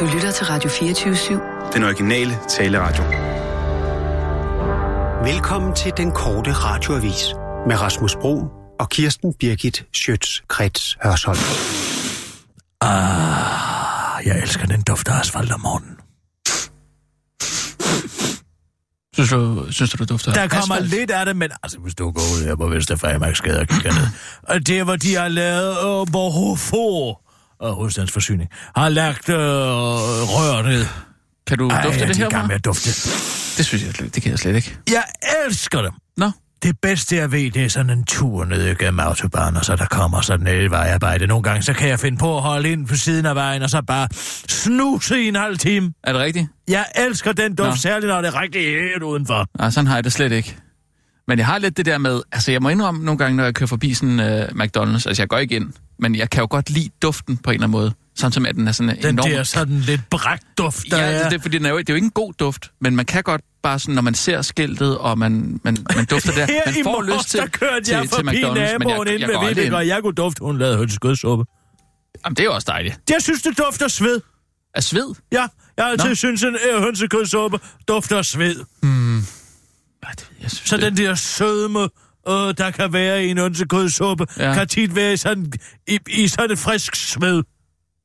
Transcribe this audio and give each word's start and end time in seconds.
Du 0.00 0.04
lytter 0.04 0.30
til 0.30 0.46
Radio 0.46 0.70
24-7. 0.70 1.72
Den 1.74 1.84
originale 1.84 2.38
taleradio. 2.48 3.02
Velkommen 5.32 5.74
til 5.74 5.92
den 5.96 6.12
korte 6.12 6.52
radioavis 6.52 7.34
med 7.66 7.80
Rasmus 7.80 8.16
Bro 8.20 8.44
og 8.80 8.88
Kirsten 8.88 9.34
Birgit 9.34 9.84
Schøtz-Krets 9.96 10.98
Hørsholm. 11.04 11.38
Ah, 12.80 14.26
jeg 14.26 14.38
elsker 14.42 14.66
den 14.66 14.82
duft 14.82 15.08
af 15.08 15.20
asfalt 15.20 15.52
om 15.52 15.60
morgenen. 15.60 15.96
Synes 19.14 19.30
du, 19.30 19.72
synes 19.72 19.90
du, 19.90 19.96
det 19.96 20.08
dufter 20.08 20.32
Der 20.32 20.48
kommer 20.48 20.74
asfalt? 20.74 20.90
lidt 20.90 21.10
af 21.10 21.26
det, 21.26 21.36
men 21.36 21.50
altså, 21.62 21.78
hvis 21.78 21.94
du 21.94 22.10
går 22.10 22.22
ud 22.22 22.44
her 22.44 22.56
på 22.56 22.66
Vesterfremarksgade 22.68 23.60
og 23.60 23.66
kigger 23.68 23.92
ned. 23.92 24.06
Og 24.42 24.66
det, 24.66 24.84
hvor 24.84 24.96
de 24.96 25.14
har 25.14 25.28
lavet 25.28 25.70
øh, 25.70 26.10
hvor 26.10 26.30
Hofo 26.30 27.14
og 27.60 27.74
hovedstadens 27.74 28.12
forsyning, 28.12 28.50
har 28.76 28.88
lagt 28.88 29.28
øh, 29.28 29.36
rør 29.36 30.62
ned. 30.62 30.86
Kan 31.46 31.58
du 31.58 31.68
Ej, 31.68 31.82
dufte 31.82 32.06
det 32.08 32.16
de 32.16 32.20
her? 32.20 32.46
Med? 32.46 32.54
at 32.54 32.64
dufte. 32.64 32.88
Det 33.58 33.66
synes 33.66 33.84
jeg 33.86 33.94
slet, 33.94 34.14
det 34.14 34.22
kan 34.22 34.30
jeg 34.30 34.38
slet 34.38 34.56
ikke. 34.56 34.76
Jeg 34.90 35.04
elsker 35.46 35.82
dem. 35.82 35.92
Nå, 36.16 36.30
Det 36.62 36.76
bedste, 36.82 37.16
jeg 37.16 37.32
ved, 37.32 37.50
det 37.50 37.64
er 37.64 37.68
sådan 37.68 37.90
en 37.98 38.04
tur 38.04 38.44
ned 38.44 38.76
gennem 38.78 39.00
autobahn, 39.00 39.56
og 39.56 39.64
så 39.64 39.76
der 39.76 39.86
kommer 39.86 40.20
sådan 40.20 40.46
et 40.46 40.70
vejarbejde. 40.70 41.26
Nogle 41.26 41.42
gange, 41.42 41.62
så 41.62 41.72
kan 41.72 41.88
jeg 41.88 41.98
finde 42.00 42.18
på 42.18 42.36
at 42.36 42.42
holde 42.42 42.70
ind 42.70 42.86
på 42.88 42.96
siden 42.96 43.26
af 43.26 43.34
vejen, 43.34 43.62
og 43.62 43.70
så 43.70 43.82
bare 43.86 44.08
snuse 44.48 45.22
i 45.22 45.28
en 45.28 45.34
halv 45.34 45.58
time. 45.58 45.92
er 46.04 46.12
det 46.12 46.20
rigtigt? 46.22 46.46
Jeg 46.68 46.84
elsker 46.96 47.32
den 47.32 47.54
duft, 47.54 47.68
Nå. 47.68 47.76
særligt 47.76 48.08
når 48.08 48.20
det 48.20 48.28
er 48.34 48.40
rigtig 48.40 48.62
helt 48.62 49.02
udenfor. 49.02 49.46
Nej, 49.58 49.70
sådan 49.70 49.86
har 49.86 49.94
jeg 49.94 50.04
det 50.04 50.12
slet 50.12 50.32
ikke. 50.32 50.56
Men 51.28 51.38
jeg 51.38 51.46
har 51.46 51.58
lidt 51.58 51.76
det 51.76 51.86
der 51.86 51.98
med, 51.98 52.22
altså 52.32 52.52
jeg 52.52 52.62
må 52.62 52.68
indrømme 52.68 53.04
nogle 53.04 53.18
gange, 53.18 53.36
når 53.36 53.44
jeg 53.44 53.54
kører 53.54 53.66
forbi 53.68 53.94
sådan 53.94 54.20
uh, 54.20 54.26
McDonald's, 54.62 55.06
altså 55.06 55.14
jeg 55.22 55.28
går 55.28 55.38
ikke 55.38 55.56
ind, 55.56 55.72
men 56.00 56.14
jeg 56.14 56.30
kan 56.30 56.40
jo 56.40 56.46
godt 56.50 56.70
lide 56.70 56.90
duften 57.02 57.36
på 57.36 57.50
en 57.50 57.54
eller 57.54 57.64
anden 57.66 57.70
måde. 57.80 57.92
Sådan 58.16 58.32
som 58.32 58.46
at 58.46 58.54
den 58.54 58.68
er 58.68 58.72
sådan 58.72 58.96
Den 59.02 59.14
enorm. 59.14 59.30
der 59.30 59.42
sådan 59.42 59.80
lidt 59.80 60.00
brækt 60.10 60.44
duft, 60.58 60.84
der 60.90 60.96
Ja, 60.98 61.10
er. 61.12 61.22
det, 61.22 61.32
det, 61.32 61.42
fordi 61.42 61.58
den 61.58 61.66
er 61.66 61.70
jo, 61.70 61.78
det 61.78 61.88
er 61.88 61.92
jo 61.92 61.94
ikke 61.96 62.04
en 62.04 62.10
god 62.10 62.32
duft, 62.32 62.70
men 62.80 62.96
man 62.96 63.04
kan 63.06 63.22
godt 63.22 63.40
bare 63.62 63.78
sådan, 63.78 63.94
når 63.94 64.02
man 64.02 64.14
ser 64.14 64.42
skiltet, 64.42 64.98
og 64.98 65.18
man, 65.18 65.60
man, 65.64 65.76
man 65.96 66.04
dufter 66.04 66.32
der, 66.32 66.46
Her 66.52 66.62
man 66.66 66.74
får 66.84 66.90
morges, 66.92 67.14
lyst 67.18 67.28
til, 67.30 67.40
der 67.40 67.46
kørte 67.46 67.84
til, 67.84 67.92
jeg 67.92 68.02
til 68.02 68.10
forbi 68.10 68.28
McDonald's, 68.28 68.50
men 68.52 68.56
jeg, 68.88 69.02
jeg, 69.06 69.20
jeg 69.20 69.28
går 69.28 69.40
aldrig 69.46 69.72
og 69.74 69.86
jeg 69.86 70.02
kunne 70.02 70.14
dufte, 70.14 70.44
hun 70.44 70.58
lavede 70.58 70.76
hønseskødsuppe. 70.76 71.44
Jamen, 72.24 72.36
det 72.36 72.42
er 72.42 72.44
jo 72.44 72.54
også 72.54 72.66
dejligt. 72.70 73.00
Jeg 73.10 73.22
synes, 73.22 73.42
det 73.42 73.58
dufter 73.58 73.88
sved. 73.88 74.20
Af 74.74 74.82
sved? 74.84 75.14
Ja, 75.32 75.46
jeg 75.76 75.84
har 75.84 75.90
altid 75.90 76.08
Nå. 76.08 76.14
synes, 76.14 76.42
en 76.42 76.56
øh, 76.74 76.82
hønsekødsuppe 76.82 77.58
dufter 77.88 78.22
sved. 78.22 78.56
Det, 78.56 80.28
jeg 80.42 80.50
synes, 80.50 80.68
Så 80.68 80.76
det, 80.76 80.84
den 80.84 80.96
der 80.96 81.14
sødme, 81.14 81.88
øh, 82.28 82.54
der 82.58 82.70
kan 82.70 82.92
være 82.92 83.24
i 83.24 83.28
en 83.30 83.38
hønsekødsuppe, 83.38 84.26
ja. 84.38 84.54
Kan 84.54 84.68
tit 84.68 84.94
være 84.94 85.12
i 85.12 85.16
sådan, 85.16 85.52
i, 85.88 85.98
i 86.08 86.28
sådan 86.28 86.50
et 86.50 86.58
frisk 86.58 86.94
sved. 86.94 87.42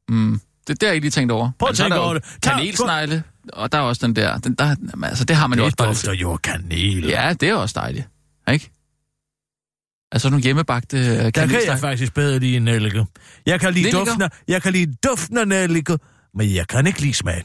Mm, 0.09 0.39
det, 0.67 0.81
det 0.81 0.83
har 0.83 0.88
jeg 0.88 0.95
ikke 0.95 1.05
lige 1.05 1.11
tænkt 1.11 1.31
over. 1.31 1.52
Prøv 1.59 1.67
at 1.67 1.72
Men 1.72 1.75
så 1.75 1.83
er 1.83 1.89
tænke 1.89 1.99
over 2.02 2.13
det. 2.13 2.23
Kanelsnegle, 2.44 3.23
og 3.53 3.72
der 3.72 3.77
er 3.77 3.81
også 3.81 4.07
den 4.07 4.16
der, 4.16 4.38
den 4.38 4.55
der 4.55 4.75
jamen, 4.91 5.03
altså 5.03 5.25
det 5.25 5.35
har 5.35 5.47
man 5.47 5.59
jo 5.59 5.66
også 5.66 5.75
Det 5.80 5.88
dufter 5.88 6.13
jo 6.13 6.38
kanel. 6.38 7.05
Ja, 7.05 7.33
det 7.39 7.49
er 7.49 7.53
også 7.55 7.73
dejligt, 7.80 8.07
ikke? 8.52 8.72
Altså 10.11 10.29
nogle 10.29 10.44
hjemmebagte 10.44 10.97
uh, 10.97 11.03
Der 11.03 11.16
kan 11.17 11.23
jeg 11.23 11.33
kanelsnegle. 11.33 11.79
faktisk 11.79 12.13
bedre 12.13 12.39
lide 12.39 12.55
en 12.57 12.63
nellike. 12.63 13.05
Jeg 13.45 13.59
kan 13.59 13.73
lide 13.73 13.91
duften 13.91 14.23
jeg 14.47 14.61
kan 14.61 14.73
lide 14.73 14.95
duften 15.09 15.38
af 15.38 15.47
nellike, 15.47 15.97
men 16.33 16.53
jeg 16.53 16.67
kan 16.67 16.88
ikke 16.88 17.02
lide 17.02 17.13
smagen. 17.13 17.44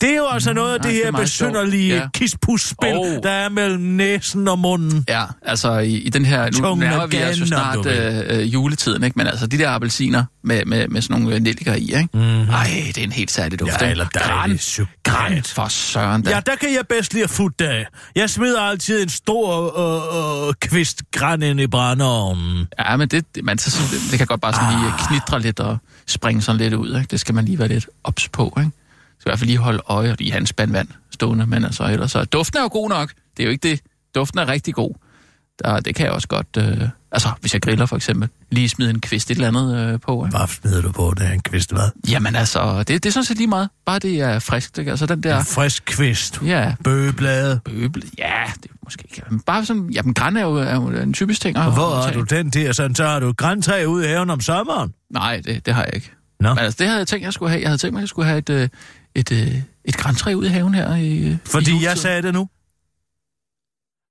Det 0.00 0.10
er 0.10 0.16
jo 0.16 0.26
altså 0.30 0.52
noget 0.52 0.74
af 0.74 0.80
det 0.80 0.90
det 0.90 0.98
er 0.98 1.04
her 1.04 1.10
sjovt. 1.12 1.20
besynderlige 1.22 1.94
Ja. 1.94 2.08
kispusspil, 2.14 2.94
Oh. 2.94 3.06
der 3.22 3.30
er 3.30 3.48
mellem 3.48 3.82
næsen 3.82 4.48
og 4.48 4.58
munden. 4.58 5.04
Ja, 5.08 5.24
altså 5.42 5.78
i, 5.78 5.94
i 5.94 6.08
den 6.08 6.24
her, 6.24 6.44
nu 6.44 6.50
Tungen 6.50 6.78
nærmer 6.88 7.06
vi 7.06 7.22
os 7.22 7.40
jo 7.40 7.46
snart 7.46 7.86
øh, 7.86 8.22
øh, 8.38 8.52
juletiden, 8.54 9.04
ikke? 9.04 9.18
Men 9.18 9.26
altså 9.26 9.46
de 9.46 9.58
der 9.58 9.70
appelsiner 9.70 10.24
med, 10.44 10.64
med, 10.64 10.88
med 10.88 11.02
sådan 11.02 11.20
nogle 11.22 11.40
nelliker 11.40 11.74
i, 11.74 11.80
ikke? 11.82 12.08
Mm-hmm. 12.14 12.48
Ej, 12.50 12.70
det 12.86 12.98
er 12.98 13.02
en 13.04 13.12
helt 13.12 13.30
særlig 13.30 13.60
duft, 13.60 13.82
Ja, 13.82 13.90
eller 13.90 14.06
Gran, 14.12 14.38
dejligt 14.38 14.80
gran 15.02 15.42
for 15.42 15.68
søren 15.68 16.22
da. 16.22 16.30
Ja, 16.30 16.40
der 16.46 16.56
kan 16.56 16.68
jeg 16.74 16.86
bedst 16.88 17.12
lide 17.12 17.24
at 17.24 17.30
futte 17.30 17.68
af. 17.68 17.86
Jeg 18.16 18.30
smider 18.30 18.60
altid 18.60 19.02
en 19.02 19.08
stor 19.08 19.78
øh, 20.44 20.48
øh, 20.48 20.54
kvist 20.60 21.02
græn 21.12 21.42
ind 21.42 21.60
i 21.60 21.66
brændeovnen. 21.66 22.66
Ja, 22.78 22.96
men 22.96 23.08
det, 23.08 23.24
det, 23.34 23.44
man, 23.44 23.58
så, 23.58 23.82
det, 23.92 24.00
det 24.10 24.18
kan 24.18 24.26
godt 24.26 24.40
bare 24.40 24.52
sådan 24.52 24.78
lige 24.80 24.92
knitre 25.08 25.40
lidt 25.40 25.60
og 25.60 25.78
springe 26.06 26.42
sådan 26.42 26.60
lidt 26.60 26.74
ud. 26.74 26.88
Ikke? 26.88 27.06
Det 27.10 27.20
skal 27.20 27.34
man 27.34 27.44
lige 27.44 27.58
være 27.58 27.68
lidt 27.68 27.86
ops 28.04 28.28
på. 28.28 28.56
Ikke? 28.60 28.70
I 29.26 29.28
hvert 29.28 29.38
fald 29.38 29.48
lige 29.48 29.58
holde 29.58 29.82
øje 29.86 30.16
i 30.20 30.30
hans 30.30 30.48
spand 30.48 30.72
vand 30.72 30.88
stående, 31.10 31.46
men 31.46 31.64
altså 31.64 31.84
ellers 31.84 32.10
så... 32.10 32.24
Duften 32.24 32.58
er 32.58 32.62
jo 32.62 32.68
god 32.72 32.88
nok. 32.88 33.12
Det 33.36 33.42
er 33.42 33.44
jo 33.46 33.50
ikke 33.50 33.68
det. 33.70 33.80
Duften 34.14 34.38
er 34.38 34.48
rigtig 34.48 34.74
god. 34.74 34.94
Der, 35.64 35.80
det 35.80 35.94
kan 35.94 36.04
jeg 36.06 36.12
også 36.12 36.28
godt... 36.28 36.46
Øh, 36.58 36.88
altså, 37.12 37.28
hvis 37.40 37.54
jeg 37.54 37.62
griller 37.62 37.86
for 37.86 37.96
eksempel, 37.96 38.28
lige 38.50 38.68
smide 38.68 38.90
en 38.90 39.00
kvist 39.00 39.30
et 39.30 39.34
eller 39.34 39.48
andet 39.48 39.76
øh, 39.94 40.00
på. 40.00 40.24
Ikke? 40.26 40.38
Hvad 40.38 40.46
smider 40.48 40.82
du 40.82 40.92
på 40.92 41.14
det, 41.18 41.32
en 41.32 41.40
kvist, 41.40 41.72
hvad? 41.72 41.90
Jamen 42.10 42.36
altså, 42.36 42.78
det, 42.78 42.88
det 42.88 43.06
er 43.06 43.10
sådan 43.10 43.24
set 43.24 43.36
lige 43.36 43.46
meget. 43.46 43.68
Bare 43.86 43.98
det 43.98 44.20
er 44.20 44.38
friskt. 44.38 44.78
Ikke? 44.78 44.90
Altså 44.90 45.06
den 45.06 45.22
der... 45.22 45.38
En 45.38 45.44
frisk 45.44 45.82
kvist. 45.86 46.40
Ja, 46.44 46.74
Bøgeblade. 46.84 47.60
bøble. 47.64 48.02
Ja, 48.18 48.42
det 48.62 48.70
er 48.70 48.74
måske 48.84 49.04
ikke... 49.10 49.22
Men 49.30 49.40
bare 49.40 49.64
sådan... 49.64 49.90
Jamen, 49.90 50.14
græn 50.14 50.36
er 50.36 50.42
jo, 50.42 50.56
er 50.56 50.74
jo 50.74 50.88
en 50.88 51.12
typisk 51.12 51.40
ting. 51.40 51.56
at- 51.56 51.72
Hvor 51.72 51.94
har 51.94 52.12
du 52.12 52.22
den 52.22 52.50
der? 52.50 52.72
Sådan, 52.72 52.94
så 52.94 53.06
har 53.06 53.20
du 53.20 53.28
et 53.28 53.36
græntræ 53.36 53.84
ude 53.84 54.04
i 54.04 54.08
haven 54.08 54.30
om 54.30 54.40
sommeren. 54.40 54.92
Nej, 55.10 55.40
det, 55.44 55.66
det 55.66 55.74
har 55.74 55.82
jeg 55.84 55.94
ikke. 55.94 56.12
Nå. 56.40 56.48
Men 56.48 56.58
altså, 56.58 56.76
det 56.78 56.86
havde 56.86 56.98
jeg 56.98 57.06
tænkt, 57.08 57.24
jeg 57.24 57.32
skulle 57.32 57.50
have. 57.50 57.60
Jeg 57.60 57.68
havde 57.68 57.78
tænkt 57.78 57.92
mig, 57.92 57.98
at 58.00 58.02
jeg 58.02 58.08
skulle 58.08 58.26
have 58.28 58.38
et, 58.38 58.50
øh, 58.50 58.68
et, 59.16 59.32
øh, 59.32 59.62
et 59.84 59.96
græntræ 59.96 60.34
ude 60.34 60.46
i 60.46 60.50
haven 60.50 60.74
her 60.74 60.94
i 60.94 61.18
øh, 61.18 61.30
i 61.32 61.36
Fordi 61.44 61.70
jeg 61.70 61.72
juletiden. 61.74 61.96
sagde 61.98 62.22
det 62.22 62.34
nu. 62.34 62.48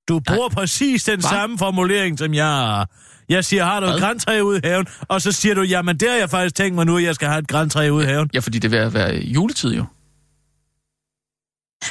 Du 0.08 0.20
bruger 0.20 0.48
præcis 0.48 1.04
den 1.04 1.20
Hvad? 1.20 1.30
samme 1.30 1.58
formulering, 1.58 2.18
som 2.18 2.34
jeg. 2.34 2.86
Jeg 3.28 3.44
siger, 3.44 3.64
har 3.64 3.80
du 3.80 3.86
et 3.86 3.92
Hvad? 3.92 4.00
græntræ 4.00 4.40
ude 4.40 4.58
i 4.64 4.66
haven? 4.66 4.86
Og 5.08 5.22
så 5.22 5.32
siger 5.32 5.54
du, 5.54 5.62
jamen 5.62 5.96
det 6.00 6.08
har 6.10 6.16
jeg 6.16 6.30
faktisk 6.30 6.54
tænkt 6.54 6.74
mig 6.74 6.86
nu, 6.86 6.96
at 6.96 7.02
jeg 7.02 7.14
skal 7.14 7.28
have 7.28 7.38
et 7.38 7.48
græntræ 7.48 7.88
ude 7.90 8.04
i 8.04 8.06
haven. 8.06 8.30
Ja, 8.34 8.38
fordi 8.38 8.58
det 8.58 8.70
vil 8.70 8.94
være 8.94 9.14
juletid 9.14 9.74
jo. 9.74 9.84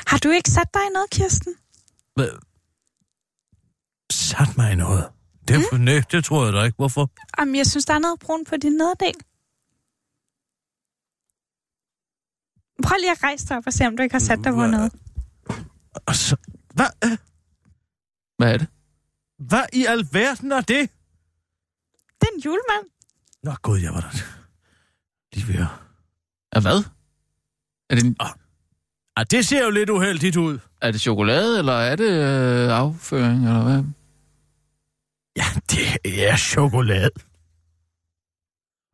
Har 0.07 0.17
du 0.17 0.29
ikke 0.29 0.49
sat 0.49 0.67
dig 0.73 0.81
i 0.81 0.93
noget, 0.93 1.09
Kirsten? 1.09 1.53
Hvad? 2.15 2.29
Sat 4.11 4.57
mig 4.57 4.71
i 4.71 4.75
noget. 4.75 5.05
Det, 5.47 5.65
mm? 5.71 5.79
nej, 5.79 6.01
det 6.11 6.25
tror 6.25 6.45
jeg 6.45 6.53
da 6.53 6.63
ikke. 6.63 6.75
Hvorfor? 6.75 7.09
Jamen, 7.39 7.55
jeg 7.55 7.65
synes, 7.65 7.85
der 7.85 7.93
er 7.93 7.99
noget 7.99 8.19
brun 8.19 8.45
på 8.45 8.55
din 8.61 8.71
nederdel. 8.71 9.13
Prøv 12.83 12.95
lige 12.99 13.11
at 13.11 13.23
rejse 13.23 13.47
dig 13.47 13.57
op 13.57 13.67
og 13.67 13.73
se, 13.73 13.87
om 13.87 13.97
du 13.97 14.03
ikke 14.03 14.13
har 14.13 14.19
sat 14.19 14.39
dig 14.43 14.53
på 14.53 14.65
noget. 14.67 14.93
Og 16.07 16.15
så, 16.15 16.35
hvad, 16.73 16.85
øh, 17.05 17.17
Hvad 18.37 18.53
er 18.53 18.57
det? 18.57 18.67
hvad 19.39 19.63
i 19.73 19.85
alverden 19.85 20.51
er 20.51 20.61
det? 20.61 20.89
Det 22.21 22.27
er 22.29 22.35
en 22.35 22.41
julemand. 22.41 22.85
Nå 23.43 23.51
gud, 23.61 23.79
jeg 23.79 23.93
var 23.93 24.01
der 24.01 24.09
lige 25.33 25.47
ved 25.47 25.55
at... 25.61 25.67
Er 26.51 26.59
hvad? 26.61 26.83
Er 27.89 27.95
det, 27.95 28.15
Ah, 29.17 29.25
det 29.31 29.45
ser 29.47 29.63
jo 29.63 29.69
lidt 29.69 29.89
uheldigt 29.89 30.35
ud. 30.37 30.59
er 30.81 30.91
det 30.91 31.01
chokolade, 31.01 31.59
eller 31.59 31.73
er 31.73 31.95
det 31.95 32.09
øh, 32.11 32.77
afføring, 32.77 33.47
eller 33.47 33.63
hvad? 33.63 33.83
Ja, 35.37 35.45
det 35.71 36.27
er 36.29 36.37
chokolade. 36.37 37.09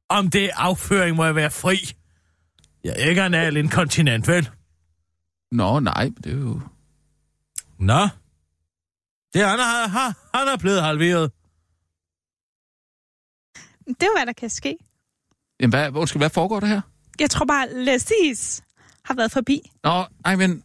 Om 0.09 0.29
det 0.29 0.45
er 0.45 0.55
afføring, 0.55 1.15
må 1.15 1.25
jeg 1.25 1.35
være 1.35 1.51
fri. 1.51 1.77
Jeg 2.83 2.93
er 2.97 3.09
ikke 3.09 3.21
anal 3.21 3.57
inkontinent, 3.57 4.27
vel? 4.27 4.49
Nå, 5.51 5.79
nej, 5.79 6.11
det 6.23 6.33
er 6.33 6.37
jo... 6.37 6.61
Nå. 7.79 8.07
Det 9.33 9.41
er, 9.41 9.47
han, 9.47 9.59
er, 9.59 9.87
han, 9.87 10.13
han 10.35 10.47
er 10.47 10.57
blevet 10.57 10.81
halveret. 10.83 11.31
Det 13.87 14.03
er 14.03 14.05
jo, 14.05 14.13
hvad 14.17 14.25
der 14.25 14.33
kan 14.33 14.49
ske. 14.49 14.77
Jamen, 15.59 15.71
hvad, 15.73 15.95
undskyld, 15.95 16.19
hvad 16.21 16.29
foregår 16.29 16.59
der 16.59 16.67
her? 16.67 16.81
Jeg 17.19 17.29
tror 17.29 17.45
bare, 17.45 17.73
Lesties 17.73 18.63
har 19.05 19.13
været 19.13 19.31
forbi. 19.31 19.71
Nå, 19.83 20.05
ej, 20.25 20.35
men... 20.35 20.63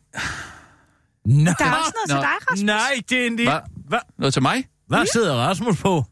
Nå. 1.25 1.51
Der 1.59 1.65
er 1.65 1.77
også 1.79 1.95
noget 1.95 2.09
Nå. 2.09 2.15
til 2.15 2.21
dig, 2.21 2.51
Rasmus. 2.51 2.63
Nej, 2.63 3.01
det 3.09 3.23
er 3.23 3.27
en. 3.27 3.35
Hvad? 3.35 3.61
Hvad, 3.89 3.99
Noget 4.19 4.33
til 4.33 4.43
mig? 4.43 4.69
hvad 4.87 5.07
sidder 5.07 5.35
Rasmus 5.35 5.83
på? 5.83 6.05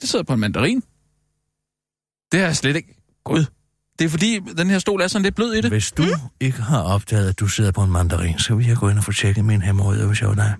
Det 0.00 0.08
sidder 0.08 0.24
på 0.24 0.32
en 0.32 0.40
mandarin. 0.40 0.80
Det 2.32 2.40
har 2.40 2.46
jeg 2.46 2.56
slet 2.56 2.76
ikke... 2.76 2.96
Gud. 3.24 3.44
Det 4.00 4.06
er 4.06 4.10
fordi, 4.10 4.38
den 4.58 4.70
her 4.70 4.78
stol 4.78 5.00
er 5.00 5.06
sådan 5.08 5.22
lidt 5.22 5.34
blød 5.34 5.52
i 5.52 5.60
det. 5.60 5.70
Hvis 5.70 5.92
du 5.92 6.02
mm? 6.02 6.10
ikke 6.40 6.62
har 6.62 6.80
opdaget, 6.82 7.28
at 7.28 7.40
du 7.40 7.46
sidder 7.48 7.70
på 7.72 7.82
en 7.82 7.90
mandarin, 7.90 8.38
så 8.38 8.54
vil 8.54 8.66
jeg 8.66 8.76
gå 8.76 8.88
ind 8.88 8.98
og 8.98 9.04
få 9.04 9.12
tjekket 9.12 9.44
min 9.44 9.62
hemorrhoider, 9.62 10.06
hvis 10.06 10.20
jeg 10.20 10.28
var 10.28 10.34
dig. 10.34 10.54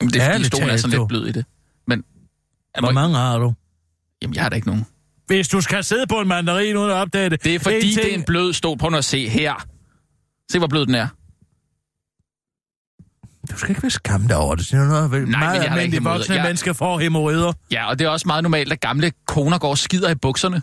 Jamen, 0.00 0.12
det 0.12 0.22
er 0.22 0.32
fordi, 0.32 0.44
stolen 0.44 0.70
er 0.70 0.76
sådan 0.76 0.98
lidt 0.98 1.08
blød 1.08 1.26
i 1.26 1.32
det. 1.32 1.44
Men... 1.86 2.04
Hvor 2.80 2.90
mange 2.90 3.16
har 3.16 3.38
du? 3.38 3.54
Jamen, 4.22 4.34
jeg 4.34 4.42
har 4.42 4.48
da 4.48 4.56
ikke 4.56 4.66
nogen. 4.68 4.86
Hvis 5.26 5.48
du 5.48 5.60
skal 5.60 5.84
sidde 5.84 6.06
på 6.06 6.14
en 6.20 6.28
mandarin 6.28 6.76
uden 6.76 6.90
at 6.90 6.94
opdage 6.96 7.30
det... 7.30 7.44
Det 7.44 7.54
er 7.54 7.58
fordi, 7.58 7.76
en 7.76 7.82
ting- 7.82 7.96
det 7.96 8.10
er 8.10 8.14
en 8.18 8.24
blød 8.24 8.52
stol. 8.52 8.78
Prøv 8.78 8.90
nu 8.90 8.96
at 8.96 9.04
se 9.04 9.28
her. 9.28 9.66
Se, 10.52 10.58
hvor 10.58 10.66
blød 10.68 10.86
den 10.86 10.94
er. 10.94 11.08
Du 13.52 13.56
skal 13.58 13.70
ikke 13.70 13.82
være 13.82 13.90
skamme 13.90 14.28
dig 14.28 14.36
over 14.36 14.54
det. 14.54 14.64
Det 14.70 14.72
er 14.78 14.84
noget 14.86 15.10
vel 15.10 15.20
Nej, 15.20 15.24
men 15.26 15.30
meget 15.30 15.40
jeg 15.40 15.48
har 15.50 15.54
da 15.54 15.62
ikke 15.62 15.66
almindelige 15.72 15.94
hemorrhoider. 16.00 16.18
voksne 16.18 16.34
Jeg- 16.34 16.44
mennesker 16.44 16.72
får 16.72 16.98
hemorrider. 16.98 17.52
Ja, 17.70 17.88
og 17.88 17.98
det 17.98 18.04
er 18.04 18.08
også 18.08 18.28
meget 18.28 18.42
normalt, 18.42 18.72
at 18.72 18.80
gamle 18.80 19.12
koner 19.26 19.58
går 19.58 19.70
og 19.70 19.78
skider 19.78 20.10
i 20.10 20.14
bukserne. 20.14 20.62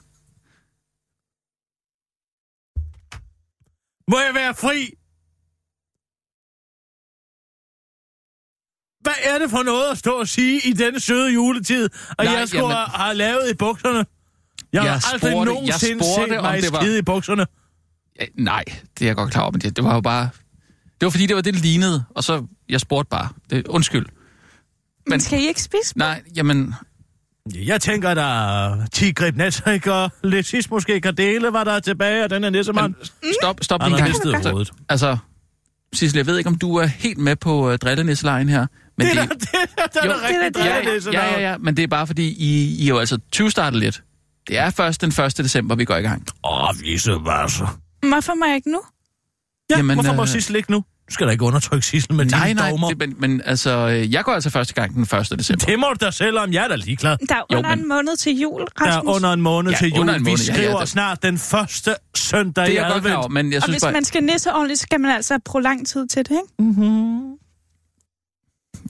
Må 4.12 4.19
jeg 4.19 4.33
være 4.33 4.54
fri? 4.56 4.80
Hvad 9.01 9.13
er 9.24 9.39
det 9.39 9.50
for 9.50 9.63
noget 9.63 9.92
at 9.92 9.98
stå 9.98 10.12
og 10.19 10.27
sige 10.27 10.62
i 10.69 10.74
denne 10.74 11.00
søde 11.00 11.33
juletid, 11.33 11.86
at 11.86 12.25
Nej, 12.25 12.33
jeg 12.33 12.48
skulle 12.48 12.62
jamen- 12.63 12.75
have, 12.77 13.04
have 13.04 13.15
lavet 13.15 13.50
i 13.51 13.54
bukserne? 13.54 13.98
Jeg, 13.98 14.06
Jeg 14.74 14.81
har 14.83 15.13
aldrig 15.13 15.31
spurgte- 15.31 15.38
jeg 15.38 15.45
nogensinde 15.45 16.04
spurgte, 16.04 16.33
set 16.33 16.42
mig 16.42 16.62
det 16.62 16.71
var- 16.71 16.81
skide 16.81 17.00
i 17.00 17.01
bukserne. 17.01 17.45
Ja, 18.19 18.25
nej, 18.36 18.63
det 19.00 19.01
er 19.01 19.06
jeg 19.06 19.15
godt 19.15 19.31
klar 19.31 19.42
over, 19.42 19.51
men 19.51 19.62
det, 19.62 19.75
det 19.75 19.83
var 19.83 19.94
jo 19.94 20.01
bare... 20.01 20.30
Det 21.01 21.06
var 21.06 21.10
fordi, 21.10 21.25
det 21.25 21.36
var 21.36 21.42
det, 21.42 21.53
det 21.53 21.62
lignede, 21.62 22.06
og 22.10 22.24
så... 22.24 22.48
Jeg 22.69 22.80
spurgte 22.81 23.10
bare. 23.10 23.30
Det, 23.50 23.68
undskyld. 23.68 24.06
Men 25.07 25.19
skal 25.19 25.39
I 25.44 25.48
ikke 25.48 25.62
spise? 25.63 25.98
Nej, 25.98 26.24
jamen... 26.36 26.74
Jeg 27.55 27.81
tænker, 27.81 28.13
der 28.13 28.21
er 28.23 28.85
Tigrit 28.94 29.38
Netrik 29.38 29.88
og 29.88 30.11
Letis 30.23 30.69
måske 30.69 30.99
Gardele, 31.01 31.53
var 31.53 31.63
der 31.63 31.79
tilbage, 31.79 32.23
og 32.23 32.29
den 32.29 32.44
er 32.44 32.49
nissemand. 32.49 32.94
Stop, 33.41 33.57
stop 33.61 33.81
Han 33.81 33.91
lige 33.91 34.01
har 34.01 34.07
en 34.07 34.13
gang. 34.13 34.25
mistet 34.35 34.51
hovedet. 34.51 34.71
Altså, 34.89 35.17
Sissel, 35.94 36.17
jeg 36.17 36.25
ved 36.25 36.38
ikke, 36.38 36.47
om 36.47 36.57
du 36.57 36.75
er 36.75 36.85
helt 36.85 37.17
med 37.17 37.35
på 37.35 37.69
uh, 37.71 37.75
drillenisselejen 37.75 38.49
her. 38.49 38.67
Men 38.97 39.07
Det 39.07 39.17
er 39.17 39.25
det 39.25 39.47
er 39.77 39.88
da, 40.01 40.07
Jo, 40.07 40.11
der 40.11 40.27
rigtig 40.27 40.55
det 40.55 40.61
er 40.61 40.65
ja, 40.65 40.75
drillenisse, 40.79 41.09
ja, 41.11 41.25
ja, 41.33 41.51
ja, 41.51 41.57
men 41.57 41.77
det 41.77 41.83
er 41.83 41.88
bare 41.88 42.07
fordi, 42.07 42.27
I, 42.27 42.75
I 42.79 42.83
er 42.85 42.88
jo 42.89 42.97
altså 42.99 43.19
20-startet 43.35 43.79
lidt. 43.79 44.03
Det 44.47 44.57
er 44.57 44.69
først 44.69 45.01
den 45.01 45.09
1. 45.25 45.38
december, 45.38 45.75
vi 45.75 45.85
går 45.85 45.95
i 45.95 46.01
gang. 46.01 46.25
Åh, 46.43 46.69
visevasser. 46.81 47.79
Hvorfor 48.09 48.35
må 48.35 48.45
jeg 48.45 48.55
ikke 48.55 48.71
nu? 48.71 48.81
Ja, 49.69 49.77
Jamen, 49.77 49.95
hvorfor 49.95 50.13
må 50.13 50.21
øh, 50.21 50.27
Sissel 50.27 50.55
ikke 50.55 50.71
nu? 50.71 50.83
Du 51.09 51.13
skal 51.13 51.27
da 51.27 51.31
ikke 51.31 51.44
undertrykke 51.45 51.86
Sissel 51.86 52.13
med 52.13 52.25
nej, 52.25 52.48
dine 52.48 52.59
nej, 52.59 52.69
dogmer. 52.69 52.89
det, 52.89 52.98
men, 53.00 53.15
men 53.19 53.42
altså, 53.45 53.71
øh, 53.88 54.13
jeg 54.13 54.24
går 54.24 54.31
altså 54.31 54.50
første 54.50 54.74
gang 54.74 54.94
den 54.94 55.01
1. 55.01 55.09
december. 55.39 55.65
Det 55.65 55.80
må 55.80 55.88
du 56.00 56.06
da 56.06 56.12
selv 56.12 56.38
om, 56.39 56.54
jeg 56.54 56.63
er 56.63 56.68
da 56.68 56.75
ligeglad. 56.75 57.18
Der 57.30 57.36
er 57.36 57.42
Jo, 57.51 57.57
under 57.57 57.69
men- 57.69 57.80
en 57.80 57.88
måned 57.88 58.18
til 58.18 58.39
jul, 58.39 58.59
Der 58.62 58.86
Rasmus. 58.86 59.12
er 59.12 59.15
under 59.15 59.33
en 59.33 59.42
måned 59.42 59.71
Ja, 59.71 59.77
til 59.77 59.88
jul. 59.89 60.06
måned, 60.06 60.19
Vi 60.24 60.30
ja, 60.31 60.38
skriver 60.38 60.71
ja, 60.71 60.80
det- 60.80 60.89
snart 60.89 61.24
den 61.24 61.38
første 61.38 61.95
søndag 62.15 62.65
Det 62.65 62.74
i 62.74 62.77
er 62.77 62.86
klar 62.86 62.95
advent. 62.95 63.15
over, 63.15 63.27
men 63.27 63.51
jeg 63.51 63.57
Og 63.57 63.63
synes 63.63 63.74
hvis 63.74 63.83
bare... 63.83 63.94
man 63.94 64.04
skal 64.06 64.24
nisse 64.24 64.54
ordentligt, 64.54 64.80
så 64.80 64.83
skal 64.83 65.01
man 65.01 65.12
altså 65.12 65.39
bruge 65.45 65.63
lang 65.63 65.88
tid 65.88 66.07
til 66.07 66.24
det, 66.25 66.31
ikke? 66.31 67.38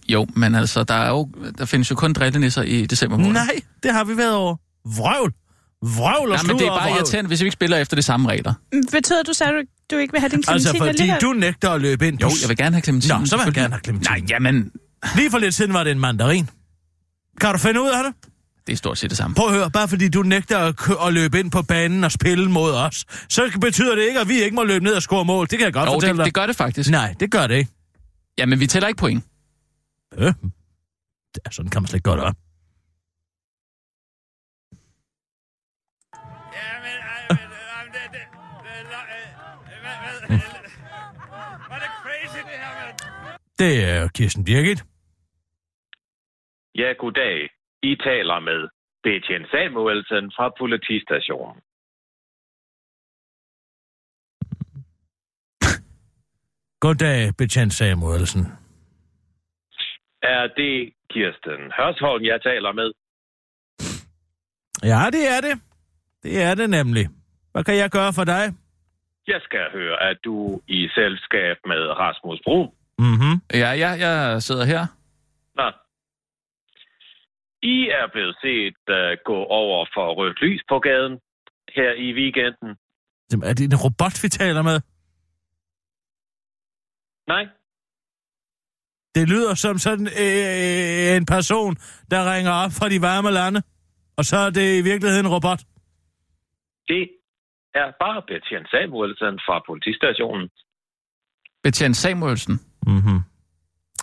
Jo, 0.10 0.28
men 0.36 0.56
altså, 0.56 0.84
der, 0.84 0.94
er 0.94 1.10
jo, 1.10 1.30
der 1.58 1.66
findes 1.66 1.90
jo 1.92 1.96
kun 1.96 2.13
drillenisser 2.13 2.62
i 2.62 2.86
december 2.86 3.18
måned. 3.18 3.34
Nej, 3.34 3.62
det 3.84 3.92
har 3.94 4.04
vi 4.04 4.18
været 4.18 4.36
over. 4.36 4.56
Vrøvl. 4.98 5.34
Vrøvl 5.81 6.31
og 6.31 6.35
Nej, 6.38 6.44
men 6.47 6.59
det 6.59 6.68
er 6.68 6.71
bare 6.71 6.89
irriterende, 6.91 7.27
hvis 7.27 7.41
vi 7.41 7.45
ikke 7.45 7.53
spiller 7.53 7.77
efter 7.77 7.95
de 7.95 8.01
samme 8.01 8.29
regler. 8.29 8.53
Betyder 8.91 9.24
du 9.24 9.33
så, 9.33 9.44
at 9.44 9.51
du, 9.53 9.95
du 9.95 10.00
ikke 10.00 10.12
vil 10.12 10.19
have 10.19 10.29
din 10.29 10.44
Altså, 10.47 10.69
clementin 10.69 10.79
fordi 10.79 10.89
alligevel? 10.89 11.21
du 11.21 11.33
nægter 11.33 11.69
at 11.71 11.81
løbe 11.81 12.07
ind. 12.07 12.21
Jo, 12.21 12.29
jeg 12.41 12.50
vil 12.50 12.57
gerne 12.57 12.75
have 12.75 12.81
clementin. 12.81 13.12
Nå, 13.19 13.25
så 13.25 13.38
vil 13.38 13.44
jeg 13.45 13.53
gerne 13.53 13.74
have 13.74 13.81
clementin. 13.83 14.12
Nej, 14.12 14.24
jamen, 14.29 14.71
Lige 15.15 15.31
for 15.31 15.38
lidt 15.38 15.53
siden 15.56 15.74
var 15.74 15.83
det 15.83 15.91
en 15.91 16.00
mandarin. 16.00 16.50
Kan 17.41 17.51
du 17.51 17.57
finde 17.57 17.81
ud 17.81 17.89
af 17.89 18.03
det? 18.03 18.13
det 18.68 18.74
er 18.74 18.77
stort 18.77 18.97
set 18.97 19.09
det 19.09 19.18
samme. 19.18 19.35
Prøv 19.35 19.47
at 19.47 19.53
høre, 19.53 19.71
bare 19.71 19.88
fordi 19.88 20.09
du 20.09 20.21
nægter 20.24 20.57
at, 20.57 20.75
at 21.07 21.13
løbe 21.13 21.39
ind 21.39 21.51
på 21.51 21.62
banen 21.62 22.03
og 22.03 22.12
spille 22.12 22.51
mod 22.51 22.71
os, 22.74 23.06
så 23.29 23.57
betyder 23.62 23.95
det 23.95 24.03
ikke, 24.07 24.19
at 24.19 24.27
vi 24.29 24.41
ikke 24.44 24.56
må 24.56 24.63
løbe 24.63 24.83
ned 24.85 24.94
og 24.94 25.01
score 25.01 25.25
mål. 25.25 25.47
Det 25.50 25.57
kan 25.57 25.65
jeg 25.65 25.74
godt 25.74 25.88
Jo, 25.89 25.94
fortælle 25.94 26.12
det, 26.12 26.18
dig. 26.18 26.25
det 26.25 26.33
gør 26.33 26.45
det 26.45 26.56
faktisk. 26.56 26.89
Nej, 26.89 27.15
det 27.19 27.31
gør 27.31 27.47
det 27.47 27.56
ikke. 27.56 27.71
Jamen, 28.38 28.59
vi 28.59 28.68
tæller 28.68 28.88
ikke 28.88 28.97
point. 29.00 29.24
Øh. 30.18 30.33
Ja, 31.45 31.51
sådan 31.51 31.69
kan 31.69 31.81
man 31.81 31.88
slet 31.88 31.97
ikke 31.97 32.03
gøre 32.03 32.27
det. 32.27 32.35
Det 43.59 43.83
er 43.83 44.09
Kirsten 44.15 44.44
Birgit. 44.45 44.86
Ja, 46.75 46.94
goddag. 46.94 47.50
I 47.83 47.95
taler 47.95 48.39
med 48.39 48.69
Betjen 49.04 49.45
Samuelsen 49.51 50.31
fra 50.36 50.50
politistationen. 50.59 51.62
Goddag, 56.80 57.33
betjent 57.38 57.74
Samuelsen. 57.74 58.42
Er 60.21 60.48
det 60.48 60.94
Kirsten 61.10 61.62
Hørsholm, 61.77 62.24
jeg 62.24 62.42
taler 62.42 62.71
med? 62.71 62.92
Ja, 64.83 65.01
det 65.15 65.24
er 65.36 65.42
det. 65.48 65.56
Det 66.24 66.42
er 66.42 66.56
det 66.56 66.69
nemlig. 66.69 67.06
Hvad 67.51 67.63
kan 67.63 67.75
jeg 67.77 67.89
gøre 67.89 68.13
for 68.13 68.24
dig? 68.24 68.44
Jeg 69.27 69.42
skal 69.42 69.65
høre, 69.71 70.10
at 70.10 70.18
du 70.25 70.62
i 70.68 70.88
selskab 70.88 71.57
med 71.65 71.81
Rasmus 72.03 72.39
Bro. 72.44 72.76
Mhm. 73.00 73.34
Ja, 73.54 73.72
ja, 73.84 73.90
jeg 74.08 74.42
sidder 74.44 74.66
her. 74.66 74.84
Nå. 75.56 75.68
I 77.62 77.90
er 78.00 78.08
blevet 78.14 78.36
set 78.42 78.80
uh, 78.90 79.18
gå 79.26 79.38
over 79.62 79.86
for 79.94 80.14
rødt 80.18 80.42
lys 80.42 80.62
på 80.70 80.80
gaden 80.80 81.20
her 81.76 81.92
i 82.06 82.08
weekenden. 82.20 82.70
Er 83.50 83.54
det 83.54 83.66
en 83.74 83.80
robot, 83.86 84.24
vi 84.24 84.30
taler 84.30 84.62
med? 84.62 84.78
Nej, 87.28 87.46
Det 89.16 89.30
lyder 89.30 89.54
som 89.56 89.78
sådan 89.78 90.08
øh, 90.08 91.18
en 91.18 91.26
person, 91.26 91.76
der 92.12 92.34
ringer 92.34 92.52
op 92.52 92.72
fra 92.80 92.90
de 92.90 93.02
varme 93.02 93.32
lande. 93.32 93.62
Og 94.18 94.24
så 94.26 94.38
er 94.38 94.50
det 94.50 94.68
i 94.80 94.82
virkeligheden 94.82 95.26
en 95.26 95.32
robot. 95.32 95.60
det 96.88 97.04
er 97.76 97.88
bare 98.04 98.22
Betjen 98.30 98.66
Samuelsen 98.74 99.36
fra 99.46 99.64
politistationen. 99.70 100.50
Betjent 101.64 101.96
Samuelsen. 101.98 102.56
Mhm. 102.85 103.19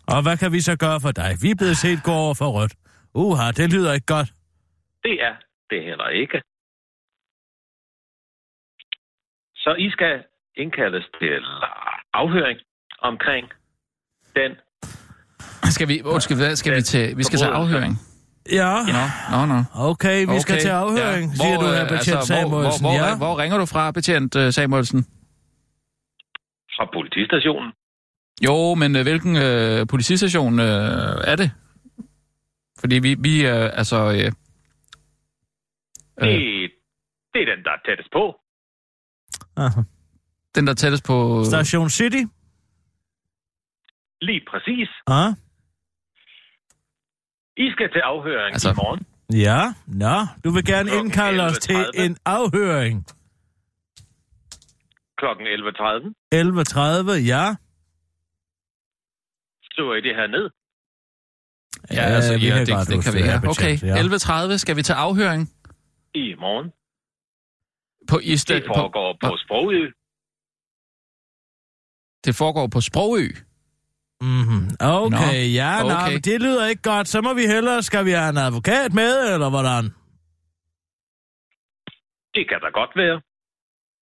Og 0.08 0.22
hvad 0.22 0.36
kan 0.36 0.52
vi 0.52 0.60
så 0.60 0.76
gøre 0.76 1.00
for 1.00 1.10
dig? 1.10 1.30
Vi 1.42 1.50
er 1.50 1.54
blevet 1.58 1.76
set 1.76 2.02
gå 2.02 2.12
over 2.12 2.34
for 2.34 2.48
rødt. 2.60 2.74
Uha, 3.14 3.50
det 3.50 3.72
lyder 3.72 3.92
ikke 3.92 4.06
godt. 4.06 4.28
Det 5.02 5.22
er 5.28 5.34
det 5.70 5.82
heller 5.84 6.08
ikke. 6.08 6.38
Så 9.56 9.74
I 9.78 9.90
skal 9.90 10.24
indkaldes 10.56 11.04
til 11.20 11.42
afhøring 12.12 12.58
omkring 13.02 13.46
den. 14.36 14.50
Skal 15.76 15.88
vi, 15.88 16.02
undskyld, 16.04 16.36
hvad 16.38 16.56
skal 16.56 16.74
vi 16.76 16.82
til? 16.82 17.16
Vi 17.16 17.22
skal 17.22 17.38
til 17.38 17.46
afhøring. 17.46 17.94
Ja, 18.52 18.72
Nå, 18.96 19.04
nå, 19.36 19.46
nå. 19.54 19.60
okay, 19.90 20.18
vi 20.20 20.24
okay. 20.26 20.38
skal 20.38 20.54
Okay, 20.54 20.60
til 20.60 20.68
afhøring, 20.68 21.30
ja. 21.30 21.36
siger 21.36 21.56
du 21.58 21.64
Hvor, 21.64 21.72
her, 21.74 21.82
øh, 21.82 21.88
betjent 21.88 22.16
altså, 22.16 22.34
hvor- 22.34 22.40
Samuelsen. 22.42 22.84
Hvor, 22.84 22.98
hvor, 22.98 23.08
ja. 23.08 23.16
hvor 23.16 23.38
ringer 23.42 23.58
du 23.58 23.66
fra, 23.66 23.90
betjent 23.90 24.36
øh, 24.36 24.52
Samuelsen? 24.52 25.00
fra 26.76 26.84
politistationen. 26.96 27.72
Jo, 28.44 28.75
men 28.75 28.96
øh, 28.96 29.02
hvilken 29.02 29.37
øh, 29.37 29.87
politistation 29.87 30.61
øh, 30.61 30.67
er 31.32 31.37
det? 31.37 31.50
Fordi 32.81 32.99
vi, 32.99 33.14
vi 33.20 33.46
øh, 33.46 33.70
altså... 33.81 33.96
Øh, 33.96 34.32
Det, 36.20 36.29
øh, 36.29 36.69
det 37.32 37.41
er 37.43 37.55
den, 37.56 37.64
der 37.64 37.70
er 37.70 37.82
tættest 37.88 38.08
på. 38.12 38.25
Aha. 39.56 39.81
den, 40.55 40.67
der 40.67 40.75
tættest 40.75 41.05
på... 41.06 41.44
Station 41.44 41.91
City? 41.91 42.23
Lige 44.20 44.41
præcis. 44.50 44.88
Ah. 45.06 45.32
I 47.56 47.70
skal 47.73 47.88
til 47.93 47.99
afhøring 47.99 48.52
Altså- 48.55 48.70
i 48.70 48.75
morgen. 48.76 49.06
Ja, 49.32 49.61
nå, 49.87 50.17
du 50.44 50.50
vil 50.50 50.64
gerne 50.64 50.88
Klokken 50.91 51.05
indkalde 51.06 51.43
os 51.43 51.58
til 51.58 51.75
11.30. 51.75 52.02
en 52.02 52.17
afhøring. 52.25 53.06
Klokken 55.19 55.46
11.30. 55.46 56.13
11.30, 56.34 57.13
ja. 57.34 57.55
Skriver 59.74 59.94
I 59.94 60.00
det 60.00 60.14
her 60.20 60.26
ned? 60.36 60.46
Ja, 61.93 62.02
altså, 62.16 62.38
vi 62.38 62.46
ja, 62.48 62.60
det, 62.60 62.69
godt 62.69 62.88
det 62.88 62.96
huske 62.96 63.10
kan 63.10 63.19
vi. 63.19 63.22
her, 63.31 63.40
Ja. 63.44 63.48
Okay, 63.52 63.74
betjent, 63.82 64.52
11.30 64.54 64.56
skal 64.58 64.76
vi 64.76 64.82
til 64.82 64.93
afhøring 64.93 65.43
I 66.14 66.34
morgen. 66.44 66.69
på, 68.08 68.19
i 68.22 68.36
sted, 68.36 68.56
Det 68.56 68.64
foregår 68.66 69.16
på, 69.20 69.26
på 69.28 69.36
Sprogø. 69.36 69.82
det 72.24 72.34
foregår 72.36 72.66
på 72.66 72.81
Sprogø. 72.81 73.26
Mm-hmm. 74.22 74.62
Okay, 74.81 75.10
Nå, 75.10 75.54
ja, 75.60 75.84
okay. 75.84 75.88
Nå, 75.88 75.94
okay. 76.00 76.12
men 76.12 76.20
det 76.22 76.40
lyder 76.43 76.66
ikke 76.66 76.82
godt. 76.82 77.08
Så 77.08 77.20
må 77.20 77.34
vi 77.34 77.46
hellere, 77.46 77.82
skal 77.82 78.04
vi 78.04 78.10
have 78.10 78.28
en 78.31 78.36
advokat 78.38 78.93
med, 78.94 79.32
eller 79.34 79.50
hvordan? 79.50 79.84
Det 82.34 82.48
kan 82.48 82.60
da 82.64 82.69
godt 82.81 82.90
være. 82.96 83.20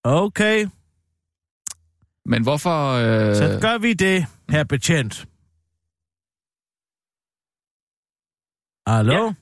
Okay, 0.04 0.66
Men 2.24 2.42
hvorfor... 2.42 2.92
Øh, 2.92 3.34
så 3.34 3.58
gør 3.62 3.78
vi 3.78 3.92
det, 3.92 4.26
her 4.50 4.64
betjent. 4.64 5.26
Hallo? 8.86 9.12
Ja. 9.14 9.32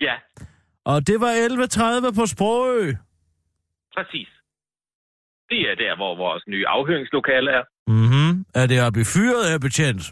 Ja, 0.00 0.14
Og 0.84 1.06
det 1.06 1.20
var 1.20 1.32
11.30 2.08 2.14
på 2.14 2.26
Sprogø. 2.26 2.92
præcis. 3.94 4.28
Det 5.50 5.60
er 5.70 5.74
der, 5.74 5.96
hvor 5.96 6.16
vores 6.16 6.42
nye 6.48 6.66
afhøringslokale 6.68 7.50
er. 7.50 7.62
Mhm. 7.86 8.44
Er 8.54 8.66
det 8.66 8.82
oppe 8.86 9.00
i 9.00 9.04
fyret, 9.04 9.50
her 9.50 9.58
betjent? 9.58 10.02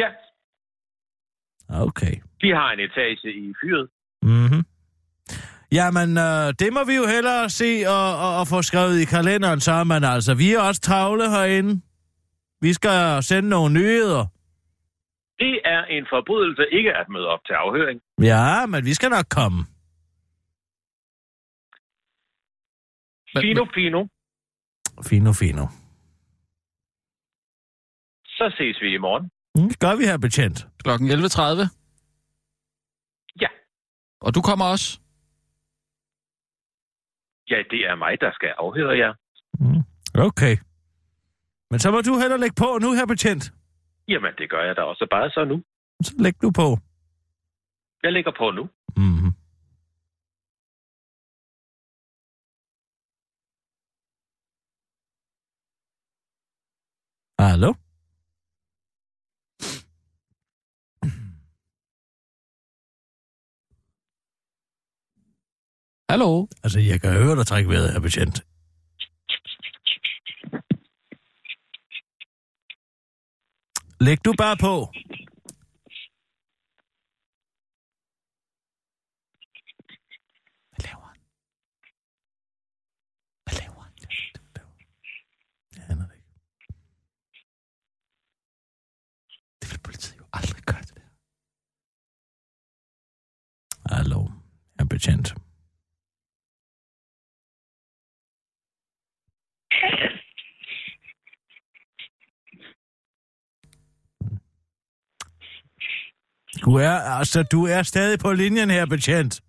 Ja, 0.00 0.08
Okay. 1.70 2.14
vi 2.40 2.50
har 2.50 2.70
en 2.72 2.80
etage 2.80 3.32
i 3.34 3.54
fyret. 3.62 3.88
Mhm. 4.22 4.64
Jamen, 5.72 6.18
øh, 6.18 6.54
det 6.58 6.72
må 6.72 6.84
vi 6.84 6.94
jo 6.94 7.06
hellere 7.06 7.50
se 7.50 7.84
og, 7.88 8.18
og, 8.18 8.38
og 8.40 8.46
få 8.48 8.62
skrevet 8.62 9.00
i 9.00 9.04
kalenderen 9.04 9.60
så, 9.60 9.84
men 9.84 10.04
altså, 10.04 10.34
vi 10.34 10.52
er 10.54 10.60
også 10.60 10.80
travle 10.80 11.30
herinde. 11.30 11.80
Vi 12.60 12.72
skal 12.72 13.22
sende 13.22 13.48
nogle 13.48 13.74
nyheder. 13.74 14.26
Det 15.38 15.60
er 15.64 15.84
en 15.84 16.06
forbrydelse 16.10 16.64
ikke 16.72 16.92
at 17.00 17.08
møde 17.08 17.26
op 17.26 17.40
til 17.46 17.52
afhøring. 17.52 18.00
Ja, 18.22 18.66
men 18.66 18.84
vi 18.84 18.94
skal 18.94 19.10
nok 19.10 19.28
komme. 19.38 19.58
Fino, 23.42 23.64
fino. 23.74 24.06
Fino, 25.08 25.32
fino. 25.32 25.64
Så 28.26 28.54
ses 28.58 28.80
vi 28.80 28.94
i 28.94 28.98
morgen. 28.98 29.30
Mm, 29.54 29.70
gør 29.80 29.96
vi 29.96 30.04
her, 30.04 30.18
betjent. 30.18 30.66
Klokken 30.84 31.10
11.30? 31.10 31.42
Ja. 33.40 33.48
Og 34.20 34.34
du 34.34 34.40
kommer 34.42 34.64
også? 34.64 35.00
Ja, 37.50 37.58
det 37.70 37.80
er 37.90 37.94
mig, 37.94 38.20
der 38.20 38.32
skal 38.32 38.48
afhøre 38.58 38.98
jer. 38.98 39.12
Mm. 39.60 39.82
Okay. 40.28 40.56
Men 41.70 41.78
så 41.78 41.90
må 41.90 42.00
du 42.00 42.18
heller 42.18 42.36
lægge 42.36 42.54
på 42.58 42.78
nu, 42.82 42.92
her 42.92 43.06
betjent. 43.06 43.52
Jamen, 44.08 44.32
det 44.38 44.50
gør 44.50 44.62
jeg 44.64 44.76
da 44.76 44.82
også 44.82 45.06
bare 45.10 45.30
så 45.30 45.44
nu. 45.44 45.62
Så 46.02 46.14
læg 46.18 46.42
du 46.42 46.50
på. 46.50 46.78
Jeg 48.02 48.12
lægger 48.12 48.32
på 48.38 48.50
nu. 48.50 48.64
Mm. 48.96 49.30
Hallo? 57.38 57.70
Hallo? 66.10 66.46
Altså, 66.64 66.78
jeg 66.80 67.00
kan 67.00 67.12
høre 67.12 67.36
dig 67.36 67.46
trække 67.46 67.68
vejret, 67.70 67.92
her 67.92 68.00
betjent. 68.00 68.36
Læg 74.00 74.24
du 74.24 74.32
bare 74.38 74.56
på. 74.56 74.74
Hvad 80.70 80.80
laver 80.86 81.06
han? 81.10 81.18
Hvad 83.44 83.54
laver 83.60 83.80
han? 83.86 83.92
Jeg 85.76 85.84
aner 85.90 86.06
det 86.06 86.14
ikke. 86.14 86.32
Det 89.60 89.66
vil 89.72 89.80
politiet 89.84 90.18
jo 90.18 90.24
aldrig 90.32 90.62
gøre 90.70 90.82
det 90.88 90.94
der. 90.94 91.08
Hallo, 93.94 94.20
her 94.78 94.86
betjent. 94.90 95.28
Du 106.64 106.74
er, 106.74 106.90
altså, 106.90 107.42
du 107.42 107.66
er 107.66 107.82
stadig 107.82 108.18
på 108.18 108.32
linjen 108.32 108.70
her, 108.70 108.86
betjent. 108.86 109.40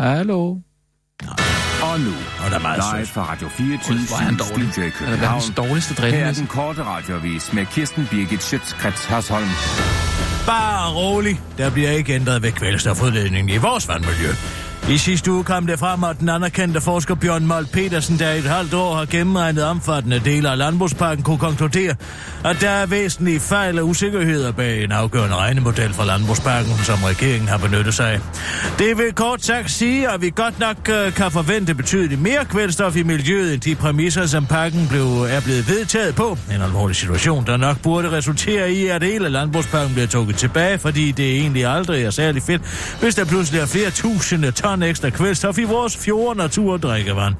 Hallo? 0.00 0.56
Og 1.82 2.00
nu, 2.00 2.12
Og 2.44 2.50
der 2.50 2.56
er 2.56 2.62
meget 2.62 2.82
live 2.96 3.06
fra 3.06 3.22
Radio 3.32 3.48
24 3.48 3.98
Hvor 3.98 4.16
er 4.16 4.20
han 4.20 4.36
dårlig? 4.36 4.72
Studio 4.72 4.82
i 4.82 4.86
Er 4.86 5.10
det 5.10 5.20
verdens 5.20 5.46
København. 5.46 5.68
dårligste 5.68 6.02
Her 6.02 6.26
er 6.26 6.32
den 6.32 6.46
korte 6.46 6.82
radiovis 6.84 7.52
med 7.52 7.66
Kirsten 7.66 8.06
Birgit 8.10 8.42
Schøtzgrads 8.42 9.04
Hasholm. 9.04 9.48
Bare 10.46 10.94
rolig. 10.94 11.40
Der 11.58 11.70
bliver 11.70 11.90
ikke 11.90 12.14
ændret 12.14 12.42
ved 12.42 12.52
kvælstofudledningen 12.52 13.48
i 13.54 13.56
vores 13.56 13.88
vandmiljø. 13.88 14.30
I 14.90 14.98
sidste 14.98 15.32
uge 15.32 15.44
kom 15.44 15.66
det 15.66 15.78
frem, 15.78 16.04
at 16.04 16.20
den 16.20 16.28
anerkendte 16.28 16.80
forsker 16.80 17.14
Bjørn 17.14 17.46
Mold 17.46 17.66
Petersen, 17.66 18.18
der 18.18 18.32
i 18.32 18.38
et 18.38 18.44
halvt 18.44 18.74
år 18.74 18.94
har 18.94 19.04
gennemregnet 19.04 19.64
omfattende 19.64 20.20
dele 20.24 20.50
af 20.50 20.58
landbrugsparken, 20.58 21.24
kunne 21.24 21.38
konkludere, 21.38 21.94
at 22.44 22.56
der 22.60 22.70
er 22.70 22.86
væsentlige 22.86 23.40
fejl 23.40 23.78
og 23.78 23.88
usikkerheder 23.88 24.52
bag 24.52 24.84
en 24.84 24.92
afgørende 24.92 25.36
regnemodel 25.36 25.92
for 25.92 26.04
landbrugsparken, 26.04 26.72
som 26.84 26.98
regeringen 27.04 27.48
har 27.48 27.58
benyttet 27.58 27.94
sig 27.94 28.12
af. 28.12 28.20
Det 28.78 28.98
vil 28.98 29.12
kort 29.12 29.44
sagt 29.44 29.70
sige, 29.70 30.08
at 30.08 30.22
vi 30.22 30.30
godt 30.34 30.58
nok 30.58 30.88
øh, 30.88 31.12
kan 31.12 31.30
forvente 31.30 31.74
betydeligt 31.74 32.20
mere 32.20 32.44
kvælstof 32.44 32.96
i 32.96 33.02
miljøet, 33.02 33.52
end 33.52 33.60
de 33.60 33.74
præmisser, 33.74 34.26
som 34.26 34.46
parken 34.46 34.88
blev, 34.88 35.06
er 35.06 35.40
blevet 35.40 35.68
vedtaget 35.68 36.14
på. 36.14 36.38
En 36.54 36.62
alvorlig 36.62 36.96
situation, 36.96 37.46
der 37.46 37.56
nok 37.56 37.82
burde 37.82 38.12
resultere 38.12 38.72
i, 38.72 38.86
at 38.86 39.02
hele 39.02 39.28
landbrugsparken 39.28 39.92
bliver 39.94 40.06
trukket 40.06 40.36
tilbage, 40.36 40.78
fordi 40.78 41.12
det 41.12 41.30
egentlig 41.30 41.66
aldrig 41.66 42.04
er 42.04 42.10
særlig 42.10 42.42
fedt, 42.42 42.62
hvis 43.00 43.14
der 43.14 43.24
pludselig 43.24 43.60
er 43.60 43.66
flere 43.66 43.90
tusinde 43.90 44.50
ton 44.50 44.77
ekstra 44.82 45.10
kvælstof 45.10 45.58
i 45.58 45.64
vores 45.64 45.96
fjorde, 45.96 46.38
natur 46.38 46.72
og 46.72 46.82
drikkevand. 46.82 47.34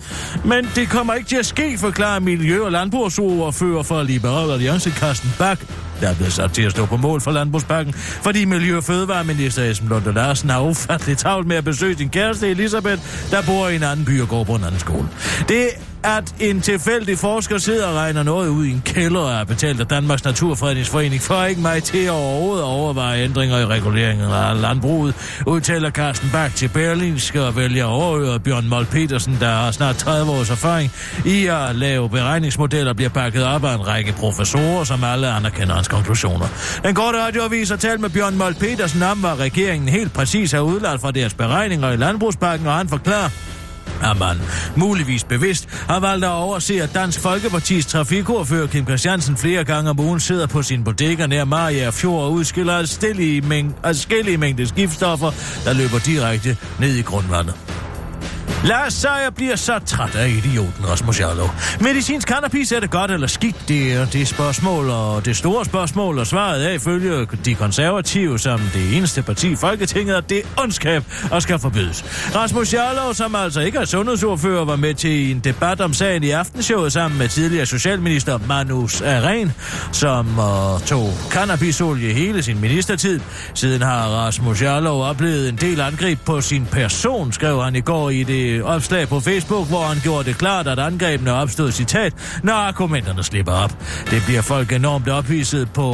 Men 0.44 0.68
det 0.74 0.88
kommer 0.88 1.14
ikke 1.14 1.28
til 1.28 1.36
at 1.36 1.46
ske, 1.46 1.78
forklarer 1.78 2.20
Miljø- 2.20 2.64
og 2.64 2.72
Landbrugsordfører 2.72 3.82
for 3.82 4.02
Liberal 4.02 4.50
Alliance 4.50 4.90
Carsten 4.90 5.30
Bak, 5.38 5.58
der 6.00 6.08
er 6.08 6.14
blevet 6.14 6.32
sat 6.32 6.52
til 6.52 6.62
at 6.62 6.70
stå 6.70 6.86
på 6.86 6.96
mål 6.96 7.20
for 7.20 7.30
landbrugspakken, 7.30 7.94
fordi 7.94 8.44
Miljø- 8.44 8.76
og 8.76 8.84
Fødevareminister 8.84 9.64
Esben 9.70 9.88
Lunde 9.88 10.12
Larsen 10.12 10.50
har 10.50 10.60
ufatteligt 10.60 11.18
travlt 11.18 11.46
med 11.46 11.56
at 11.56 11.64
besøge 11.64 11.96
sin 11.96 12.08
kæreste 12.08 12.48
Elisabeth, 12.50 13.02
der 13.30 13.42
bor 13.42 13.68
i 13.68 13.76
en 13.76 13.82
anden 13.82 14.04
by 14.04 14.20
og 14.20 14.28
går 14.28 14.44
på 14.44 14.54
en 14.54 14.64
anden 14.64 14.80
skole. 14.80 15.08
Det 15.48 15.68
at 16.04 16.34
en 16.40 16.60
tilfældig 16.60 17.18
forsker 17.18 17.58
sidder 17.58 17.86
og 17.86 17.94
regner 17.94 18.22
noget 18.22 18.48
ud 18.48 18.64
i 18.64 18.70
en 18.70 18.82
kælder 18.84 19.20
og 19.20 19.40
er 19.40 19.44
betalt 19.44 19.80
af 19.80 19.86
Danmarks 19.86 20.24
Naturfredningsforening 20.24 21.22
for 21.22 21.44
ikke 21.44 21.60
mig 21.60 21.82
til 21.82 22.04
at 22.04 22.10
overhovedet 22.10 22.64
overveje 22.64 23.24
ændringer 23.24 23.58
i 23.58 23.66
reguleringen 23.66 24.30
af 24.30 24.60
landbruget, 24.60 25.14
udtaler 25.46 25.90
Carsten 25.90 26.30
Bak 26.32 26.54
til 26.54 26.68
Berlinske 26.68 27.42
og 27.42 27.56
vælger 27.56 27.84
overhøret 27.84 28.42
Bjørn 28.42 28.68
Mold 28.68 28.86
Petersen, 28.86 29.36
der 29.40 29.50
har 29.50 29.70
snart 29.70 29.96
30 29.96 30.32
års 30.32 30.50
erfaring 30.50 30.92
i 31.26 31.46
at 31.46 31.76
lave 31.76 32.10
beregningsmodeller, 32.10 32.92
bliver 32.92 33.10
bakket 33.10 33.44
op 33.44 33.64
af 33.64 33.74
en 33.74 33.86
række 33.86 34.12
professorer, 34.12 34.84
som 34.84 35.04
alle 35.04 35.28
anerkender 35.28 35.74
hans 35.74 35.88
konklusioner. 35.88 36.46
Den 36.84 36.94
korte 36.94 37.18
radioavis 37.18 37.68
har 37.68 37.76
talt 37.76 38.00
med 38.00 38.10
Bjørn 38.10 38.36
Mold 38.36 38.54
Petersen 38.54 39.02
om, 39.02 39.18
hvad 39.18 39.34
regeringen 39.38 39.88
helt 39.88 40.12
præcis 40.12 40.52
har 40.52 40.60
udlagt 40.60 41.00
fra 41.00 41.10
deres 41.10 41.34
beregninger 41.34 41.90
i 41.90 41.96
landbrugspakken, 41.96 42.66
og 42.66 42.74
han 42.74 42.88
forklarer, 42.88 43.28
at 44.02 44.18
man 44.18 44.36
muligvis 44.76 45.24
bevidst 45.24 45.68
har 45.70 46.00
valgt 46.00 46.24
at 46.24 46.30
overse, 46.30 46.82
at 46.82 46.94
Dansk 46.94 47.20
Folkepartis 47.20 47.86
trafikordfører 47.86 48.66
Kim 48.66 48.84
Christiansen 48.84 49.36
flere 49.36 49.64
gange 49.64 49.90
om 49.90 50.00
ugen 50.00 50.20
sidder 50.20 50.46
på 50.46 50.62
sin 50.62 50.84
bodega 50.84 51.26
nær 51.26 51.44
Maria 51.44 51.90
Fjord 51.90 52.22
og 52.22 52.32
udskiller 52.32 52.74
adskillige 52.74 53.40
mæng- 53.42 54.38
mængde 54.38 54.66
skiftstoffer, 54.66 55.30
der 55.64 55.72
løber 55.72 55.98
direkte 55.98 56.56
ned 56.80 56.94
i 56.94 57.02
grundvandet. 57.02 57.87
Lars 58.64 58.92
Seier 58.92 59.30
bliver 59.30 59.56
så 59.56 59.78
træt 59.86 60.14
af 60.14 60.28
idioten 60.28 60.88
Rasmus 60.88 61.20
Jarlov. 61.20 61.50
Medicinsk 61.80 62.28
cannabis 62.28 62.72
er 62.72 62.80
det 62.80 62.90
godt 62.90 63.10
eller 63.10 63.26
skidt? 63.26 63.68
Det 63.68 63.92
er 63.92 64.06
det 64.06 64.28
spørgsmål, 64.28 64.90
og 64.90 65.24
det 65.24 65.36
store 65.36 65.64
spørgsmål, 65.64 66.18
og 66.18 66.26
svaret 66.26 66.66
er 66.66 66.70
ifølge 66.70 67.26
de 67.44 67.54
konservative 67.54 68.38
som 68.38 68.60
det 68.74 68.96
eneste 68.96 69.22
parti 69.22 69.52
i 69.52 69.56
Folketinget, 69.56 70.14
at 70.14 70.30
det 70.30 70.38
er 70.38 70.62
ondskab 70.62 71.04
og 71.30 71.42
skal 71.42 71.58
forbydes. 71.58 72.04
Rasmus 72.34 72.74
Jarlov, 72.74 73.14
som 73.14 73.34
altså 73.34 73.60
ikke 73.60 73.78
er 73.78 73.84
sundhedsordfører, 73.84 74.64
var 74.64 74.76
med 74.76 74.94
til 74.94 75.30
en 75.30 75.40
debat 75.40 75.80
om 75.80 75.94
sagen 75.94 76.24
i 76.24 76.30
aftenshowet 76.30 76.92
sammen 76.92 77.18
med 77.18 77.28
tidligere 77.28 77.66
socialminister 77.66 78.38
Manus 78.48 79.00
Aren, 79.00 79.52
som 79.92 80.38
uh, 80.38 80.80
tog 80.86 81.12
cannabisolie 81.30 82.12
hele 82.12 82.42
sin 82.42 82.60
ministertid. 82.60 83.20
Siden 83.54 83.82
har 83.82 84.08
Rasmus 84.08 84.62
Jarlov 84.62 85.02
oplevet 85.02 85.48
en 85.48 85.56
del 85.56 85.80
angreb 85.80 86.18
på 86.24 86.40
sin 86.40 86.66
person, 86.66 87.32
skrev 87.32 87.62
han 87.62 87.76
i 87.76 87.80
går 87.80 88.10
i 88.10 88.22
det 88.22 88.47
opslag 88.64 89.08
på 89.08 89.20
Facebook, 89.20 89.68
hvor 89.68 89.82
han 89.82 90.00
gjorde 90.02 90.24
det 90.24 90.38
klart, 90.38 90.66
at 90.66 90.78
angrebene 90.78 91.32
opstod 91.32 91.72
citat, 91.72 92.40
når 92.42 92.52
argumenterne 92.52 93.24
slipper 93.24 93.52
op. 93.52 93.72
Det 94.10 94.22
bliver 94.26 94.42
folk 94.42 94.72
enormt 94.72 95.08
ophidset 95.08 95.70
på 95.72 95.88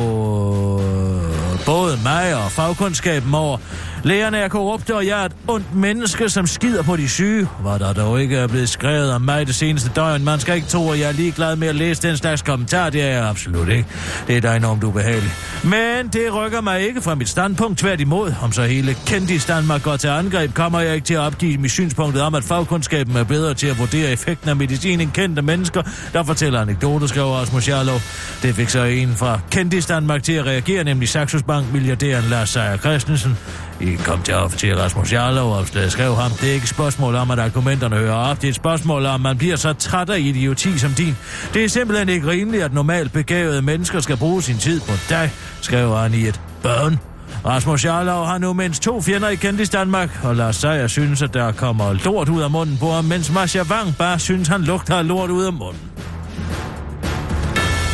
øh, 1.54 1.66
både 1.66 1.98
mig 2.02 2.44
og 2.44 2.52
fagkundskaben 2.52 3.34
over. 3.34 3.58
Lægerne 4.04 4.38
er 4.38 4.48
korrupte, 4.48 4.96
og 4.96 5.06
jeg 5.06 5.20
er 5.20 5.24
et 5.24 5.32
ondt 5.48 5.74
menneske, 5.74 6.28
som 6.28 6.46
skider 6.46 6.82
på 6.82 6.96
de 6.96 7.08
syge. 7.08 7.48
Var 7.62 7.78
der 7.78 7.92
dog 7.92 8.22
ikke 8.22 8.36
er 8.36 8.46
blevet 8.46 8.68
skrevet 8.68 9.12
om 9.12 9.22
mig 9.22 9.46
det 9.46 9.54
seneste 9.54 9.90
døgn. 9.96 10.24
Man 10.24 10.40
skal 10.40 10.54
ikke 10.56 10.68
tro, 10.68 10.90
at 10.90 11.00
jeg 11.00 11.08
er 11.08 11.12
ligeglad 11.12 11.56
med 11.56 11.68
at 11.68 11.74
læse 11.74 12.02
den 12.02 12.16
slags 12.16 12.42
kommentar. 12.42 12.90
Det 12.90 13.02
er 13.02 13.06
jeg 13.06 13.28
absolut 13.28 13.68
ikke. 13.68 13.88
Det 14.26 14.36
er 14.36 14.40
da 14.40 14.56
enormt 14.56 14.84
ubehageligt. 14.84 15.60
Men 15.64 16.08
det 16.12 16.34
rykker 16.34 16.60
mig 16.60 16.80
ikke 16.80 17.00
fra 17.00 17.14
mit 17.14 17.28
standpunkt 17.28 17.78
tværtimod. 17.78 18.34
Om 18.42 18.52
så 18.52 18.62
hele 18.62 18.96
kendis 19.06 19.44
Danmark 19.44 19.82
går 19.82 19.96
til 19.96 20.08
angreb, 20.08 20.54
kommer 20.54 20.80
jeg 20.80 20.94
ikke 20.94 21.04
til 21.04 21.14
at 21.14 21.20
opgive 21.20 21.58
mit 21.58 21.70
synspunktet 21.70 22.22
om, 22.22 22.34
at 22.34 22.44
fagkundskaben 22.44 23.16
er 23.16 23.24
bedre 23.24 23.54
til 23.54 23.66
at 23.66 23.78
vurdere 23.78 24.10
effekten 24.10 24.48
af 24.48 24.56
medicin 24.56 25.00
end 25.00 25.10
kendte 25.10 25.42
mennesker, 25.42 25.82
der 26.12 26.22
fortæller 26.22 26.60
anekdoter, 26.60 27.06
skriver 27.06 27.36
Rasmus 27.36 27.68
Jarlov. 27.68 28.00
Det 28.42 28.54
fik 28.54 28.68
så 28.68 28.84
en 28.84 29.14
fra 29.16 29.40
kendis 29.50 29.86
Danmark 29.86 30.22
til 30.22 30.32
at 30.32 30.46
reagere, 30.46 30.84
nemlig 30.84 31.08
Saxos 31.08 31.42
Bank 31.46 31.72
milliardæren 31.72 32.24
Lars 32.24 32.48
Seier 32.48 32.76
Christensen. 32.76 33.38
I 33.80 33.94
kom 33.94 34.22
til 34.22 34.34
officer 34.34 34.76
Rasmus 34.76 35.12
Jarlov 35.12 35.52
og 35.52 35.66
skrev 35.88 36.14
ham, 36.14 36.30
det 36.30 36.48
er 36.48 36.52
ikke 36.52 36.64
et 36.64 36.68
spørgsmål 36.68 37.14
om, 37.14 37.30
at 37.30 37.38
argumenterne 37.38 37.96
hører 37.96 38.14
op. 38.14 38.36
Det 38.36 38.44
er 38.44 38.48
et 38.48 38.54
spørgsmål 38.54 39.06
om, 39.06 39.14
at 39.14 39.20
man 39.20 39.38
bliver 39.38 39.56
så 39.56 39.72
træt 39.72 40.10
af 40.10 40.18
idioti 40.18 40.78
som 40.78 40.90
din. 40.90 41.16
Det 41.54 41.64
er 41.64 41.68
simpelthen 41.68 42.08
ikke 42.08 42.26
rimeligt, 42.26 42.62
at 42.62 42.72
normalt 42.72 43.12
begavede 43.12 43.62
mennesker 43.62 44.00
skal 44.00 44.16
bruge 44.16 44.42
sin 44.42 44.58
tid 44.58 44.80
på 44.80 44.92
dig, 45.08 45.32
skrev 45.60 45.96
han 45.96 46.14
i 46.14 46.28
et 46.28 46.40
børn. 46.62 46.98
Rasmus 47.46 47.84
Jarlov 47.84 48.26
har 48.26 48.38
nu 48.38 48.52
mindst 48.52 48.82
to 48.82 49.02
fjender 49.02 49.28
i 49.28 49.36
kendis 49.36 49.70
Danmark, 49.70 50.20
og 50.22 50.36
Lars 50.36 50.56
Seier 50.56 50.86
synes, 50.86 51.22
at 51.22 51.34
der 51.34 51.52
kommer 51.52 51.92
lort 52.04 52.28
ud 52.28 52.42
af 52.42 52.50
munden 52.50 52.78
på 52.78 52.90
ham, 52.90 53.04
mens 53.04 53.32
Masha 53.32 53.62
Wang 53.62 53.96
bare 53.98 54.18
synes, 54.18 54.48
han 54.48 54.62
lugter 54.62 55.02
lort 55.02 55.30
ud 55.30 55.44
af 55.44 55.52
munden. 55.52 55.80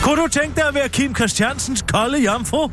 Kunne 0.02 0.22
du 0.22 0.28
tænke 0.28 0.56
dig 0.56 0.68
at 0.68 0.74
være 0.74 0.88
Kim 0.88 1.14
Christiansens 1.14 1.84
kolde 1.92 2.24
jomfru? 2.24 2.70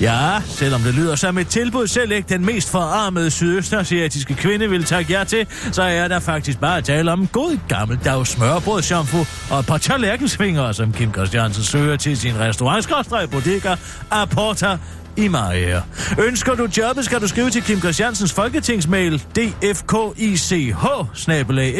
Ja, 0.00 0.42
selvom 0.46 0.80
det 0.80 0.94
lyder 0.94 1.16
som 1.16 1.38
et 1.38 1.48
tilbud, 1.48 1.86
selv 1.86 2.12
ikke 2.12 2.28
den 2.28 2.46
mest 2.46 2.70
forarmede 2.70 3.30
sydøstasiatiske 3.30 4.34
kvinde 4.34 4.70
vil 4.70 4.84
takke 4.84 5.12
jer 5.12 5.24
til, 5.24 5.46
så 5.72 5.82
er 5.82 6.08
der 6.08 6.20
faktisk 6.20 6.60
bare 6.60 6.78
at 6.78 6.84
tale 6.84 7.12
om 7.12 7.20
en 7.20 7.28
god 7.32 7.58
gammeldags 7.68 8.30
smørbrødsjomfru 8.30 9.18
og 9.54 9.60
et 9.60 9.66
par 9.66 9.78
tallerkensfingre, 9.78 10.74
som 10.74 10.92
Kim 10.92 11.12
Christiansen 11.12 11.64
søger 11.64 11.96
til 11.96 12.16
sin 12.16 12.38
restaurantskostrej 12.38 13.26
bodega 13.26 13.74
Aporta 14.10 14.78
i 15.16 15.28
Marier. 15.28 15.82
Ønsker 16.18 16.54
du 16.54 16.68
jobbet, 16.78 17.04
skal 17.04 17.20
du 17.20 17.28
skrive 17.28 17.50
til 17.50 17.62
Kim 17.62 17.78
Christiansens 17.78 18.32
folketingsmail 18.32 19.22
dfkich 19.36 20.74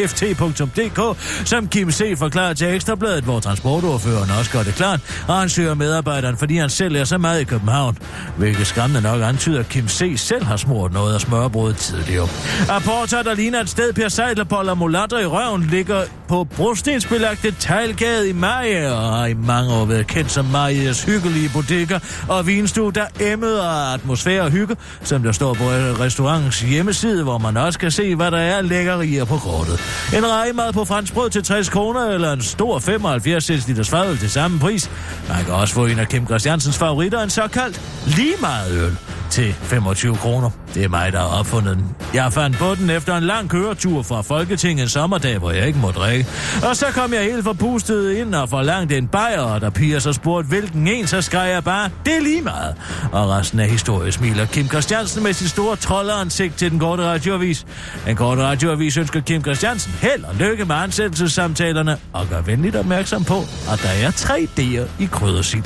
ft.dk 0.07 1.17
som 1.47 1.67
Kim 1.67 1.91
C. 1.91 2.17
forklarer 2.17 2.53
til 2.53 2.67
Ekstrabladet, 2.67 3.23
hvor 3.23 3.39
transportordføreren 3.39 4.29
også 4.39 4.51
gør 4.51 4.63
det 4.63 4.75
klart, 4.75 4.99
og 5.27 5.39
han 5.39 5.49
søger 5.49 5.73
medarbejderen, 5.73 6.37
fordi 6.37 6.57
han 6.57 6.69
selv 6.69 6.95
er 6.95 7.03
så 7.03 7.17
meget 7.17 7.41
i 7.41 7.43
København, 7.43 7.97
hvilket 8.37 8.67
skræmmende 8.67 9.01
nok 9.01 9.21
antyder, 9.21 9.59
at 9.59 9.69
Kim 9.69 9.87
C. 9.87 10.13
selv 10.17 10.43
har 10.43 10.57
smurt 10.57 10.93
noget 10.93 11.13
af 11.13 11.21
smørbrødet 11.21 11.77
tidligere. 11.77 12.27
Apporter, 12.69 13.23
der 13.23 13.33
ligner 13.33 13.61
et 13.61 13.69
sted, 13.69 13.93
Per 13.93 14.09
Seidler 14.09 14.45
og 14.69 14.77
mulatter 14.77 15.19
i 15.19 15.25
røven, 15.25 15.63
ligger 15.71 16.01
på 16.27 16.43
brostensbelagte 16.43 17.55
teglgade 17.59 18.29
i 18.29 18.33
Marier, 18.33 18.91
og 18.91 19.17
har 19.17 19.25
i 19.25 19.33
mange 19.33 19.73
år 19.73 19.85
været 19.85 20.07
kendt 20.07 20.31
som 20.31 20.45
Mariers 20.45 21.03
hyggelige 21.03 21.49
butikker 21.53 21.99
og 22.29 22.47
vinstue, 22.47 22.91
der 22.91 23.05
emmet 23.33 23.61
og 23.61 23.93
atmosfære 23.93 24.41
og 24.41 24.51
hygge, 24.51 24.75
som 25.03 25.23
der 25.23 25.31
står 25.31 25.53
på 25.53 25.63
restaurants 25.63 26.61
hjemmeside, 26.61 27.23
hvor 27.23 27.37
man 27.37 27.57
også 27.57 27.79
kan 27.79 27.91
se, 27.91 28.15
hvad 28.15 28.31
der 28.31 28.37
er 28.37 28.61
lækkerier 28.61 29.25
på 29.25 29.37
kortet. 29.37 29.79
En 30.17 30.25
rejemad 30.31 30.73
på 30.73 30.85
fransk 30.85 31.13
brød 31.13 31.29
til 31.29 31.43
60 31.43 31.69
kroner, 31.69 32.09
eller 32.09 32.33
en 32.33 32.41
stor 32.41 32.79
75 32.79 33.67
liters 33.67 33.89
fadøl 33.89 34.17
til 34.17 34.29
samme 34.29 34.59
pris. 34.59 34.91
Man 35.29 35.45
kan 35.45 35.53
også 35.53 35.73
få 35.73 35.85
en 35.85 35.99
af 35.99 36.07
Kim 36.07 36.25
Christiansens 36.25 36.77
favoritter, 36.77 37.23
en 37.23 37.29
såkaldt 37.29 37.81
lige 38.05 38.35
meget 38.41 38.71
øl 38.71 39.20
til 39.31 39.53
25 39.53 40.15
kroner. 40.15 40.49
Det 40.73 40.83
er 40.83 40.89
mig, 40.89 41.11
der 41.11 41.19
har 41.19 41.39
opfundet 41.39 41.77
den. 41.77 41.85
Jeg 42.13 42.33
fandt 42.33 42.57
på 42.57 42.75
den 42.75 42.89
efter 42.89 43.17
en 43.17 43.23
lang 43.23 43.49
køretur 43.49 44.01
fra 44.01 44.21
Folketinget 44.21 44.83
en 44.83 44.89
sommerdag, 44.89 45.37
hvor 45.37 45.51
jeg 45.51 45.67
ikke 45.67 45.79
må 45.79 45.91
drikke. 45.91 46.29
Og 46.69 46.75
så 46.75 46.85
kom 46.85 47.13
jeg 47.13 47.23
helt 47.23 47.43
forpustet 47.43 48.11
ind 48.11 48.35
og 48.35 48.49
forlangte 48.49 48.97
en 48.97 49.07
bajer, 49.07 49.39
og 49.39 49.61
der 49.61 49.69
piger 49.69 49.99
så 49.99 50.13
spurgte, 50.13 50.47
hvilken 50.47 50.87
en, 50.87 51.07
så 51.07 51.21
skrev 51.21 51.51
jeg 51.53 51.63
bare, 51.63 51.89
det 52.05 52.17
er 52.17 52.21
lige 52.21 52.41
meget. 52.41 52.75
Og 53.11 53.29
resten 53.29 53.59
af 53.59 53.69
historien 53.69 54.11
smiler 54.11 54.45
Kim 54.45 54.67
Christiansen 54.67 55.23
med 55.23 55.33
sit 55.33 55.49
store 55.49 55.75
trolderansigt 55.75 56.57
til 56.57 56.71
den 56.71 56.79
korte 56.79 57.03
radioavis. 57.03 57.65
Den 58.05 58.15
korte 58.15 58.43
radioavis 58.43 58.97
ønsker 58.97 59.21
Kim 59.21 59.41
Christiansen 59.41 59.93
held 60.01 60.23
og 60.23 60.35
lykke 60.35 60.65
med 60.65 60.75
ansættelsessamtalerne, 60.75 61.97
og 62.13 62.27
gør 62.29 62.41
venligt 62.41 62.75
opmærksom 62.75 63.23
på, 63.23 63.39
at 63.71 63.81
der 63.83 64.07
er 64.07 64.11
tre 64.11 64.47
D'er 64.59 65.03
i 65.03 65.05
kryddersild. 65.11 65.63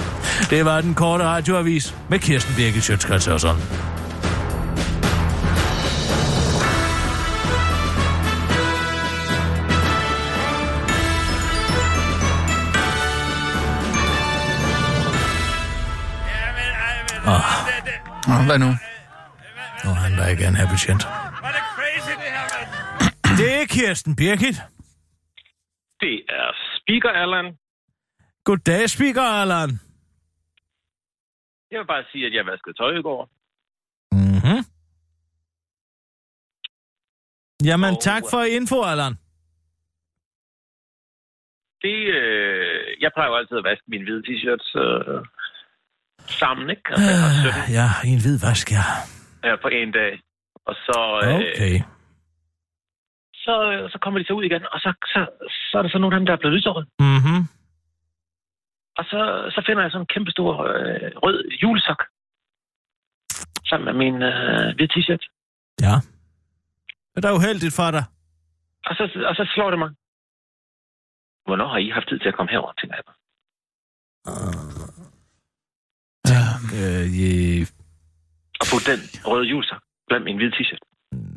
Det 0.49 0.65
var 0.65 0.81
den 0.81 0.93
korte 0.93 1.23
radioavis 1.23 1.95
med 2.09 2.19
Kirsten 2.19 2.55
Birgit 2.55 2.83
Sjøtskrets 2.83 3.27
Nå, 18.27 18.35
hvad 18.47 18.59
nu? 18.59 18.69
Nu 19.85 19.91
handler 20.03 20.23
jeg 20.23 20.33
igen 20.39 20.55
her, 20.55 20.67
betjent. 20.73 21.03
Det 23.39 23.49
er 23.61 23.65
Kirsten 23.75 24.15
Birgit. 24.15 24.57
Det 25.99 26.15
er 26.29 26.47
Speaker 26.79 27.09
Allan. 27.23 27.57
Goddag, 28.43 28.89
Speaker 28.89 29.21
Allan. 29.41 29.69
Jeg 31.71 31.79
vil 31.79 31.87
bare 31.87 32.03
sige, 32.11 32.25
at 32.25 32.33
jeg 32.33 32.45
vaskede 32.45 32.75
tøj 32.77 32.91
i 32.99 33.01
går. 33.01 33.21
Mhm. 34.11 34.59
Jamen, 37.63 37.93
Og- 37.95 38.01
tak 38.01 38.23
for 38.31 38.41
info, 38.43 38.81
Allan. 38.83 39.13
Det, 41.81 41.97
øh, 42.19 43.01
jeg 43.03 43.11
plejer 43.15 43.29
jo 43.29 43.35
altid 43.35 43.57
at 43.57 43.63
vaske 43.63 43.83
mine 43.87 44.03
hvide 44.05 44.23
t-shirts 44.27 44.69
øh, 44.85 45.25
sammen, 46.41 46.69
ikke? 46.69 46.89
Altså, 46.91 47.51
17 47.67 47.73
Ja, 47.79 47.87
i 48.07 48.09
en 48.15 48.21
hvid 48.25 48.37
vask, 48.47 48.71
ja. 48.71 48.85
her 49.43 49.55
på 49.61 49.67
en 49.67 49.91
dag. 49.91 50.11
Og 50.69 50.75
så, 50.85 50.99
øh, 51.23 51.35
Okay. 51.35 51.75
så, 53.45 53.53
øh, 53.71 53.89
så 53.91 53.97
kommer 54.01 54.19
de 54.19 54.25
så 54.27 54.33
ud 54.33 54.43
igen, 54.43 54.63
og 54.73 54.79
så, 54.79 54.89
så, 55.13 55.19
så 55.71 55.77
er 55.77 55.81
der 55.81 55.89
så 55.89 55.97
nogle 55.97 56.15
af 56.15 56.19
dem, 56.19 56.25
der 56.25 56.33
er 56.33 56.37
blevet 56.41 56.55
lyserød. 56.57 56.85
Mhm. 56.99 57.39
Og 58.99 59.03
så, 59.11 59.19
så 59.55 59.59
finder 59.67 59.81
jeg 59.81 59.91
sådan 59.91 60.01
en 60.01 60.13
kæmpe 60.15 60.31
stor 60.31 60.51
øh, 60.73 61.11
rød 61.23 61.37
julesok. 61.63 62.01
Sammen 63.69 63.85
med 63.89 63.95
min 64.03 64.15
øh, 64.31 64.75
hvide 64.75 64.91
t-shirt. 64.93 65.23
Ja. 65.87 65.95
Det 67.15 67.25
er 67.25 67.29
da 67.29 67.35
uheldigt 67.35 67.75
for 67.75 67.91
dig. 67.91 68.03
Og 68.85 68.95
så, 68.95 69.03
og 69.29 69.35
så 69.35 69.43
slår 69.55 69.69
det 69.69 69.79
mig. 69.79 69.89
Hvornår 71.47 71.67
har 71.73 71.77
I 71.85 71.89
haft 71.97 72.07
tid 72.09 72.19
til 72.19 72.27
at 72.31 72.35
komme 72.37 72.51
herover, 72.51 72.73
tænker 72.79 72.95
jeg. 72.99 73.05
Ja. 76.33 76.43
Øh, 76.79 77.05
je... 77.19 77.31
Og 78.61 78.65
få 78.71 78.77
den 78.89 78.99
røde 79.29 79.45
julesok 79.51 79.81
blandt 80.07 80.23
min 80.29 80.37
hvide 80.39 80.53
t-shirt. 80.57 80.83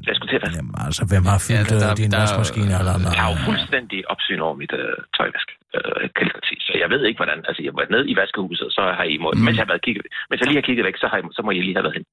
Jeg 0.09 0.15
skulle 0.17 0.31
til 0.33 0.39
at 0.41 0.43
vaske. 0.47 0.57
Jamen, 0.61 0.75
altså, 0.87 1.03
hvem 1.13 1.25
har 1.33 1.39
fyldt 1.49 1.71
Ja, 1.71 1.77
der- 1.83 1.89
ja, 1.89 1.95
din 2.03 2.11
der- 2.13 2.21
vaskemaskine, 2.23 2.73
Allan? 2.81 3.01
Jeg 3.17 3.21
har 3.23 3.29
jo 3.35 3.39
fuldstændig 3.51 3.99
opsyn 4.13 4.41
over 4.47 4.55
mit 4.63 4.73
øh, 4.81 4.97
tøjvask, 5.17 5.49
øh, 5.77 6.05
kælderti, 6.19 6.55
så 6.67 6.73
jeg 6.83 6.89
ved 6.93 7.01
ikke, 7.09 7.19
hvordan... 7.23 7.39
Altså, 7.49 7.61
jeg 7.67 7.73
var 7.79 7.85
nede 7.95 8.05
i 8.13 8.15
vaskehuset, 8.21 8.69
så 8.77 8.83
har 8.99 9.07
I... 9.13 9.15
Må, 9.23 9.29
Mm. 9.35 9.41
mens, 9.45 9.57
jeg 9.59 9.65
har 9.67 9.73
været 9.75 9.85
kigget, 9.89 10.03
mens 10.29 10.39
jeg 10.41 10.47
lige 10.49 10.61
har 10.61 10.67
kigget 10.69 10.85
væk, 10.89 10.97
så, 11.03 11.07
har 11.13 11.19
I, 11.21 11.23
så 11.37 11.41
må 11.45 11.51
I 11.51 11.61
lige 11.67 11.77
have 11.79 11.87
været 11.87 11.97
hen. 11.99 12.07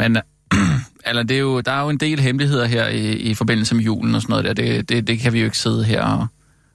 Men 0.00 0.10
eller 1.06 1.22
det 1.22 1.34
er 1.34 1.40
jo, 1.40 1.60
der 1.60 1.72
er 1.72 1.82
jo 1.82 1.88
en 1.88 2.00
del 2.00 2.20
hemmeligheder 2.20 2.66
her 2.66 2.88
i, 2.88 3.12
i 3.12 3.34
forbindelse 3.34 3.74
med 3.74 3.84
julen 3.84 4.14
og 4.14 4.22
sådan 4.22 4.32
noget 4.32 4.44
der. 4.44 4.52
Det, 4.52 4.88
det, 4.88 5.06
det 5.06 5.18
kan 5.18 5.32
vi 5.32 5.38
jo 5.38 5.44
ikke 5.44 5.58
sidde 5.58 5.84
her 5.84 6.02
og, 6.02 6.26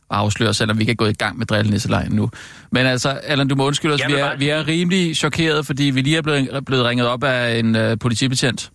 og 0.10 0.18
afsløre, 0.18 0.54
selvom 0.54 0.78
vi 0.78 0.82
ikke 0.82 0.92
er 0.92 0.96
gået 0.96 1.10
i 1.10 1.14
gang 1.14 1.38
med 1.38 1.46
drillnisselejen 1.46 2.12
nu. 2.12 2.30
Men 2.72 2.86
altså, 2.86 3.10
Allan, 3.10 3.48
du 3.48 3.56
må 3.56 3.68
undskylde 3.68 3.94
os, 3.94 4.02
vi 4.08 4.14
er, 4.14 4.38
vi 4.38 4.50
er 4.50 4.68
rimelig 4.68 5.16
chokeret, 5.16 5.66
fordi 5.66 5.84
vi 5.84 6.02
lige 6.02 6.18
er 6.18 6.22
blevet, 6.22 6.66
blevet 6.66 6.86
ringet 6.86 7.08
op 7.08 7.24
af 7.24 7.60
en 7.60 7.76
uh, 7.76 7.98
politibetjent, 8.00 8.72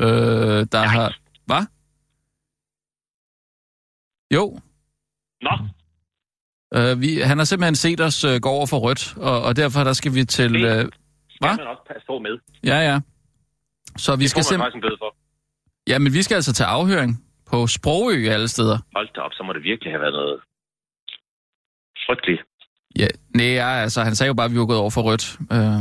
øh, 0.00 0.06
der 0.72 0.82
har... 0.82 1.16
Hvad? 1.46 1.66
Jo, 4.34 4.58
Nå, 5.42 5.50
øh, 6.74 7.00
vi, 7.00 7.20
han 7.20 7.38
har 7.38 7.44
simpelthen 7.44 7.74
set 7.74 8.00
os 8.00 8.24
uh, 8.24 8.36
gå 8.36 8.48
over 8.48 8.66
for 8.66 8.78
rødt, 8.78 9.14
og, 9.16 9.42
og 9.42 9.56
derfor 9.56 9.84
der 9.84 9.92
skal 9.92 10.14
vi 10.14 10.24
til... 10.24 10.64
Øh, 10.64 10.72
skal 10.72 10.90
Hva? 11.38 11.56
man 11.56 11.66
også 11.66 11.82
passe 11.92 12.06
på 12.06 12.18
med. 12.18 12.38
ja, 12.64 12.78
ja. 12.90 13.00
Så 14.04 14.10
vi 14.16 14.22
Det 14.22 14.30
skal 14.30 14.42
simpelthen... 14.44 14.64
faktisk 14.64 14.78
en 14.80 14.84
bøde 14.86 14.98
for. 15.04 15.10
Ja, 15.90 15.96
men 15.98 16.10
vi 16.16 16.22
skal 16.22 16.34
altså 16.40 16.52
til 16.52 16.66
afhøring 16.78 17.12
på 17.50 17.66
Sprogø 17.66 18.18
alle 18.36 18.48
steder. 18.48 18.78
Hold 18.96 19.08
da 19.14 19.20
op, 19.20 19.32
så 19.38 19.42
må 19.42 19.52
det 19.52 19.62
virkelig 19.70 19.92
have 19.92 20.00
været 20.04 20.12
noget 20.12 20.40
frygteligt. 22.06 22.42
Ja, 22.98 23.08
nej, 23.36 23.46
ja, 23.46 23.68
altså, 23.84 24.02
han 24.02 24.14
sagde 24.14 24.28
jo 24.28 24.34
bare, 24.34 24.44
at 24.44 24.52
vi 24.52 24.58
var 24.58 24.66
gået 24.66 24.78
over 24.78 24.90
for 24.90 25.02
rødt. 25.02 25.24
Øh. 25.54 25.80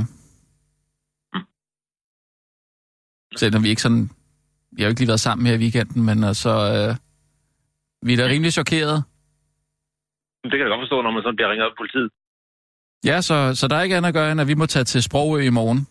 Selvom 3.42 3.64
vi 3.64 3.70
ikke 3.70 3.82
sådan... 3.82 4.10
Vi 4.72 4.82
har 4.82 4.88
jo 4.88 4.90
ikke 4.90 5.02
lige 5.02 5.08
været 5.14 5.20
sammen 5.28 5.48
her 5.48 5.54
i 5.54 5.58
weekenden, 5.58 6.06
men 6.06 6.24
altså... 6.24 6.50
Øh, 6.50 6.96
vi 8.08 8.14
er 8.14 8.18
da 8.18 8.26
rimelig 8.34 8.54
chokeret. 8.54 9.04
Det 10.44 10.52
kan 10.52 10.60
jeg 10.60 10.70
godt 10.74 10.82
forstå, 10.82 11.02
når 11.02 11.12
man 11.12 11.24
sådan 11.24 11.36
bliver 11.36 11.52
ringet 11.52 11.66
op 11.66 11.72
af 11.72 11.78
politiet. 11.78 12.10
Ja, 13.06 13.22
så, 13.22 13.56
så 13.60 13.68
der 13.68 13.76
er 13.76 13.82
ikke 13.82 13.98
andet 13.98 14.08
at 14.08 14.14
gøre, 14.14 14.32
end 14.32 14.42
at 14.42 14.48
vi 14.48 14.54
må 14.54 14.66
tage 14.66 14.84
til 14.84 15.04
Sprogø 15.04 15.40
i 15.42 15.50
morgen. 15.50 15.88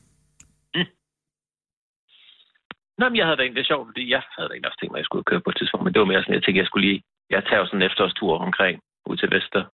Nå, 2.98 3.04
men 3.08 3.16
jeg 3.16 3.26
havde 3.26 3.36
da 3.36 3.42
egentlig 3.42 3.60
det 3.60 3.66
er 3.66 3.72
sjovt, 3.72 3.88
fordi 3.90 4.04
jeg 4.14 4.22
havde 4.34 4.48
da 4.48 4.52
egentlig 4.52 4.70
også 4.70 4.80
tænkt 4.80 4.92
mig, 4.92 4.98
at 4.98 5.02
jeg 5.02 5.08
skulle 5.10 5.28
køre 5.30 5.40
på 5.44 5.50
et 5.50 5.56
tidspunkt, 5.58 5.84
men 5.84 5.92
det 5.92 6.00
var 6.00 6.10
mere 6.10 6.22
sådan, 6.22 6.34
jeg 6.34 6.42
tænkte, 6.42 6.62
jeg 6.62 6.66
skulle 6.70 6.86
lige... 6.88 7.02
Jeg 7.30 7.42
tager 7.44 7.64
sådan 7.66 7.82
en 7.82 7.88
efterårstur 7.90 8.38
omkring 8.46 8.76
ud 9.10 9.16
til 9.16 9.30
Vester, 9.34 9.64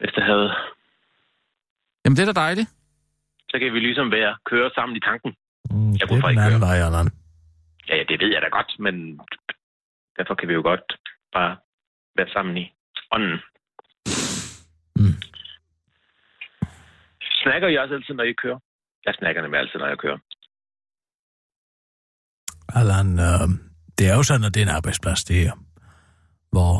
Vesterhavet. 0.00 0.50
Jamen, 2.02 2.16
det 2.16 2.22
er 2.22 2.32
da 2.32 2.40
dejligt. 2.46 2.68
Så 3.50 3.58
kan 3.58 3.72
vi 3.74 3.80
ligesom 3.80 4.12
være 4.12 4.36
køre 4.50 4.70
sammen 4.74 4.96
i 4.96 5.00
tanken. 5.00 5.30
Mm, 5.70 5.92
Jeg 5.92 6.00
det 6.00 6.08
kunne 6.08 6.18
er 6.18 6.22
faktisk 6.22 6.40
den 6.40 6.46
anden 6.46 6.60
vej, 6.68 6.78
Allan. 6.86 7.08
Ja, 7.88 7.96
ja, 7.96 8.04
det 8.10 8.20
ved 8.20 8.30
jeg 8.34 8.42
da 8.42 8.48
godt, 8.58 8.70
men 8.78 8.94
derfor 10.18 10.34
kan 10.34 10.48
vi 10.48 10.54
jo 10.54 10.62
godt 10.62 10.86
bare 11.32 11.56
være 12.16 12.28
sammen 12.28 12.56
i 12.56 12.64
ånden. 13.14 13.38
Mm. 15.00 15.16
Snakker 17.42 17.68
I 17.68 17.76
også 17.76 17.94
altid, 17.94 18.14
når 18.14 18.24
I 18.24 18.32
kører? 18.32 18.58
Jeg 19.06 19.14
snakker 19.14 19.42
nemlig 19.42 19.60
altid, 19.60 19.78
når 19.78 19.86
jeg 19.86 19.98
kører. 19.98 20.18
Allan, 22.74 23.18
øh, 23.18 23.48
det 23.98 24.08
er 24.10 24.14
jo 24.14 24.22
sådan, 24.22 24.44
at 24.44 24.54
det 24.54 24.60
er 24.62 24.66
en 24.66 24.76
arbejdsplads, 24.78 25.24
det 25.24 25.36
her. 25.36 25.52
Hvor 26.52 26.74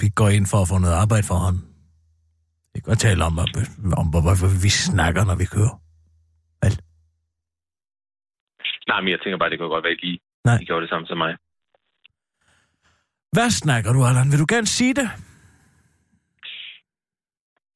vi 0.00 0.08
går 0.08 0.28
ind 0.28 0.46
for 0.46 0.58
at 0.62 0.68
få 0.68 0.78
noget 0.78 0.94
arbejde 0.94 1.26
for 1.26 1.34
hånden. 1.34 1.64
Vi 2.74 2.80
kan 2.80 2.90
godt 2.90 2.98
tale 2.98 3.24
om, 3.24 3.38
at, 3.38 3.48
om 4.00 4.06
hvorfor 4.10 4.62
vi 4.62 4.68
snakker, 4.68 5.24
når 5.24 5.34
vi 5.34 5.44
kører. 5.44 5.74
Vel? 6.62 6.74
Nej, 8.88 9.00
men 9.00 9.10
jeg 9.10 9.20
tænker 9.22 9.38
bare, 9.38 9.50
det 9.50 9.58
kunne 9.58 9.74
godt 9.76 9.84
være, 9.84 9.92
at 9.92 9.98
I 10.02 10.06
lige 10.06 10.20
Nej. 10.44 10.58
I 10.62 10.64
gjorde 10.64 10.82
det 10.82 10.90
samme 10.90 11.06
som 11.06 11.18
mig. 11.18 11.32
Hvad 13.32 13.50
snakker 13.50 13.92
du, 13.92 14.04
Allan? 14.04 14.30
Vil 14.32 14.38
du 14.38 14.46
gerne 14.48 14.66
sige 14.66 14.94
det? 14.94 15.08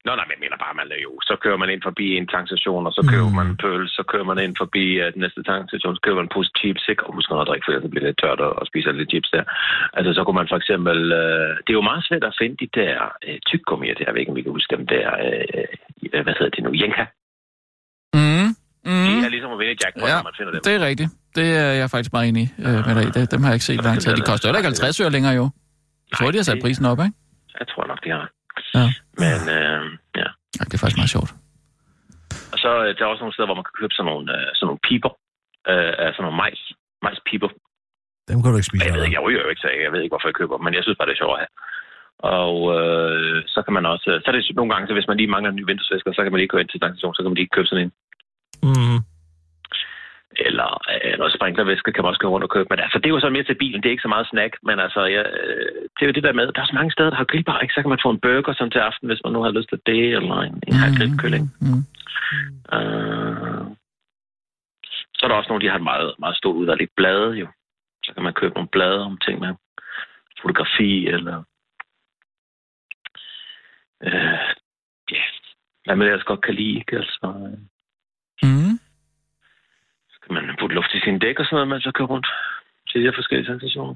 Nå, 0.07 0.11
nej, 0.15 0.25
men 0.27 0.33
jeg 0.35 0.41
mener 0.45 0.57
bare, 0.65 0.75
man 0.81 0.89
er 0.95 1.01
jo, 1.07 1.11
så 1.29 1.33
kører 1.43 1.59
man 1.61 1.69
ind 1.73 1.81
forbi 1.89 2.05
en 2.19 2.27
tankstation, 2.35 2.83
og 2.89 2.93
så 2.97 3.01
køber 3.11 3.29
Mm. 3.31 3.35
man 3.39 3.47
en 3.53 3.57
pøl, 3.63 3.83
så 3.97 4.01
kører 4.11 4.27
man 4.31 4.37
ind 4.45 4.53
forbi 4.63 4.85
uh, 5.01 5.07
den 5.13 5.21
næste 5.25 5.41
tankstation, 5.51 5.91
så 5.95 6.01
køber 6.05 6.17
man 6.21 6.27
en 6.29 6.33
pose 6.35 6.51
chips, 6.59 6.83
ikke? 6.91 7.03
Og 7.05 7.11
husk 7.15 7.29
at 7.31 7.47
drikke, 7.49 7.63
for 7.65 7.71
ellers 7.71 7.91
bliver 7.93 8.05
lidt 8.07 8.19
tørt 8.23 8.39
og, 8.47 8.51
og 8.59 8.63
spiser 8.71 8.91
lidt 8.91 9.09
chips 9.13 9.29
der. 9.35 9.43
Altså, 9.97 10.09
så 10.17 10.21
kunne 10.23 10.39
man 10.41 10.49
for 10.51 10.57
eksempel, 10.61 10.97
uh, 11.23 11.51
det 11.63 11.71
er 11.73 11.79
jo 11.81 11.89
meget 11.91 12.03
svært 12.07 12.23
at 12.29 12.37
finde 12.41 12.55
de 12.63 12.67
der 12.79 12.93
uh, 13.27 13.37
tyggegummier 13.49 13.93
der, 13.97 14.03
jeg 14.07 14.13
ved 14.13 14.21
ikke, 14.23 14.33
om 14.33 14.37
vi 14.39 14.45
kan 14.47 14.55
huske 14.57 14.71
dem 14.77 14.83
der, 14.93 15.05
uh, 15.27 16.23
hvad 16.25 16.35
hedder 16.39 16.53
det 16.55 16.63
nu, 16.67 16.71
Jenka. 16.81 17.03
Mm. 18.17 18.19
Mm. 18.89 18.91
Mm. 19.09 19.19
er 19.27 19.31
ligesom 19.35 19.51
at 19.55 19.59
vinde 19.61 19.75
jackpot, 19.83 20.09
Ja, 20.09 20.15
når 20.19 20.27
man 20.29 20.35
finder 20.39 20.51
dem. 20.55 20.61
det 20.67 20.73
er 20.79 20.81
rigtigt. 20.89 21.09
Det 21.37 21.47
er 21.63 21.71
jeg 21.81 21.87
faktisk 21.95 22.11
meget 22.15 22.27
enig 22.31 22.45
øh, 22.65 22.79
med 22.87 22.93
dig. 22.97 23.03
i. 23.07 23.11
Det- 23.15 23.31
Dem 23.33 23.41
har 23.43 23.49
jeg 23.51 23.55
ikke 23.59 23.67
set 23.69 23.79
i 23.81 23.85
lang 23.87 23.97
tid. 24.01 24.09
De 24.19 24.25
koster 24.31 24.45
heller 24.47 24.59
ikke 24.61 24.71
50 24.73 24.99
øre 25.03 25.09
længere, 25.15 25.33
jo. 25.41 25.45
Jeg 26.09 26.15
tror, 26.17 26.31
de 26.31 26.37
har 26.41 26.47
sat 26.49 26.59
prisen 26.65 26.85
op, 26.91 26.99
ikke? 27.05 27.15
Jeg 27.59 27.67
tror 27.71 27.85
nok, 27.91 27.99
de 28.05 28.09
har. 28.15 28.25
Ja. 28.77 28.85
Men, 29.23 29.39
uh, 29.57 29.83
ja. 30.21 30.27
ja 30.57 30.61
det 30.67 30.73
er 30.75 30.81
faktisk 30.83 31.01
meget 31.01 31.15
sjovt. 31.17 31.31
Og 32.53 32.57
så 32.63 32.69
øh, 32.83 32.89
der 32.95 33.01
er 33.03 33.11
også 33.11 33.23
nogle 33.23 33.35
steder, 33.35 33.49
hvor 33.49 33.59
man 33.59 33.67
kan 33.67 33.79
købe 33.79 33.93
sådan 33.95 34.09
nogle, 34.11 34.25
øh, 34.35 34.47
sådan 34.55 34.67
nogle 34.69 34.85
piber. 34.87 35.13
Øh, 35.71 35.93
af 36.03 36.09
sådan 36.13 36.23
nogle 36.25 36.41
majs. 36.41 36.61
Majspiber. 37.03 37.49
Dem 38.29 38.37
kan 38.41 38.51
du 38.51 38.57
ikke 38.57 38.71
spise 38.71 38.85
Jeg 38.85 38.93
ved 38.95 39.03
ikke, 39.05 39.17
jeg 39.17 39.25
ryger 39.27 39.41
jo 39.43 39.49
ikke, 39.49 39.63
så 39.63 39.69
jeg 39.85 39.91
ved 39.93 40.01
ikke, 40.01 40.13
hvorfor 40.13 40.29
jeg 40.29 40.39
køber 40.39 40.55
dem, 40.57 40.63
men 40.65 40.73
jeg 40.77 40.83
synes 40.83 40.97
bare, 40.97 41.07
det 41.07 41.15
er 41.15 41.23
sjovt 41.23 41.35
at 41.37 41.41
have. 41.43 41.53
Og 42.37 42.55
øh, 42.77 43.37
så 43.53 43.59
kan 43.65 43.73
man 43.77 43.85
også, 43.93 44.09
så 44.23 44.27
er 44.27 44.35
det 44.35 44.55
nogle 44.55 44.71
gange, 44.73 44.87
så 44.87 44.93
hvis 44.93 45.09
man 45.09 45.17
lige 45.17 45.33
mangler 45.33 45.49
en 45.51 45.59
ny 45.59 45.65
vinduesvisker, 45.69 46.11
så 46.13 46.21
kan 46.23 46.31
man 46.31 46.39
lige 46.41 46.53
gå 46.53 46.57
ind 46.57 46.69
til 46.69 46.79
tankstation, 46.79 47.15
så 47.15 47.21
kan 47.21 47.31
man 47.31 47.39
lige 47.39 47.55
købe 47.55 47.67
sådan 47.67 47.83
en. 47.85 47.91
Mm. 48.67 48.99
Eller 50.47 50.69
øh, 51.13 51.17
noget 51.19 51.33
sprinklervæske 51.33 51.91
kan 51.91 52.03
man 52.03 52.09
også 52.09 52.19
gå 52.19 52.27
rundt 52.29 52.43
og 52.43 52.49
købe. 52.49 52.67
Men 52.69 52.79
altså, 52.79 52.97
det 52.97 53.05
er 53.05 53.15
jo 53.15 53.19
så 53.19 53.29
mere 53.29 53.43
til 53.43 53.55
bilen, 53.55 53.81
det 53.81 53.87
er 53.89 53.95
ikke 53.95 54.07
så 54.07 54.13
meget 54.15 54.27
snack, 54.27 54.53
men 54.63 54.79
altså, 54.79 55.01
jeg, 55.05 55.25
øh, 55.39 55.81
det 55.95 56.01
er 56.01 56.05
jo 56.05 56.11
det 56.11 56.23
der 56.23 56.33
med, 56.33 56.51
der 56.51 56.61
er 56.61 56.65
så 56.65 56.75
mange 56.75 56.91
steder, 56.91 57.09
der 57.09 57.17
har 57.17 57.31
grillbar, 57.31 57.59
ikke? 57.59 57.73
Så 57.73 57.81
kan 57.81 57.89
man 57.89 58.03
få 58.03 58.09
en 58.09 58.19
burger 58.19 58.53
som 58.53 58.69
til 58.69 58.79
aften, 58.79 59.07
hvis 59.07 59.21
man 59.23 59.33
nu 59.33 59.41
har 59.41 59.51
lyst 59.51 59.69
til 59.69 59.81
det, 59.85 60.03
eller 60.17 60.35
en, 60.35 60.63
en 60.67 60.73
halv 60.73 60.95
grillkylling. 60.97 61.45
Mm. 61.61 61.81
Øh, 62.77 63.65
så 65.15 65.21
er 65.23 65.27
der 65.27 65.35
også 65.35 65.49
nogle, 65.49 65.63
de 65.65 65.69
har 65.69 65.77
et 65.77 65.89
meget, 65.91 66.15
meget 66.19 66.37
stort 66.37 66.55
udvalg 66.55 66.81
i 66.81 66.87
blade, 66.95 67.31
jo. 67.31 67.47
Så 68.05 68.13
kan 68.13 68.23
man 68.23 68.33
købe 68.33 68.53
nogle 68.53 68.69
blade 68.69 69.01
om 69.05 69.17
ting 69.17 69.39
med 69.39 69.53
fotografi, 70.41 71.07
eller... 71.07 71.43
Øh, 74.03 74.49
ja, 75.11 75.23
hvad 75.85 75.95
man 75.95 76.07
ellers 76.07 76.23
godt 76.23 76.41
kan 76.41 76.53
lide, 76.53 76.79
ikke? 76.79 76.97
Altså, 76.97 77.19
øh, 77.47 77.57
Mm. 77.57 77.59
så 77.59 77.72
kan 80.23 80.33
man 80.35 80.55
putte 80.59 80.75
luft 80.75 80.91
i 80.93 80.99
sine 81.05 81.19
dæk 81.19 81.39
og 81.39 81.45
sådan 81.45 81.55
noget, 81.55 81.67
mens 81.67 81.85
man 81.85 81.93
kører 81.93 82.07
rundt 82.13 82.27
til 82.89 83.01
de 83.01 83.05
her 83.07 83.15
forskellige 83.19 83.47
sensationer. 83.51 83.95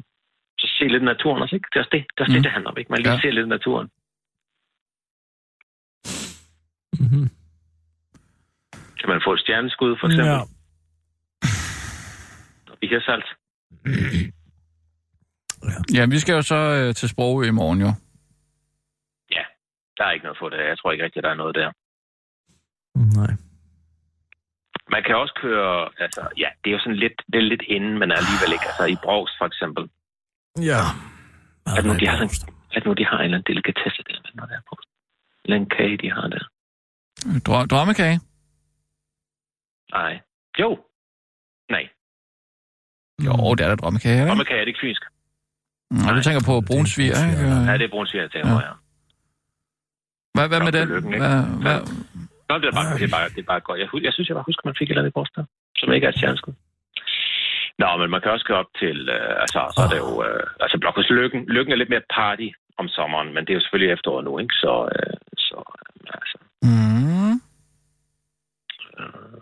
Så 0.59 0.67
se 0.77 0.83
lidt 0.87 1.03
naturen 1.03 1.41
også, 1.41 1.55
ikke? 1.55 1.67
Det 1.73 1.75
er 1.79 1.83
også 1.83 1.89
det, 1.97 2.03
det, 2.13 2.19
er 2.19 2.23
også 2.23 2.31
Mm. 2.31 2.35
det, 2.37 2.43
det 2.43 2.51
handler 2.51 2.71
om, 2.71 2.77
ikke? 2.77 2.91
Man 2.91 2.99
lige 2.99 3.09
Ja. 3.09 3.15
ja. 3.15 3.21
ser 3.21 3.31
lidt 3.31 3.47
naturen. 3.47 3.87
Mm-hmm. 6.99 7.29
Kan 8.99 9.09
man 9.09 9.21
få 9.25 9.33
et 9.33 9.39
stjerneskud, 9.39 9.97
for 9.99 10.07
eksempel? 10.07 10.25
Ja. 10.27 10.37
Ja. 10.37 10.43
I 12.81 12.87
Hirsalt. 12.87 13.25
Ja, 15.93 16.05
vi 16.05 16.19
skal 16.19 16.33
jo 16.33 16.41
så 16.41 16.55
øh, 16.55 16.95
til 16.95 17.09
Sprogø 17.09 17.47
i 17.47 17.51
morgen, 17.51 17.79
jo. 17.81 17.91
Ja, 19.31 19.43
der 19.97 20.03
er 20.05 20.11
ikke 20.11 20.23
noget 20.23 20.37
for 20.39 20.49
det. 20.49 20.57
Jeg 20.57 20.77
tror 20.77 20.91
ikke 20.91 21.03
rigtigt, 21.03 21.23
der 21.23 21.29
er 21.29 21.33
noget 21.43 21.55
der. 21.55 21.71
Nej. 23.19 23.33
Man 24.91 25.03
kan 25.05 25.15
også 25.15 25.33
køre, 25.43 25.89
altså, 26.05 26.21
ja, 26.37 26.49
det 26.63 26.67
er 26.69 26.73
jo 26.77 26.79
sådan 26.79 26.95
lidt, 27.05 27.17
det 27.31 27.37
er 27.39 27.47
lidt 27.53 27.61
inden, 27.75 27.93
men 28.01 28.09
alligevel 28.19 28.51
ikke. 28.55 28.67
Altså, 28.71 28.85
i 28.85 28.97
Brogs 29.03 29.33
for 29.39 29.45
eksempel. 29.45 29.83
Ja. 30.71 30.81
At 31.77 31.85
nu, 31.85 31.93
de 32.01 32.07
har, 32.07 32.17
sådan, 32.17 32.53
at 32.77 32.85
nu 32.85 32.93
de 32.93 33.05
har 33.05 33.17
en 33.17 33.23
eller 33.23 33.37
anden 33.37 33.49
delikatesse 33.53 34.03
der, 34.07 34.13
noget 34.35 34.49
der 34.51 34.55
er 34.57 34.65
på. 34.69 34.75
En 34.81 34.87
eller 35.45 35.55
anden 35.55 35.69
kage, 35.77 35.97
de 36.03 36.09
har 36.11 36.27
der. 36.33 36.43
Drø- 37.47 37.67
drømmekage? 37.73 38.19
Nej. 39.97 40.13
Jo. 40.61 40.69
Nej. 41.75 41.83
Jo, 43.25 43.55
det 43.55 43.63
er 43.65 43.69
da 43.69 43.75
drømmekage, 43.75 44.13
er 44.13 44.17
det 44.17 44.23
ikke? 44.23 44.29
Drømmekage 44.29 44.59
er 44.61 44.65
det 44.65 44.67
ikke 44.73 44.83
fynsk. 44.85 45.03
Nå, 45.91 46.13
du 46.15 46.21
tænker 46.23 46.41
på 46.45 46.61
brunsviger, 46.69 47.13
Det 47.15 47.23
er 47.23 47.29
ikke? 47.29 47.71
Ja, 47.71 47.73
det 47.77 47.85
er 47.85 47.89
brunsviger, 47.95 48.23
jeg 48.23 48.31
tænker 48.31 48.49
Ja. 48.49 48.55
på, 48.55 48.61
ja. 48.67 48.73
Hvad, 50.35 50.47
hvad 50.51 50.61
med 50.67 50.71
den? 50.77 50.87
Hvad, 51.21 51.43
hvad, 51.63 51.79
Nå, 52.49 52.53
det 52.61 52.67
er 52.71 52.75
bare, 52.79 52.89
det 52.99 53.05
er 53.09 53.13
bare, 53.17 53.29
det 53.35 53.41
er 53.45 53.49
bare 53.53 53.59
godt. 53.67 53.79
Jeg, 53.79 53.87
jeg 54.07 54.13
synes, 54.13 54.27
jeg 54.29 54.35
bare 54.39 54.49
husker, 54.49 54.61
at 54.61 54.69
man 54.71 54.75
fik 54.79 54.87
et 54.87 54.91
eller 54.91 55.01
andet 55.03 55.35
der, 55.37 55.45
som 55.79 55.93
ikke 55.93 56.05
er 56.05 56.11
et 56.11 56.17
stjerneskud. 56.19 56.53
Nå, 57.81 57.89
men 58.01 58.09
man 58.13 58.21
kan 58.21 58.31
også 58.31 58.45
køre 58.45 58.57
op 58.63 58.71
til, 58.81 58.97
øh, 59.17 59.33
altså, 59.43 59.59
så 59.75 59.79
er 59.85 59.89
det 59.93 59.99
jo, 60.05 60.11
øh, 60.27 60.43
altså 60.63 60.75
Blokhus 60.81 61.09
Lykken. 61.09 61.41
Lykken 61.55 61.71
er 61.73 61.77
lidt 61.81 61.89
mere 61.93 62.05
party 62.17 62.47
om 62.81 62.87
sommeren, 62.87 63.29
men 63.33 63.41
det 63.43 63.49
er 63.51 63.57
jo 63.57 63.63
selvfølgelig 63.63 63.93
efteråret 63.93 64.23
nu, 64.25 64.33
ikke? 64.43 64.53
Så, 64.63 64.73
øh, 64.95 65.15
så 65.47 65.57
øh, 65.77 66.19
altså, 66.19 66.37
mm. 66.67 67.33
øh, 68.99 69.41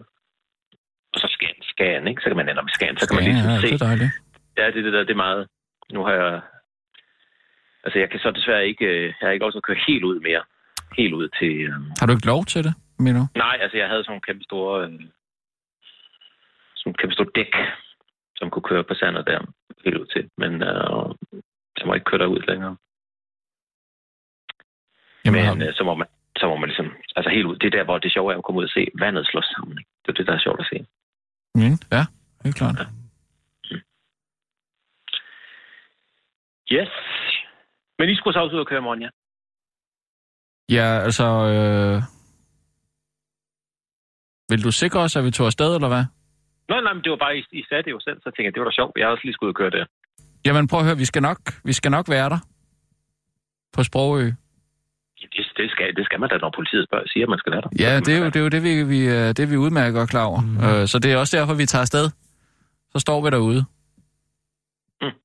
og 1.13 1.17
så 1.21 1.27
Skagen, 1.35 1.61
Skagen, 1.73 2.07
ikke? 2.07 2.21
Så 2.21 2.27
kan 2.29 2.37
man 2.37 2.49
ende 2.49 2.61
i 2.71 2.75
Skagen, 2.77 2.97
så 2.97 3.07
kan 3.07 3.15
man 3.15 3.23
Ja, 3.25 3.31
lige 3.31 3.51
ja, 3.53 3.59
se. 3.61 3.67
det 3.67 3.81
er 3.81 3.85
dejligt. 3.89 4.11
Ja, 4.57 4.65
det, 4.73 4.77
er 4.79 4.85
det 4.87 4.93
der, 4.93 5.03
det 5.09 5.15
er 5.17 5.23
meget. 5.27 5.47
Nu 5.95 5.99
har 6.05 6.13
jeg... 6.21 6.41
Altså, 7.83 7.97
jeg 7.99 8.09
kan 8.09 8.19
så 8.19 8.31
desværre 8.31 8.67
ikke... 8.67 8.85
øh, 8.85 9.03
Jeg 9.05 9.13
har 9.27 9.31
ikke 9.31 9.45
at 9.45 9.63
køre 9.67 9.79
helt 9.87 10.03
ud 10.03 10.19
mere. 10.19 10.43
Helt 10.97 11.13
ud 11.13 11.27
til... 11.39 11.51
Øh... 11.69 11.73
Har 11.99 12.05
du 12.07 12.13
ikke 12.13 12.27
lov 12.33 12.45
til 12.45 12.63
det, 12.63 12.73
mener 12.99 13.19
du? 13.19 13.27
Nej, 13.35 13.57
altså, 13.61 13.77
jeg 13.77 13.87
havde 13.87 14.03
sådan 14.03 14.11
nogle 14.11 14.27
kæmpe 14.27 14.43
store... 14.43 14.85
Øh... 14.85 14.99
Sådan 16.75 16.93
kæmpe 16.93 17.13
store 17.13 17.35
dæk, 17.35 17.53
som 18.35 18.49
kunne 18.49 18.69
køre 18.71 18.83
på 18.83 18.93
sandet 18.93 19.27
der 19.27 19.39
helt 19.85 19.97
ud 19.97 20.05
til. 20.05 20.29
Men 20.37 20.51
øh... 20.69 21.05
jeg 21.77 21.85
må 21.85 21.93
ikke 21.93 22.09
køre 22.09 22.21
derud 22.23 22.41
længere. 22.47 22.75
Jamen, 25.25 25.39
Men 25.39 25.45
har, 25.45 25.67
øh, 25.67 25.73
så 25.73 25.83
må 25.83 25.95
man 25.95 26.07
så 26.37 26.47
må 26.47 26.55
man 26.55 26.69
ligesom, 26.69 26.89
altså 27.15 27.29
helt 27.29 27.45
ud, 27.45 27.55
det 27.55 27.67
er 27.67 27.77
der, 27.77 27.83
hvor 27.83 27.97
det 27.97 28.13
sjove 28.13 28.33
er 28.33 28.37
at 28.37 28.43
komme 28.43 28.59
ud 28.59 28.63
og 28.63 28.69
se 28.69 28.87
vandet 28.99 29.27
slå 29.27 29.41
sammen. 29.41 29.77
Ikke? 29.79 29.89
Det 30.03 30.09
er 30.09 30.13
det, 30.13 30.27
der 30.27 30.33
er 30.33 30.39
sjovt 30.39 30.59
at 30.59 30.67
se. 30.71 30.77
mm, 31.55 31.77
ja, 31.91 32.03
helt 32.43 32.55
klart. 32.55 32.75
Yes. 36.71 36.91
Men 37.99 38.09
I 38.09 38.15
skulle 38.15 38.33
så 38.33 38.39
også 38.39 38.55
ud 38.55 38.59
og 38.59 38.67
køre 38.67 38.79
i 38.79 38.81
morgen, 38.81 39.01
ja? 39.01 39.09
Ja, 40.69 40.99
altså... 41.07 41.27
Øh... 41.55 42.01
Vil 44.49 44.63
du 44.63 44.71
sikre 44.71 44.99
os, 44.99 45.15
at 45.15 45.23
vi 45.23 45.31
tog 45.31 45.45
afsted, 45.45 45.75
eller 45.75 45.87
hvad? 45.87 46.05
Nå, 46.69 46.75
nej, 46.81 46.93
men 46.93 47.03
det 47.03 47.09
var 47.11 47.17
bare, 47.25 47.37
I, 47.37 47.43
I 47.51 47.63
sagde 47.69 47.83
det 47.83 47.91
jo 47.91 47.99
selv, 47.99 48.17
så 48.23 48.29
tænkte 48.29 48.43
jeg, 48.45 48.53
det 48.53 48.59
var 48.61 48.69
da 48.69 48.75
sjovt. 48.79 48.93
Jeg 48.97 49.05
har 49.05 49.11
også 49.11 49.25
lige 49.25 49.33
skulle 49.33 49.47
ud 49.47 49.53
og 49.53 49.59
køre 49.61 49.69
der. 49.77 49.85
Jamen 50.45 50.67
prøv 50.67 50.79
at 50.79 50.85
høre, 50.85 50.97
vi 50.97 51.05
skal 51.05 51.21
nok, 51.21 51.39
vi 51.63 51.73
skal 51.73 51.91
nok 51.91 52.09
være 52.09 52.29
der. 52.29 52.39
På 53.73 53.83
Sprogø. 53.83 54.25
Ja, 55.21 55.27
det, 55.35 55.45
det, 55.57 55.71
skal, 55.71 55.95
det 55.95 56.05
skal 56.05 56.19
man 56.19 56.29
da, 56.29 56.37
når 56.37 56.51
politiet 56.55 56.87
spørger, 56.87 57.07
siger, 57.07 57.25
at 57.25 57.29
man 57.29 57.39
skal 57.39 57.51
være 57.51 57.61
der. 57.61 57.69
Ja, 57.79 57.99
det 57.99 58.13
er 58.15 58.19
jo 58.19 58.25
det, 58.25 58.35
er 58.35 58.39
jo 58.47 58.49
det 58.49 58.63
vi, 58.63 58.83
vi, 58.83 58.99
øh, 59.07 59.27
det, 59.37 59.51
vi 59.51 59.57
udmærker 59.57 59.99
godt 59.99 60.09
klar 60.09 60.25
over. 60.25 60.41
Mm. 60.41 60.63
Øh, 60.65 60.87
så 60.87 60.99
det 60.99 61.11
er 61.13 61.17
også 61.17 61.37
derfor, 61.37 61.53
vi 61.53 61.65
tager 61.65 61.81
afsted. 61.81 62.09
Så 62.91 62.99
står 62.99 63.21
vi 63.23 63.29
derude. 63.29 63.65
Mm. 65.01 65.15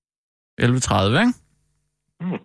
11.30, 0.63 1.21
ikke? 1.21 1.33
Mm. 2.21 2.39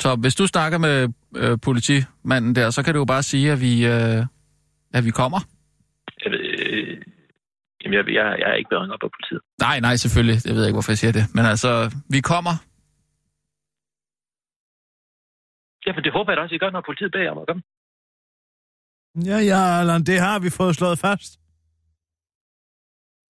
Så 0.00 0.16
hvis 0.20 0.34
du 0.34 0.46
snakker 0.46 0.78
med 0.78 1.08
øh, 1.36 1.58
politimanden 1.62 2.54
der, 2.54 2.70
så 2.70 2.82
kan 2.82 2.94
du 2.94 3.00
jo 3.00 3.04
bare 3.04 3.22
sige, 3.22 3.52
at 3.52 3.60
vi, 3.60 3.86
øh, 3.86 4.24
at 4.96 5.04
vi 5.04 5.10
kommer. 5.10 5.40
Jeg, 6.24 6.30
ved, 6.32 6.40
øh, 6.40 7.02
jamen, 7.80 7.94
jeg, 7.98 8.04
jeg, 8.18 8.24
jeg 8.40 8.48
er 8.52 8.54
ikke 8.60 8.68
blevet 8.68 8.82
ringet 8.82 8.96
op 8.96 9.04
af 9.06 9.10
politiet. 9.16 9.40
Nej, 9.66 9.76
nej, 9.80 9.94
selvfølgelig. 9.96 10.38
Jeg 10.46 10.54
ved 10.54 10.66
ikke, 10.66 10.76
hvorfor 10.78 10.92
jeg 10.92 10.98
siger 10.98 11.12
det. 11.18 11.24
Men 11.36 11.44
altså, 11.52 11.70
vi 12.14 12.20
kommer. 12.20 12.54
Ja, 15.86 15.92
men 15.96 16.02
det 16.04 16.12
håber 16.12 16.30
jeg 16.30 16.36
da 16.36 16.42
også, 16.42 16.54
I 16.54 16.58
gør, 16.58 16.70
når 16.70 16.82
politiet 16.90 17.12
beder 17.12 17.30
om 17.30 17.38
at 17.42 17.46
komme. 17.48 17.62
Ja, 19.30 19.38
ja, 19.50 19.60
Allan, 19.80 20.02
det 20.10 20.18
har 20.26 20.38
vi 20.38 20.50
fået 20.50 20.74
slået 20.76 20.98
fast. 20.98 21.30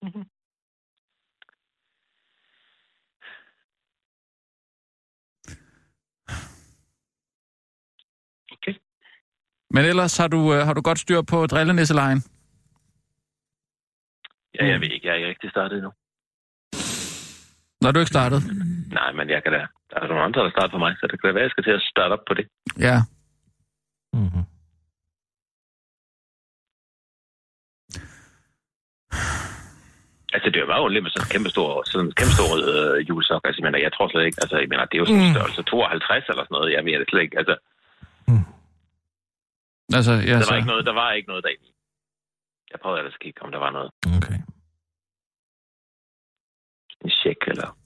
Okay. 0.07 0.25
Men 9.70 9.85
ellers 9.85 10.16
har 10.16 10.28
du, 10.28 10.54
øh, 10.54 10.61
har 10.66 10.74
du 10.74 10.81
godt 10.81 10.98
styr 10.98 11.22
på 11.22 11.46
drillenisselejen. 11.46 12.22
Ja, 14.54 14.66
jeg 14.66 14.81
ved 14.81 14.88
ikke, 14.90 15.07
jeg 15.07 15.12
er 15.12 15.16
ikke 15.16 15.28
rigtig 15.28 15.50
startet 15.50 15.76
endnu. 15.76 15.92
Når 17.83 17.90
du 17.92 17.98
ikke 18.00 18.09
startet. 18.16 18.40
Nej, 18.92 19.12
men 19.12 19.31
jeg 19.31 19.42
kan 19.42 19.52
da... 19.52 19.66
Der 19.90 20.00
er 20.00 20.07
nogle 20.09 20.22
andre, 20.22 20.44
der 20.44 20.50
starter 20.50 20.70
på 20.70 20.78
mig, 20.78 20.96
så 21.00 21.07
det 21.11 21.20
kan 21.20 21.28
da 21.28 21.33
være, 21.33 21.42
at 21.44 21.48
jeg 21.48 21.50
skal 21.50 21.64
til 21.64 21.70
at 21.70 21.83
starte 21.83 22.12
op 22.12 22.24
på 22.28 22.35
det. 22.35 22.46
Ja. 22.78 22.96
Mm-hmm. 24.12 24.44
Altså, 30.35 30.46
det 30.50 30.57
er 30.57 30.64
jo 30.64 30.72
meget 30.72 30.85
underligt 30.85 31.04
med 31.04 31.11
sådan 31.12 31.26
en 31.26 31.33
kæmpe 31.35 31.50
stor, 31.54 31.68
sådan 31.90 32.07
en 32.07 32.14
kæmpe 32.20 32.35
stor 32.38 32.50
øh, 32.72 32.96
julesok. 33.09 33.42
Altså, 33.46 33.59
jeg, 33.61 33.66
mener, 33.66 33.85
jeg 33.87 33.92
tror 33.94 34.07
slet 34.09 34.26
ikke... 34.28 34.40
Altså, 34.44 34.57
jeg 34.62 34.68
mener, 34.72 34.85
det 34.90 34.96
er 34.96 35.02
jo 35.02 35.09
sådan 35.11 35.20
en 35.22 35.28
Mm. 35.28 35.35
størrelse 35.37 35.62
52 35.62 36.24
eller 36.33 36.44
sådan 36.44 36.54
noget. 36.57 36.74
Jeg 36.76 36.83
mener 36.87 36.98
det 37.02 37.09
slet 37.11 37.24
ikke. 37.26 37.38
Altså, 37.42 37.54
Altså, 39.96 40.12
ja, 40.12 40.35
der 40.35 40.40
så. 40.40 40.51
var 40.51 40.57
ikke 40.57 40.68
noget, 40.68 40.87
der 40.87 40.92
var 40.92 41.12
ikke 41.12 41.29
noget 41.29 41.44
derinde. 41.44 41.72
Jeg 42.70 42.81
prøvede 42.81 42.98
ellers 43.01 43.14
at 43.14 43.20
kigge, 43.20 43.42
om 43.42 43.51
der 43.51 43.59
var 43.59 43.70
noget. 43.70 43.90
Okay. 44.16 44.38
En 47.05 47.11
check 47.11 47.48
eller... 47.48 47.79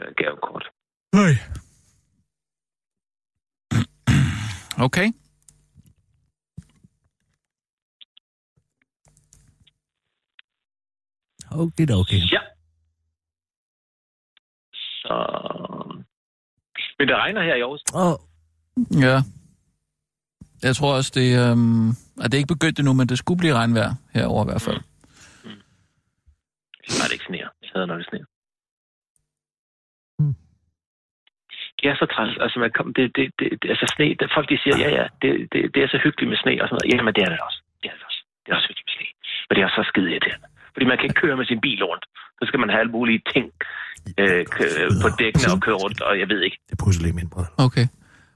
Øh, 0.00 0.14
gavekort. 0.16 0.70
Øj. 1.14 1.32
Okay. 4.86 5.08
Okay, 11.50 11.86
okay. 12.02 12.20
Ja. 12.32 12.42
Så... 14.72 15.14
Men 16.98 17.08
det 17.08 17.16
regner 17.16 17.42
her 17.42 17.54
i 17.54 17.60
Aarhus. 17.60 17.82
Åh, 17.94 18.27
Ja. 19.06 19.16
Jeg 20.62 20.76
tror 20.76 20.94
også, 20.98 21.12
det, 21.14 21.28
øhm, 21.42 21.88
at 22.22 22.26
det 22.28 22.34
er 22.34 22.42
ikke 22.42 22.54
begyndt 22.56 22.78
endnu, 22.78 22.92
men 22.92 23.06
det 23.08 23.18
skulle 23.18 23.38
blive 23.38 23.54
regnvejr 23.54 23.90
herover 24.14 24.42
i 24.44 24.48
hvert 24.50 24.62
fald. 24.68 24.80
Nej, 26.98 27.06
det 27.08 27.12
ikke 27.18 27.28
sneer. 27.30 27.48
Jeg 27.62 27.68
hader, 27.74 27.86
når 27.90 27.96
det 28.00 28.06
sneer. 28.10 28.26
Mm. 30.20 30.34
Er 31.90 31.96
så 32.02 32.06
træls. 32.14 32.34
Altså, 32.44 32.56
man 32.64 32.70
kom, 32.76 32.86
det, 32.98 33.06
det, 33.16 33.24
det, 33.38 33.46
altså 33.72 33.86
sne, 33.94 34.06
det, 34.20 34.26
folk 34.36 34.46
de 34.52 34.58
siger, 34.62 34.76
ja, 34.84 34.90
ja, 34.98 35.04
det, 35.22 35.30
det, 35.52 35.60
det 35.74 35.80
er 35.84 35.88
så 35.94 35.98
hyggeligt 36.04 36.30
med 36.32 36.38
sne 36.42 36.52
og 36.62 36.66
sådan 36.68 36.76
noget. 36.76 36.88
Jamen, 36.92 37.14
det 37.16 37.22
er 37.26 37.30
det 37.34 37.40
også. 37.48 37.58
Det 37.82 37.88
er 37.92 37.96
det 37.98 38.04
også. 38.10 38.20
Det 38.42 38.48
er 38.50 38.56
også 38.58 38.68
hyggeligt 38.70 38.88
med 38.90 38.96
sne. 38.98 39.08
Men 39.46 39.52
det 39.56 39.62
er 39.66 39.70
så 39.78 39.82
skide 39.90 40.08
irriterende. 40.12 40.46
Fordi 40.74 40.84
man 40.90 40.96
kan 40.98 41.04
ikke 41.08 41.20
køre 41.24 41.36
med 41.40 41.46
sin 41.52 41.60
bil 41.66 41.80
rundt. 41.90 42.04
Så 42.38 42.42
skal 42.48 42.58
man 42.62 42.68
have 42.72 42.80
alle 42.82 42.94
mulige 42.98 43.20
ting 43.34 43.46
øh, 44.20 44.42
kø- 44.56 44.88
på 45.04 45.08
dækkene 45.20 45.48
og 45.54 45.60
køre 45.66 45.78
rundt, 45.84 45.98
og 46.08 46.12
jeg 46.22 46.28
ved 46.32 46.40
ikke. 46.46 46.58
det 46.70 46.76
pusser 46.84 47.02
lige 47.04 47.16
min 47.20 47.28
brød. 47.34 47.48
Okay. 47.66 47.86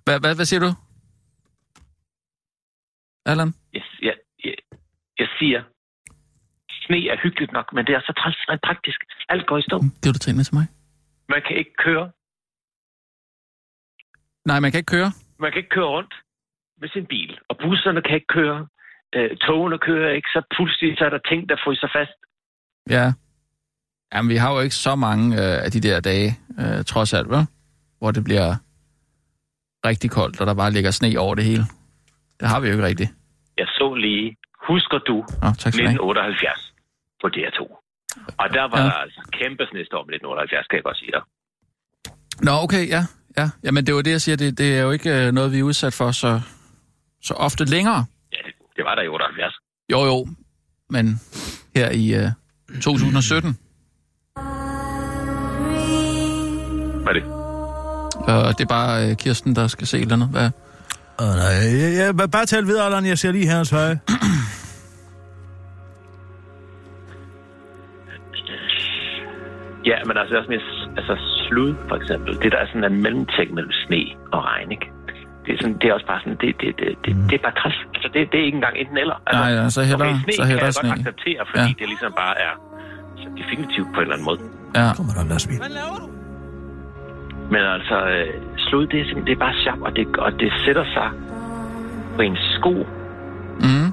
Hvad, 0.05 0.21
hvad, 0.21 0.35
hvad 0.35 0.45
siger 0.45 0.61
du? 0.61 0.71
Allan? 3.27 3.55
Jeg, 3.73 3.83
jeg, 4.03 4.15
jeg, 4.45 4.55
jeg 5.19 5.29
siger, 5.38 5.62
sne 6.71 7.09
er 7.09 7.17
hyggeligt 7.23 7.53
nok, 7.53 7.73
men 7.73 7.87
det 7.87 7.95
er 7.95 8.01
så 8.01 8.12
træls 8.19 8.37
rent 8.49 8.62
praktisk. 8.62 9.01
Alt 9.29 9.47
går 9.47 9.59
i 9.59 9.62
stå. 9.62 9.79
Det 10.01 10.09
er 10.09 10.12
du 10.12 10.19
tænkt 10.19 10.47
til 10.47 10.55
mig. 10.55 10.67
Man 11.29 11.43
kan 11.47 11.57
ikke 11.57 11.75
køre. 11.85 12.11
Nej, 14.47 14.61
man 14.61 14.71
kan 14.71 14.79
ikke 14.79 14.95
køre. 14.97 15.11
Man 15.38 15.53
kan 15.53 15.59
ikke 15.59 15.75
køre 15.79 15.91
rundt 15.97 16.15
med 16.81 16.88
sin 16.88 17.07
bil, 17.07 17.38
og 17.49 17.57
busserne 17.62 18.03
kan 18.03 18.15
ikke 18.15 18.33
køre. 18.38 18.67
Øh, 19.15 19.37
togene 19.37 19.79
kører 19.79 20.11
ikke, 20.17 20.29
så 20.35 20.43
pludselig 20.55 20.99
så 20.99 21.05
er 21.05 21.11
der 21.11 21.19
ting, 21.31 21.49
der 21.49 21.57
fryser 21.65 21.88
fast. 21.97 22.19
Ja. 22.91 23.12
Jamen, 24.12 24.29
vi 24.31 24.37
har 24.37 24.53
jo 24.55 24.61
ikke 24.61 24.75
så 24.75 24.97
mange 24.97 25.27
øh, 25.43 25.65
af 25.65 25.71
de 25.71 25.81
der 25.81 26.01
dage, 26.01 26.31
øh, 26.61 26.85
trods 26.85 27.15
alt, 27.15 27.29
vel? 27.29 27.47
Hvor 27.99 28.11
det 28.11 28.25
bliver 28.25 28.57
rigtig 29.87 30.11
koldt, 30.11 30.40
og 30.40 30.47
der 30.47 30.55
bare 30.55 30.71
ligger 30.71 30.90
sne 30.90 31.18
over 31.18 31.35
det 31.35 31.45
hele. 31.45 31.64
Det 32.40 32.49
har 32.49 32.61
vi 32.61 32.66
jo 32.68 32.73
ikke 32.73 32.87
rigtigt. 32.87 33.11
Jeg 33.59 33.66
så 33.66 33.95
lige, 33.95 34.37
husker 34.68 34.99
du, 34.99 35.16
Nå, 35.42 35.49
tak 35.62 35.73
skal 35.73 35.85
du 35.85 35.88
have. 35.88 35.99
1978 36.03 36.73
på 37.23 37.27
DR2. 37.35 37.61
Og 38.42 38.47
der 38.57 38.64
var 38.73 38.81
ja. 38.81 38.85
der 38.85 38.99
altså 39.05 39.21
kæmpe 39.40 39.62
snestorm 39.71 40.07
i 40.11 40.14
1978, 40.14 40.66
kan 40.66 40.77
jeg 40.77 40.85
godt 40.88 40.99
sige 41.03 41.12
dig. 41.16 41.23
Nå, 42.47 42.53
okay, 42.64 42.88
ja. 42.95 43.03
ja. 43.38 43.47
Jamen, 43.64 43.87
det 43.87 43.95
var 43.95 44.03
det, 44.03 44.11
jeg 44.11 44.21
siger. 44.21 44.37
Det, 44.37 44.59
det 44.59 44.79
er 44.79 44.83
jo 44.83 44.90
ikke 44.90 45.11
øh, 45.18 45.33
noget, 45.33 45.53
vi 45.53 45.59
er 45.59 45.62
udsat 45.62 45.95
for 46.01 46.11
så, 46.11 46.40
så 47.23 47.35
ofte 47.35 47.64
længere. 47.64 48.01
Ja, 48.33 48.38
det, 48.47 48.55
det 48.77 48.85
var 48.85 48.95
der 48.95 49.03
i 49.03 49.09
78. 49.09 49.55
Jo, 49.92 50.01
jo. 50.11 50.27
Men 50.90 51.05
her 51.77 51.90
i 51.90 52.14
øh, 52.14 52.29
2017, 52.81 53.59
Hvad 57.05 57.14
er 57.14 57.21
det? 57.21 57.41
Og 58.26 58.58
det 58.58 58.64
er 58.64 58.68
bare 58.68 59.11
øh, 59.11 59.16
Kirsten, 59.16 59.56
der 59.56 59.66
skal 59.66 59.87
se 59.87 59.96
et 59.96 60.02
eller 60.02 60.14
andet. 60.14 60.28
Hvad? 60.28 60.50
Åh, 61.20 61.26
nej, 61.26 61.46
jeg, 61.46 61.94
jeg, 61.98 62.14
jeg, 62.20 62.30
bare 62.30 62.46
tal 62.46 62.66
videre, 62.66 62.85
Allan. 62.87 63.06
Jeg 63.06 63.18
ser 63.18 63.32
lige 63.32 63.46
herrens 63.46 63.70
høje. 63.70 64.00
Ja, 69.90 69.96
men 70.06 70.16
altså, 70.20 70.32
også 70.38 70.50
mere, 70.54 70.64
altså 71.00 71.14
slud, 71.48 71.74
for 71.88 71.96
eksempel. 72.00 72.30
Det 72.42 72.52
der 72.52 72.58
er 72.58 72.66
sådan 72.66 72.85
en 72.92 73.02
mellemting 73.02 73.48
mellem 73.54 73.72
sne 73.85 74.02
og 74.32 74.40
regn, 74.44 74.70
ikke? 74.76 74.87
Det 75.46 75.50
er, 75.54 75.58
sådan, 75.61 75.76
det 75.80 75.85
er 75.90 75.94
også 75.94 76.06
bare 76.06 76.20
sådan, 76.24 76.38
det, 76.42 76.50
det, 76.61 76.68
det, 76.80 76.88
det, 77.04 77.12
det 77.30 77.35
er 77.38 77.42
bare 77.48 77.56
træls. 77.61 77.78
Altså, 77.94 78.08
det, 78.14 78.20
det 78.32 78.38
er 78.40 78.44
ikke 78.48 78.56
engang 78.61 78.76
enten 78.82 78.98
eller. 79.04 79.16
Altså, 79.26 79.42
Nej, 79.42 79.50
ja, 79.58 79.68
så 79.76 79.82
hellere- 79.90 80.08
okay, 80.08 80.22
sne 80.24 80.32
så 80.40 80.44
hellere 80.50 80.58
kan 80.61 80.66
jeg 80.70 80.74
sne. 80.74 80.88
godt 80.88 80.98
acceptere, 81.00 81.40
fordi 81.50 81.68
Ja. 81.72 81.74
det 81.80 81.87
ligesom 81.92 82.12
bare 82.22 82.35
er 82.46 82.52
så 83.22 83.28
definitivt 83.40 83.88
på 83.94 83.98
en 84.00 84.04
eller 84.06 84.14
anden 84.16 84.28
måde. 84.30 84.40
Ja. 84.78 84.87
Kommer 84.98 85.12
der 85.16 85.22
en 85.26 85.28
lastbil? 85.35 85.58
Men 87.50 87.61
altså, 87.61 88.07
øh, 88.09 88.26
slud, 88.57 88.87
det 88.87 89.00
er 89.00 89.20
det 89.26 89.33
er 89.33 89.37
bare 89.37 89.55
sjov, 89.64 89.78
og 89.83 89.96
det, 89.96 90.16
og 90.18 90.33
det 90.40 90.52
sætter 90.64 90.85
sig 90.85 91.11
på 92.16 92.22
en 92.22 92.37
sko, 92.55 92.87
Mm, 93.61 93.92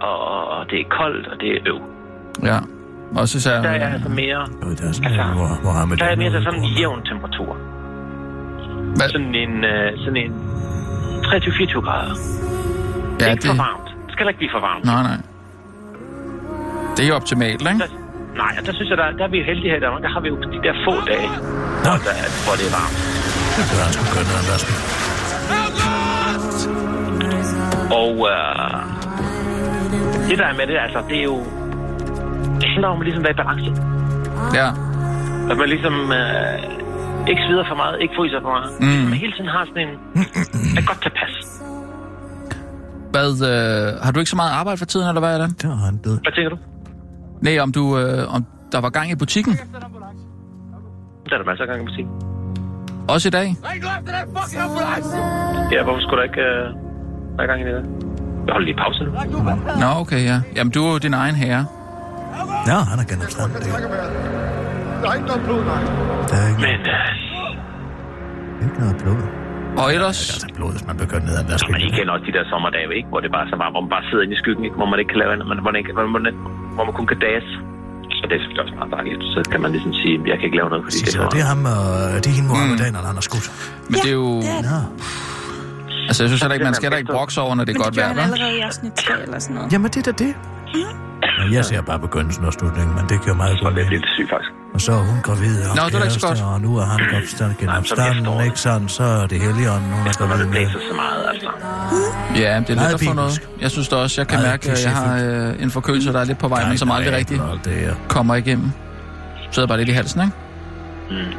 og, 0.00 0.48
og 0.48 0.70
det 0.70 0.80
er 0.80 0.84
koldt, 0.90 1.26
og 1.26 1.40
det 1.40 1.48
er 1.56 1.58
øv. 1.66 1.78
ja. 2.42 2.58
Og 3.16 3.28
så 3.28 3.40
sagde 3.40 3.62
Der 3.62 3.68
er 3.68 3.74
jeg... 3.74 3.92
altså 3.92 4.08
mere, 4.08 4.40
Jo, 4.64 4.70
det 4.70 4.80
er 4.80 4.92
sådan, 4.92 5.06
Altså, 5.10 5.22
hvor, 5.22 5.48
hvor 5.62 5.70
har 5.70 5.84
man 5.84 5.98
der 5.98 6.04
er 6.04 6.16
mere 6.16 6.30
noget 6.30 6.44
sådan 6.44 6.60
en 6.60 6.68
jævn 6.78 7.04
temperatur. 7.04 7.56
Hvad? 8.96 9.08
Sådan 9.08 9.34
en, 9.34 9.64
øh, 9.64 9.98
sådan 9.98 10.16
en 10.16 10.32
23-24 11.24 11.80
grader. 11.80 12.14
Det 13.18 13.22
er 13.22 13.26
Ja, 13.26 13.30
ikke 13.32 13.42
det... 13.42 13.50
for 13.50 13.56
varmt. 13.56 13.88
Det 14.06 14.12
skal 14.12 14.28
ikke 14.28 14.38
blive 14.38 14.50
for 14.52 14.60
varmt. 14.60 14.84
Nej, 14.84 15.02
nej. 15.02 15.16
Det 16.96 17.04
er 17.04 17.08
jo 17.08 17.14
optimalt, 17.14 17.60
ikke? 17.68 17.78
Der, 17.78 17.86
nej, 18.42 18.52
og 18.58 18.62
der 18.66 18.72
synes 18.76 18.88
jeg, 18.92 18.98
der, 19.00 19.06
der 19.18 19.24
er 19.28 19.32
vi 19.34 19.38
jo 19.42 19.46
heldige 19.50 19.70
her 19.72 19.78
i 19.80 19.84
Danmark. 19.84 20.02
Der 20.06 20.12
har 20.16 20.20
vi 20.24 20.28
jo 20.32 20.36
de 20.54 20.58
der 20.66 20.74
få 20.86 20.94
dage, 21.12 21.28
hvor, 21.84 21.96
der, 22.06 22.14
hvor 22.46 22.54
det 22.60 22.66
er 22.70 22.74
varmt. 22.78 22.96
Det 23.56 23.62
er 23.82 23.86
han 23.86 24.26
ned 24.28 24.36
ad 24.36 24.42
en 24.42 24.48
lastbil. 24.52 24.80
Og 28.00 28.12
øh, 28.32 28.80
det 30.28 30.36
der 30.40 30.46
er 30.52 30.54
med 30.60 30.66
det, 30.70 30.76
altså, 30.86 31.00
det 31.10 31.18
er 31.22 31.26
jo... 31.32 31.38
Det 32.60 32.68
handler 32.74 32.88
om 32.94 33.00
at 33.00 33.06
ligesom 33.06 33.22
være 33.26 33.34
i 33.36 33.40
balance. 33.42 33.70
Ja. 34.58 34.68
At 35.50 35.56
man 35.60 35.68
ligesom 35.74 35.94
øh, 36.20 37.30
ikke 37.30 37.42
svider 37.46 37.64
for 37.70 37.76
meget, 37.82 37.96
ikke 38.02 38.14
fryser 38.18 38.40
for 38.44 38.52
meget. 38.56 38.70
Mm. 38.80 39.08
Man 39.10 39.18
hele 39.24 39.32
tiden 39.36 39.50
har 39.56 39.62
sådan 39.68 39.82
en... 39.88 39.94
Er 40.78 40.84
godt 40.90 41.00
tilpas. 41.06 41.34
Hvad, 43.14 43.30
øh, 43.52 44.02
har 44.04 44.10
du 44.12 44.18
ikke 44.20 44.30
så 44.30 44.36
meget 44.36 44.52
arbejde 44.60 44.78
for 44.78 44.84
tiden, 44.92 45.08
eller 45.08 45.20
hvad 45.20 45.32
er 45.36 45.40
det? 45.46 45.62
Der 45.62 45.68
er 45.68 45.76
han 45.88 45.96
død. 46.06 46.16
Hvad 46.26 46.32
tænker 46.32 46.50
du? 46.50 46.58
Nej, 47.40 47.58
om 47.60 47.72
du, 47.72 47.98
øh, 47.98 48.34
om 48.34 48.44
der 48.72 48.80
var 48.80 48.90
gang 48.90 49.10
i 49.10 49.14
butikken. 49.14 49.52
Der 51.28 51.34
er 51.34 51.38
der 51.38 51.44
masser 51.44 51.62
af 51.64 51.68
gang 51.68 51.80
i 51.82 51.84
musik. 51.84 52.06
Også 53.08 53.28
i 53.28 53.30
dag. 53.30 53.56
Ja, 55.72 55.82
hvorfor 55.84 56.00
skulle 56.00 56.18
der 56.22 56.28
ikke 56.30 56.40
øh, 56.40 57.38
være 57.38 57.46
gang 57.46 57.60
i 57.60 57.64
det 57.64 57.74
der? 57.74 57.82
Jeg 58.46 58.52
holder 58.52 58.66
lige 58.70 58.76
pause 58.84 59.04
nu. 59.04 59.10
Nå, 59.80 60.00
okay, 60.00 60.24
ja. 60.24 60.40
Jamen, 60.56 60.70
du 60.72 60.84
er 60.84 60.92
jo 60.92 60.98
din 60.98 61.14
egen 61.14 61.34
herre. 61.34 61.66
Ja, 62.66 62.78
han 62.90 62.98
er 62.98 63.04
genopstået. 63.12 63.50
Det 63.54 63.62
Der 65.02 65.08
er 65.10 65.14
ikke 65.14 65.26
noget 65.26 65.42
blod, 65.44 65.64
nej. 65.64 65.82
der 66.28 66.36
er 66.42 66.48
ikke, 66.48 66.60
Men 66.60 66.80
øh, 66.96 68.64
ikke 68.66 68.78
noget 68.80 68.96
blod. 69.02 69.22
Og 69.82 69.86
ellers... 69.94 70.18
Altså 70.34 70.48
blod, 70.58 70.70
hvis 70.74 70.84
man 70.90 70.96
begynder 71.02 71.26
ned 71.26 71.34
ad 71.38 71.42
en 71.44 71.48
lastbil. 71.52 71.72
man 71.72 71.80
I 71.80 71.90
kender 71.98 72.12
også 72.16 72.26
de 72.30 72.32
der 72.38 72.44
sommerdage, 72.52 72.90
ikke? 72.98 73.08
hvor 73.12 73.20
det 73.24 73.30
bare 73.36 73.44
er 73.46 73.50
så 73.52 73.56
varmt, 73.62 73.74
hvor 73.74 73.82
man 73.86 73.92
bare 73.96 74.04
sidder 74.08 74.22
inde 74.24 74.34
i 74.36 74.40
skyggen, 74.42 74.64
ikke? 74.68 74.76
hvor 74.80 74.88
man 74.92 74.98
ikke 75.00 75.10
kan 75.12 75.18
lave 75.22 75.30
andet, 75.34 75.46
men 75.50 75.56
hvor 75.62 75.70
man, 75.70 75.78
ikke, 75.80 75.92
hvor 75.96 76.06
man, 76.16 76.22
hvor 76.76 76.84
man 76.88 76.94
kun 76.98 77.06
kan 77.12 77.18
dase. 77.28 77.50
Så 78.18 78.22
det 78.28 78.34
er 78.36 78.40
selvfølgelig 78.42 78.64
også 78.66 78.76
meget 78.80 78.92
dejligt. 78.98 79.20
Så 79.34 79.38
kan 79.52 79.60
man 79.64 79.70
ligesom 79.76 79.92
sige, 80.00 80.14
at 80.18 80.22
jeg 80.30 80.36
kan 80.38 80.44
ikke 80.48 80.58
lave 80.60 80.68
noget, 80.72 80.82
fordi 80.86 80.98
det 81.06 81.08
er 81.08 81.16
Så 81.16 81.22
for 81.26 81.32
det 81.36 81.40
er 81.46 81.48
ham, 81.54 81.62
og 81.74 81.84
det 82.22 82.28
er 82.32 82.36
hende 82.38 82.48
muhammedanerne, 82.52 83.06
han 83.10 83.16
har 83.20 83.26
skudt. 83.30 83.46
Men 83.90 83.96
det 84.04 84.10
er 84.14 84.18
jo... 84.22 84.28
det 84.46 84.52
er 84.58 84.62
det. 84.68 84.76
Ja. 84.76 84.80
Altså, 86.08 86.20
jeg 86.24 86.28
synes 86.30 86.42
heller 86.42 86.56
ikke, 86.56 86.68
man 86.70 86.78
skal 86.80 86.88
da 86.92 86.96
ikke 87.02 87.12
brokse 87.16 87.38
over, 87.44 87.52
når 87.58 87.64
det 87.64 87.72
er 87.72 87.78
Men 87.78 87.82
godt 87.84 87.94
det 87.94 88.02
gjorde 88.02 88.16
vejr, 88.16 88.22
han 88.22 88.32
hva'? 88.32 88.36
allerede 88.38 88.58
i 88.58 88.62
afsnit 88.68 88.92
3 88.92 89.22
eller 89.22 89.38
sådan 89.38 89.54
noget. 89.56 89.72
Jamen, 89.72 89.88
det 89.94 89.98
er 90.02 90.12
da 90.12 90.24
det. 90.24 90.32
Ja, 90.74 91.52
jeg 91.52 91.64
ser 91.64 91.80
bare 91.82 91.98
begyndelsen 91.98 92.44
og 92.44 92.52
slutningen, 92.52 92.94
men 92.96 93.04
det 93.08 93.22
giver 93.24 93.36
meget 93.36 93.58
Så 93.58 93.64
godt 93.64 93.74
det 93.74 93.80
er 93.80 93.84
mening. 93.84 94.00
lidt 94.00 94.10
sygt, 94.16 94.30
faktisk. 94.30 94.50
Og 94.74 94.80
så 94.80 94.92
er 94.92 94.96
hun 95.10 95.20
gravid 95.22 95.56
og 95.68 95.76
Nå, 95.76 95.82
det 95.86 95.94
er 95.94 95.98
så 95.98 96.00
kæreste, 96.00 96.26
godt. 96.26 96.42
og 96.42 96.60
nu 96.60 96.76
er 96.76 96.84
han 96.84 97.00
opstand, 97.22 97.54
genopstanden, 97.60 98.44
ikke 98.44 98.56
sådan, 98.66 98.88
så 98.88 99.02
er 99.02 99.26
det 99.26 99.40
helligånden, 99.40 99.90
hun 99.92 100.06
er 100.06 100.12
gravid 100.20 100.38
det 100.38 100.46
med. 100.48 100.54
blæser 100.56 100.78
så 100.90 100.94
meget, 101.02 101.22
altså. 101.32 101.48
Ja, 102.42 102.54
det 102.66 102.70
er 102.70 102.74
Meget 102.74 102.78
lidt 102.92 102.94
at 103.02 103.08
få 103.08 103.12
noget. 103.14 103.48
Jeg 103.60 103.70
synes 103.70 103.88
da 103.88 103.96
også, 103.96 104.20
jeg 104.20 104.28
kan 104.28 104.38
Meget 104.38 104.50
mærke, 104.50 104.70
at 104.70 104.84
jeg 104.84 104.92
har 104.92 105.24
øh, 105.24 105.62
en 105.62 105.70
forkølelse, 105.70 106.12
der 106.12 106.20
er 106.20 106.24
lidt 106.24 106.38
på 106.38 106.48
vej, 106.48 106.68
men 106.68 106.78
som 106.78 106.90
aldrig 106.90 107.12
rigtig 107.16 107.40
Og 107.42 107.58
det 107.64 107.86
er. 107.88 107.94
kommer 108.08 108.34
igennem. 108.34 108.70
Sidder 109.50 109.68
bare 109.68 109.78
lidt 109.78 109.88
i 109.88 109.92
halsen, 109.92 110.20
ikke? 110.20 110.32
Mm. 111.10 111.16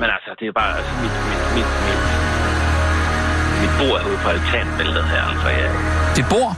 Men 0.00 0.08
altså, 0.16 0.30
det 0.40 0.46
er 0.48 0.52
bare 0.62 0.72
altså, 0.78 0.92
mit, 1.02 1.14
mit, 1.28 1.42
mit, 1.56 1.70
mit, 1.86 2.00
mit 3.60 3.70
bord 3.78 4.00
er 4.00 4.06
ude 4.10 4.18
på 4.24 4.28
altanbæltet 4.28 5.04
her. 5.04 5.22
Altså, 5.32 5.48
jeg, 5.48 5.70
Dit 6.16 6.26
bord, 6.30 6.56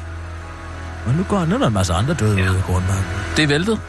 Men 1.06 1.16
nu 1.16 1.22
går 1.28 1.44
nu 1.44 1.54
er 1.54 1.58
der 1.58 1.66
en 1.66 1.72
masse 1.72 1.92
andre 1.92 2.14
døde 2.14 2.36
Ja. 2.38 2.50
ude 2.50 2.58
i 2.58 2.62
grundmarken. 2.62 3.04
det 3.36 3.42
er 3.42 3.46
væltet. 3.48 3.80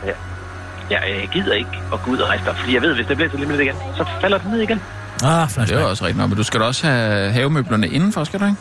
jeg, 0.89 0.99
jeg 1.19 1.29
gider 1.33 1.53
ikke 1.53 1.75
at 1.93 1.99
gå 2.05 2.11
ud 2.11 2.17
og 2.17 2.27
rejse 2.29 2.49
op, 2.49 2.55
fordi 2.57 2.73
jeg 2.73 2.81
ved, 2.81 2.95
hvis 2.95 3.07
det 3.07 3.15
bliver 3.17 3.31
så 3.31 3.37
lige 3.37 3.47
med 3.47 3.57
det 3.57 3.63
igen, 3.63 3.75
så 3.97 4.05
falder 4.21 4.37
det 4.37 4.47
ned 4.51 4.59
igen. 4.59 4.81
Ah, 5.23 5.29
Det 5.29 5.43
er 5.43 5.47
flashback. 5.47 5.81
jo 5.81 5.89
også 5.89 6.03
rigtigt 6.05 6.17
nok, 6.17 6.29
men 6.29 6.37
du 6.37 6.43
skal 6.43 6.59
da 6.59 6.65
også 6.65 6.87
have 6.87 7.31
havemøblerne 7.31 7.87
indenfor, 7.87 8.23
skal 8.23 8.39
du 8.39 8.45
ikke? 8.45 8.57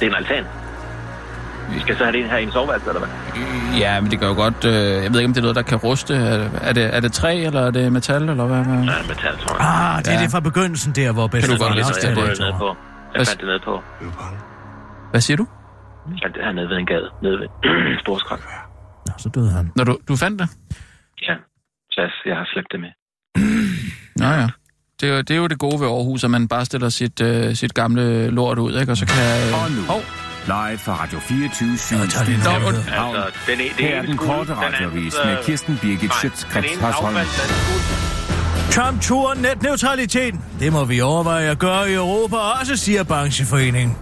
Det 0.00 0.06
er 0.06 0.10
en 0.10 0.14
altan. 0.16 0.44
Vi 1.70 1.80
skal 1.80 1.96
så 1.96 2.04
have 2.04 2.12
det 2.12 2.18
ind 2.18 2.28
her 2.28 2.36
i 2.36 2.42
en 2.42 2.52
soveværelse, 2.52 2.88
eller 2.88 3.00
hvad? 3.00 3.10
Ja, 3.78 4.00
men 4.00 4.10
det 4.10 4.20
gør 4.20 4.28
jo 4.28 4.34
godt... 4.34 4.64
Øh, 4.64 4.72
jeg 4.74 5.12
ved 5.12 5.20
ikke, 5.20 5.24
om 5.24 5.32
det 5.34 5.36
er 5.36 5.42
noget, 5.42 5.56
der 5.56 5.62
kan 5.62 5.78
ruste. 5.78 6.14
Er, 6.14 6.48
er, 6.60 6.72
det, 6.72 6.94
er 6.96 7.00
det 7.00 7.12
træ, 7.12 7.44
eller 7.46 7.60
er 7.60 7.70
det 7.70 7.92
metal, 7.92 8.22
eller 8.28 8.46
hvad? 8.46 8.64
hvad? 8.64 8.74
Ja, 8.74 8.80
metal, 9.08 9.36
tror 9.38 9.56
jeg. 9.56 9.96
Ah, 9.96 9.98
det 10.04 10.08
er 10.08 10.12
Ja. 10.18 10.22
det 10.22 10.30
fra 10.30 10.40
begyndelsen 10.40 10.92
der, 10.92 11.12
hvor 11.12 11.26
bedste 11.26 11.48
Kan 11.50 11.58
du 11.58 11.62
godt 11.64 11.70
Det 11.76 11.76
læse 11.76 11.88
er 11.90 11.94
det, 11.94 12.02
jeg 12.04 12.16
det, 12.16 12.28
det, 12.28 12.38
det 12.38 12.46
nede 12.46 12.54
på. 12.58 12.66
Jeg 12.66 12.76
Hvad- 13.18 13.26
fandt 13.26 13.40
det 13.40 13.46
nede 13.48 13.60
på. 13.64 13.82
Hvad 15.10 15.20
siger 15.20 15.36
du? 15.36 15.46
Ja, 16.22 16.28
det 16.34 16.40
er 16.46 16.52
nede 16.52 16.68
ved 16.68 16.76
en 16.76 16.86
gade. 16.86 17.08
Nede 17.22 17.38
ved 17.40 17.48
Storskrak. 18.02 18.40
Nå, 19.06 19.12
så 19.18 19.28
døde 19.28 19.50
han. 19.50 19.70
Når 19.76 19.84
du, 19.84 19.98
du 20.08 20.16
fandt 20.16 20.40
det? 20.40 20.48
Ja. 21.28 21.34
Så 21.90 22.00
jeg, 22.26 22.36
har 22.36 22.48
slæbt 22.52 22.66
det 22.72 22.80
med. 22.80 22.92
Nå 24.20 24.26
ja. 24.26 24.48
det, 25.00 25.08
er, 25.10 25.14
jo- 25.16 25.22
det 25.22 25.30
er 25.30 25.36
jo 25.36 25.46
det 25.46 25.58
gode 25.58 25.80
ved 25.80 25.86
Aarhus, 25.88 26.24
at 26.24 26.30
man 26.30 26.48
bare 26.48 26.64
stiller 26.64 26.88
sit, 26.88 27.20
øh, 27.20 27.54
sit 27.54 27.74
gamle 27.74 28.30
lort 28.30 28.58
ud, 28.58 28.80
ikke? 28.80 28.92
Og 28.92 28.96
så 28.96 29.06
kan... 29.06 29.16
Og 29.54 29.70
nu, 29.70 29.82
Hov, 29.92 30.00
live 30.46 30.78
fra 30.78 30.92
Radio 31.02 31.18
24 31.20 31.78
7 31.78 31.96
Jeg 31.96 32.08
tager 32.08 32.24
lige 32.24 32.34
en 32.34 32.40
Studio 32.42 32.58
ned. 32.58 32.78
i 32.78 32.82
København. 32.82 33.16
Altså, 33.16 33.40
den, 33.46 33.60
e- 33.60 33.80
Her 33.82 33.96
er 33.96 34.02
den 34.02 34.16
korte 34.16 34.50
den 34.50 34.58
radioavis 34.58 35.14
med 35.24 35.44
Kirsten 35.44 35.78
Birgit 35.82 36.14
Schøtzgrads 36.14 36.66
den 36.70 36.80
Hasholm. 36.80 37.16
Trump 38.72 39.02
turer 39.02 39.34
netneutraliteten. 39.34 40.40
Det 40.60 40.72
må 40.72 40.84
vi 40.84 41.00
overveje 41.00 41.50
at 41.50 41.58
gøre 41.58 41.90
i 41.90 41.94
Europa 41.94 42.36
også, 42.36 42.76
siger 42.76 43.02
brancheforeningen. 43.02 43.96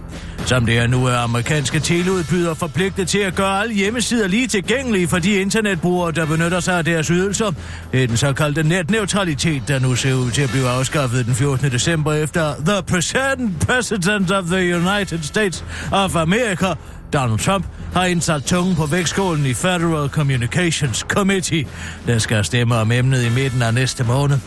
Som 0.45 0.65
det 0.65 0.77
er 0.77 0.87
nu 0.87 1.05
er 1.05 1.17
amerikanske 1.17 1.79
teleudbydere 1.79 2.55
forpligtet 2.55 3.07
til 3.07 3.19
at 3.19 3.35
gøre 3.35 3.61
alle 3.61 3.73
hjemmesider 3.73 4.27
lige 4.27 4.47
tilgængelige 4.47 5.07
for 5.07 5.19
de 5.19 5.33
internetbrugere, 5.33 6.11
der 6.11 6.25
benytter 6.25 6.59
sig 6.59 6.77
af 6.77 6.85
deres 6.85 7.07
ydelser. 7.07 7.51
Det 7.91 8.03
er 8.03 8.07
den 8.07 8.17
såkaldte 8.17 8.63
netneutralitet, 8.63 9.63
der 9.67 9.79
nu 9.79 9.95
ser 9.95 10.13
ud 10.13 10.31
til 10.31 10.41
at 10.41 10.49
blive 10.49 10.69
afskaffet 10.69 11.25
den 11.25 11.35
14. 11.35 11.71
december 11.71 12.13
efter 12.13 12.55
The 12.65 12.83
President, 12.87 13.67
President 13.67 14.31
of 14.31 14.43
the 14.45 14.75
United 14.75 15.23
States 15.23 15.65
of 15.91 16.15
America, 16.15 16.73
Donald 17.13 17.39
Trump 17.39 17.65
har 17.93 18.05
indsat 18.05 18.43
tungen 18.43 18.75
på 18.75 18.85
vægtskålen 18.85 19.45
i 19.45 19.53
Federal 19.53 20.09
Communications 20.09 20.97
Committee, 20.97 21.65
der 22.07 22.19
skal 22.19 22.45
stemme 22.45 22.75
om 22.75 22.91
emnet 22.91 23.25
i 23.25 23.29
midten 23.29 23.61
af 23.61 23.73
næste 23.73 24.03
måned. 24.03 24.37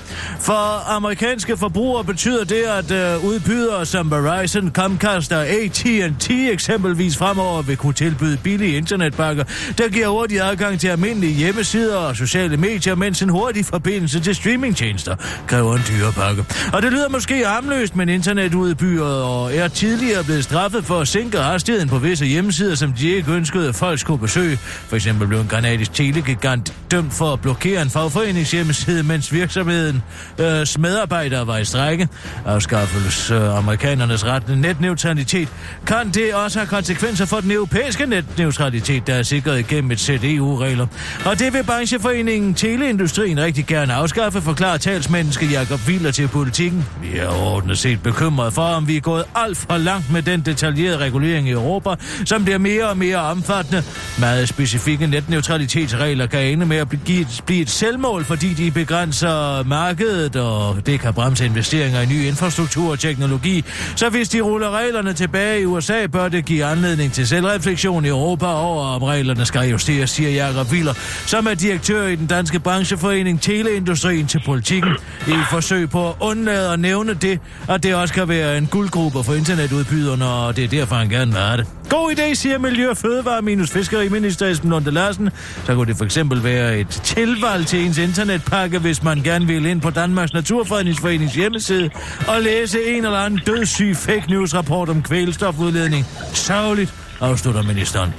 For 0.40 0.90
amerikanske 0.96 1.57
forbrugere 1.57 2.05
betyder 2.05 2.44
det, 2.44 2.62
at 2.62 2.90
øh, 2.90 3.24
udbydere 3.24 3.87
som 3.87 4.11
Verizon, 4.11 4.70
Comcast 4.70 5.33
og 5.33 5.46
AT&T 5.46 6.31
eksempelvis 6.31 7.16
fremover 7.16 7.62
vil 7.62 7.77
kunne 7.77 7.92
tilbyde 7.92 8.37
billige 8.37 8.77
internetpakker, 8.77 9.44
der 9.79 9.88
giver 9.88 10.09
hurtig 10.09 10.40
adgang 10.40 10.81
til 10.81 10.88
almindelige 10.88 11.35
hjemmesider 11.35 11.96
og 11.96 12.16
sociale 12.16 12.57
medier, 12.57 12.94
mens 12.94 13.22
en 13.22 13.29
hurtig 13.29 13.64
forbindelse 13.64 14.20
til 14.20 14.35
streamingtjenester 14.35 15.16
kræver 15.46 15.77
en 15.77 15.83
dyre 15.88 16.12
pakke. 16.12 16.44
Og 16.72 16.83
det 16.83 16.92
lyder 16.92 17.09
måske 17.09 17.46
harmløst, 17.46 17.96
men 17.96 18.09
internetudbydere 18.09 19.55
er 19.55 19.68
tidligere 19.68 20.24
blevet 20.24 20.44
straffet 20.44 20.85
for 20.85 21.00
at 21.00 21.09
sænke 21.09 21.38
hastigheden 21.38 21.88
på 21.88 21.98
visse 21.98 22.27
hjemmesider, 22.27 22.53
som 22.54 22.92
de 22.92 23.08
ikke 23.08 23.32
ønskede, 23.32 23.68
at 23.68 23.74
folk 23.74 23.98
skulle 23.98 24.20
besøge. 24.20 24.56
For 24.56 24.96
eksempel 24.96 25.28
blev 25.28 25.40
en 25.40 25.48
kanadisk 25.48 25.92
telegigant 25.92 26.74
dømt 26.90 27.14
for 27.14 27.32
at 27.32 27.40
blokere 27.40 27.82
en 27.82 27.90
fagforeningshjemmeside, 27.90 29.02
mens 29.02 29.32
virksomheden 29.32 30.02
øh, 30.38 30.66
medarbejdere 30.78 31.46
var 31.46 31.58
i 31.58 31.64
strække. 31.64 32.08
Afskaffelse 32.46 33.34
øh, 33.34 33.58
amerikanernes 33.58 34.26
ret 34.26 34.44
til 34.44 34.58
netneutralitet 34.58 35.48
kan 35.86 36.10
det 36.10 36.34
også 36.34 36.58
have 36.58 36.66
konsekvenser 36.66 37.24
for 37.26 37.40
den 37.40 37.50
europæiske 37.50 38.06
netneutralitet, 38.06 39.06
der 39.06 39.14
er 39.14 39.22
sikret 39.22 39.58
igennem 39.58 39.90
et 39.90 40.00
sæt 40.00 40.20
EU-regler. 40.24 40.86
Og 41.24 41.38
det 41.38 41.52
vil 41.52 41.64
brancheforeningen 41.64 42.54
Teleindustrien 42.54 43.40
rigtig 43.40 43.66
gerne 43.66 43.94
afskaffe, 43.94 44.40
forklarer 44.40 44.76
talsmenneske 44.76 45.46
Jakob 45.46 45.80
Wieler 45.88 46.10
til 46.10 46.28
politikken. 46.28 46.84
Vi 47.02 47.18
er 47.18 47.28
ordentligt 47.28 47.78
set 47.80 48.02
bekymret 48.02 48.52
for, 48.52 48.62
om 48.62 48.88
vi 48.88 48.96
er 48.96 49.00
gået 49.00 49.24
alt 49.34 49.58
for 49.58 49.76
langt 49.76 50.12
med 50.12 50.22
den 50.22 50.40
detaljerede 50.40 50.98
regulering 50.98 51.48
i 51.48 51.50
Europa, 51.50 51.94
som 52.24 52.43
bliver 52.44 52.59
mere 52.59 52.88
og 52.88 52.96
mere 52.96 53.16
omfattende. 53.16 53.83
Meget 54.18 54.48
specifikke 54.48 55.07
netneutralitetsregler 55.07 56.26
kan 56.26 56.40
ende 56.40 56.66
med 56.66 56.76
at 56.76 56.88
blive 56.88 57.20
et, 57.20 57.42
blive 57.46 57.62
et 57.62 57.70
selvmål, 57.70 58.24
fordi 58.24 58.54
de 58.54 58.70
begrænser 58.70 59.62
markedet, 59.62 60.37
og 60.37 60.87
det 60.87 61.00
kan 61.00 61.14
bremse 61.14 61.44
investeringer 61.44 62.00
i 62.00 62.07
ny 62.07 62.24
infrastruktur 62.24 62.90
og 62.90 62.98
teknologi. 62.98 63.64
Så 63.96 64.09
hvis 64.09 64.28
de 64.28 64.40
ruller 64.40 64.70
reglerne 64.70 65.12
tilbage 65.12 65.61
i 65.61 65.64
USA, 65.64 66.07
bør 66.07 66.28
det 66.28 66.44
give 66.44 66.64
anledning 66.64 67.12
til 67.12 67.28
selvreflektion 67.28 68.04
i 68.04 68.09
Europa 68.09 68.46
over, 68.46 68.85
om 68.85 69.02
reglerne 69.02 69.46
skal 69.46 69.70
justeres, 69.70 70.11
siger 70.11 70.30
Jakob 70.30 70.72
Willer, 70.72 70.94
som 71.26 71.46
er 71.46 71.54
direktør 71.54 72.07
i 72.07 72.16
den 72.16 72.26
danske 72.26 72.59
brancheforening 72.59 73.40
Teleindustrien 73.40 74.26
til 74.26 74.42
politikken. 74.46 74.92
I 75.28 75.30
et 75.30 75.46
forsøg 75.50 75.90
på 75.90 76.09
at 76.09 76.14
undlade 76.20 76.72
at 76.72 76.80
nævne 76.80 77.14
det, 77.14 77.40
at 77.68 77.83
det 77.83 77.94
også 77.94 78.14
kan 78.14 78.28
være 78.28 78.59
en 78.59 78.66
guldgruppe 78.66 79.24
for 79.24 79.35
internetudbyderne, 79.35 80.26
og 80.26 80.57
det 80.57 80.64
er 80.64 80.68
derfor, 80.68 80.94
han 80.94 81.09
gerne 81.09 81.33
vil 81.33 81.40
have 81.40 81.57
det. 81.57 81.66
God 81.88 82.12
idé, 82.12 82.33
siger 82.34 82.58
Miljø- 82.58 82.90
og 82.90 82.96
Fødevare 82.96 83.42
minus 83.42 83.70
Fiskeriminister 83.70 84.46
Esben 84.46 84.70
Lunde 84.70 84.90
Larsen. 84.90 85.30
Så 85.66 85.74
kunne 85.74 85.86
det 85.86 85.96
for 85.96 86.04
eksempel 86.04 86.44
være 86.44 86.78
et 86.78 86.88
tilvalg 86.88 87.66
til 87.66 87.86
ens 87.86 87.98
internetpakke, 87.98 88.78
hvis 88.78 89.02
man 89.02 89.22
gerne 89.22 89.46
vil 89.46 89.66
ind 89.66 89.80
på 89.80 89.90
Danmarks 89.90 90.32
Naturfredningsforenings 90.32 91.34
hjemmeside 91.34 91.90
og 92.28 92.42
læse 92.42 92.84
en 92.84 93.04
eller 93.04 93.18
anden 93.18 93.40
dødssyg 93.46 93.96
fake 93.96 94.24
news 94.28 94.54
rapport 94.54 94.88
om 94.88 95.02
kvælstofudledning. 95.02 96.06
Savligt, 96.32 96.94
afslutter 97.20 97.62
ministeren. 97.62 98.10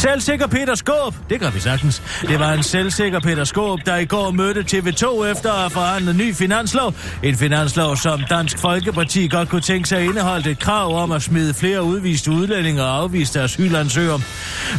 Selvsikker 0.00 0.46
Peter 0.46 0.74
Skåb, 0.74 1.14
det 1.30 1.40
gør 1.40 1.50
vi 1.50 1.60
sagtens. 1.60 2.02
Det 2.28 2.38
var 2.38 2.52
en 2.52 2.62
selvsikker 2.62 3.20
Peter 3.20 3.44
Skåb, 3.44 3.78
der 3.86 3.96
i 3.96 4.04
går 4.04 4.30
mødte 4.30 4.60
TV2 4.60 5.24
efter 5.24 5.52
at 5.52 5.72
forhandle 5.72 6.12
ny 6.12 6.34
finanslov. 6.34 6.94
En 7.22 7.36
finanslov, 7.36 7.96
som 7.96 8.20
Dansk 8.30 8.58
Folkeparti 8.58 9.28
godt 9.28 9.48
kunne 9.48 9.60
tænke 9.60 9.88
sig 9.88 10.04
indeholdt 10.04 10.46
et 10.46 10.58
krav 10.58 11.02
om 11.02 11.12
at 11.12 11.22
smide 11.22 11.54
flere 11.54 11.82
udviste 11.82 12.30
udlændinge 12.30 12.82
og 12.82 12.96
afviste 12.96 13.40
asylansøgere. 13.40 14.20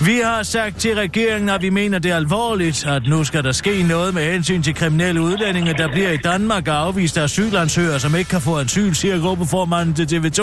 Vi 0.05 0.21
har 0.23 0.43
sagt 0.43 0.77
til 0.77 0.95
regeringen, 0.95 1.49
at 1.49 1.61
vi 1.61 1.69
mener 1.69 1.99
det 1.99 2.11
er 2.11 2.15
alvorligt, 2.15 2.85
at 2.85 3.03
nu 3.07 3.23
skal 3.23 3.43
der 3.43 3.51
ske 3.51 3.83
noget 3.83 4.13
med 4.13 4.31
hensyn 4.31 4.63
til 4.63 4.75
kriminelle 4.75 5.21
udlændinge, 5.21 5.73
der 5.73 5.87
bliver 5.87 6.11
i 6.11 6.17
Danmark 6.17 6.67
og 6.67 6.75
afviste 6.75 7.21
asylansøgere, 7.21 7.99
som 7.99 8.15
ikke 8.15 8.29
kan 8.29 8.41
få 8.41 8.59
asyl, 8.59 8.93
siger 8.93 9.19
gruppeformanden 9.19 10.07
til 10.07 10.17
TV2, 10.17 10.41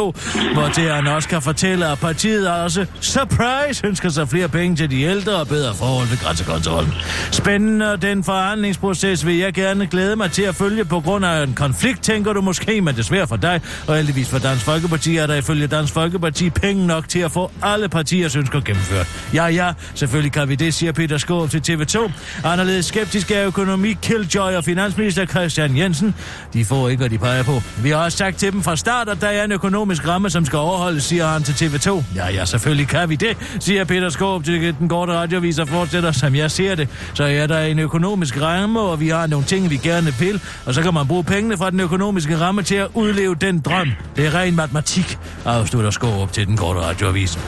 hvor 0.54 0.68
det 0.76 0.90
han 0.90 1.06
også 1.06 1.28
kan 1.28 1.42
fortælle, 1.42 1.86
at 1.86 1.98
partiet 1.98 2.50
også, 2.50 2.86
surprise, 3.00 3.86
ønsker 3.86 4.08
sig 4.08 4.28
flere 4.28 4.48
penge 4.48 4.67
til 4.76 4.90
de 4.90 5.02
ældre 5.02 5.36
og 5.36 5.48
bedre 5.48 5.74
forhold 5.74 6.08
ved 6.08 6.18
grænsekontrollen. 6.18 6.92
Spændende 7.30 7.98
den 8.02 8.24
forhandlingsproces 8.24 9.26
vil 9.26 9.36
jeg 9.36 9.52
gerne 9.52 9.86
glæde 9.86 10.16
mig 10.16 10.30
til 10.30 10.42
at 10.42 10.54
følge 10.54 10.84
på 10.84 11.00
grund 11.00 11.24
af 11.24 11.42
en 11.42 11.54
konflikt, 11.54 12.02
tænker 12.02 12.32
du 12.32 12.40
måske, 12.40 12.80
men 12.80 12.96
desværre 12.96 13.26
for 13.26 13.36
dig, 13.36 13.60
og 13.86 13.96
heldigvis 13.96 14.28
for 14.28 14.38
Dansk 14.38 14.64
Folkeparti 14.64 15.16
er 15.16 15.26
der 15.26 15.34
ifølge 15.34 15.66
Dansk 15.66 15.92
Folkeparti 15.92 16.50
penge 16.50 16.86
nok 16.86 17.08
til 17.08 17.18
at 17.18 17.32
få 17.32 17.50
alle 17.62 17.88
partiers 17.88 18.36
ønsker 18.36 18.60
gennemført. 18.60 19.06
Ja, 19.34 19.46
ja, 19.46 19.72
selvfølgelig 19.94 20.32
kan 20.32 20.48
vi 20.48 20.54
det, 20.54 20.74
siger 20.74 20.92
Peter 20.92 21.18
Skåb 21.18 21.50
til 21.50 21.62
TV2. 21.68 22.10
Anderledes 22.44 22.86
skeptisk 22.86 23.30
er 23.30 23.46
økonomi 23.46 23.92
Killjoy 24.02 24.52
og 24.52 24.64
finansminister 24.64 25.26
Christian 25.26 25.76
Jensen. 25.76 26.14
De 26.52 26.64
får 26.64 26.88
ikke, 26.88 27.00
hvad 27.00 27.10
de 27.10 27.18
peger 27.18 27.42
på. 27.42 27.62
Vi 27.82 27.90
har 27.90 27.96
også 27.96 28.18
sagt 28.18 28.36
til 28.36 28.52
dem 28.52 28.62
fra 28.62 28.76
start, 28.76 29.08
at 29.08 29.20
der 29.20 29.26
er 29.28 29.44
en 29.44 29.52
økonomisk 29.52 30.08
ramme, 30.08 30.30
som 30.30 30.44
skal 30.44 30.58
overholdes, 30.58 31.04
siger 31.04 31.26
han 31.26 31.42
til 31.42 31.66
TV2. 31.66 32.02
Ja, 32.16 32.28
ja, 32.28 32.44
selvfølgelig 32.44 32.88
kan 32.88 33.08
vi 33.08 33.16
det, 33.16 33.36
siger 33.60 33.84
Peter 33.84 34.08
Skåb 34.08 34.44
til 34.44 34.57
den 34.60 34.88
korte 34.88 35.12
radioviser 35.12 35.64
fortsætter, 35.64 36.12
som 36.12 36.34
jeg 36.34 36.50
ser 36.50 36.74
det. 36.74 36.88
Så 37.14 37.24
er 37.24 37.46
der 37.46 37.60
en 37.60 37.78
økonomisk 37.78 38.40
ramme, 38.40 38.80
og 38.80 39.00
vi 39.00 39.08
har 39.08 39.26
nogle 39.26 39.46
ting, 39.46 39.70
vi 39.70 39.76
gerne 39.76 40.14
vil, 40.18 40.40
og 40.66 40.74
så 40.74 40.82
kan 40.82 40.94
man 40.94 41.06
bruge 41.06 41.24
pengene 41.24 41.56
fra 41.56 41.70
den 41.70 41.80
økonomiske 41.80 42.38
ramme 42.38 42.62
til 42.62 42.74
at 42.74 42.88
udleve 42.94 43.34
den 43.34 43.60
drøm. 43.60 43.88
Det 44.16 44.26
er 44.26 44.34
ren 44.34 44.56
matematik, 44.56 45.18
afslutter 45.44 46.20
op 46.22 46.32
til 46.32 46.46
den 46.46 46.56
korte 46.56 46.80
radiovis. 46.80 47.38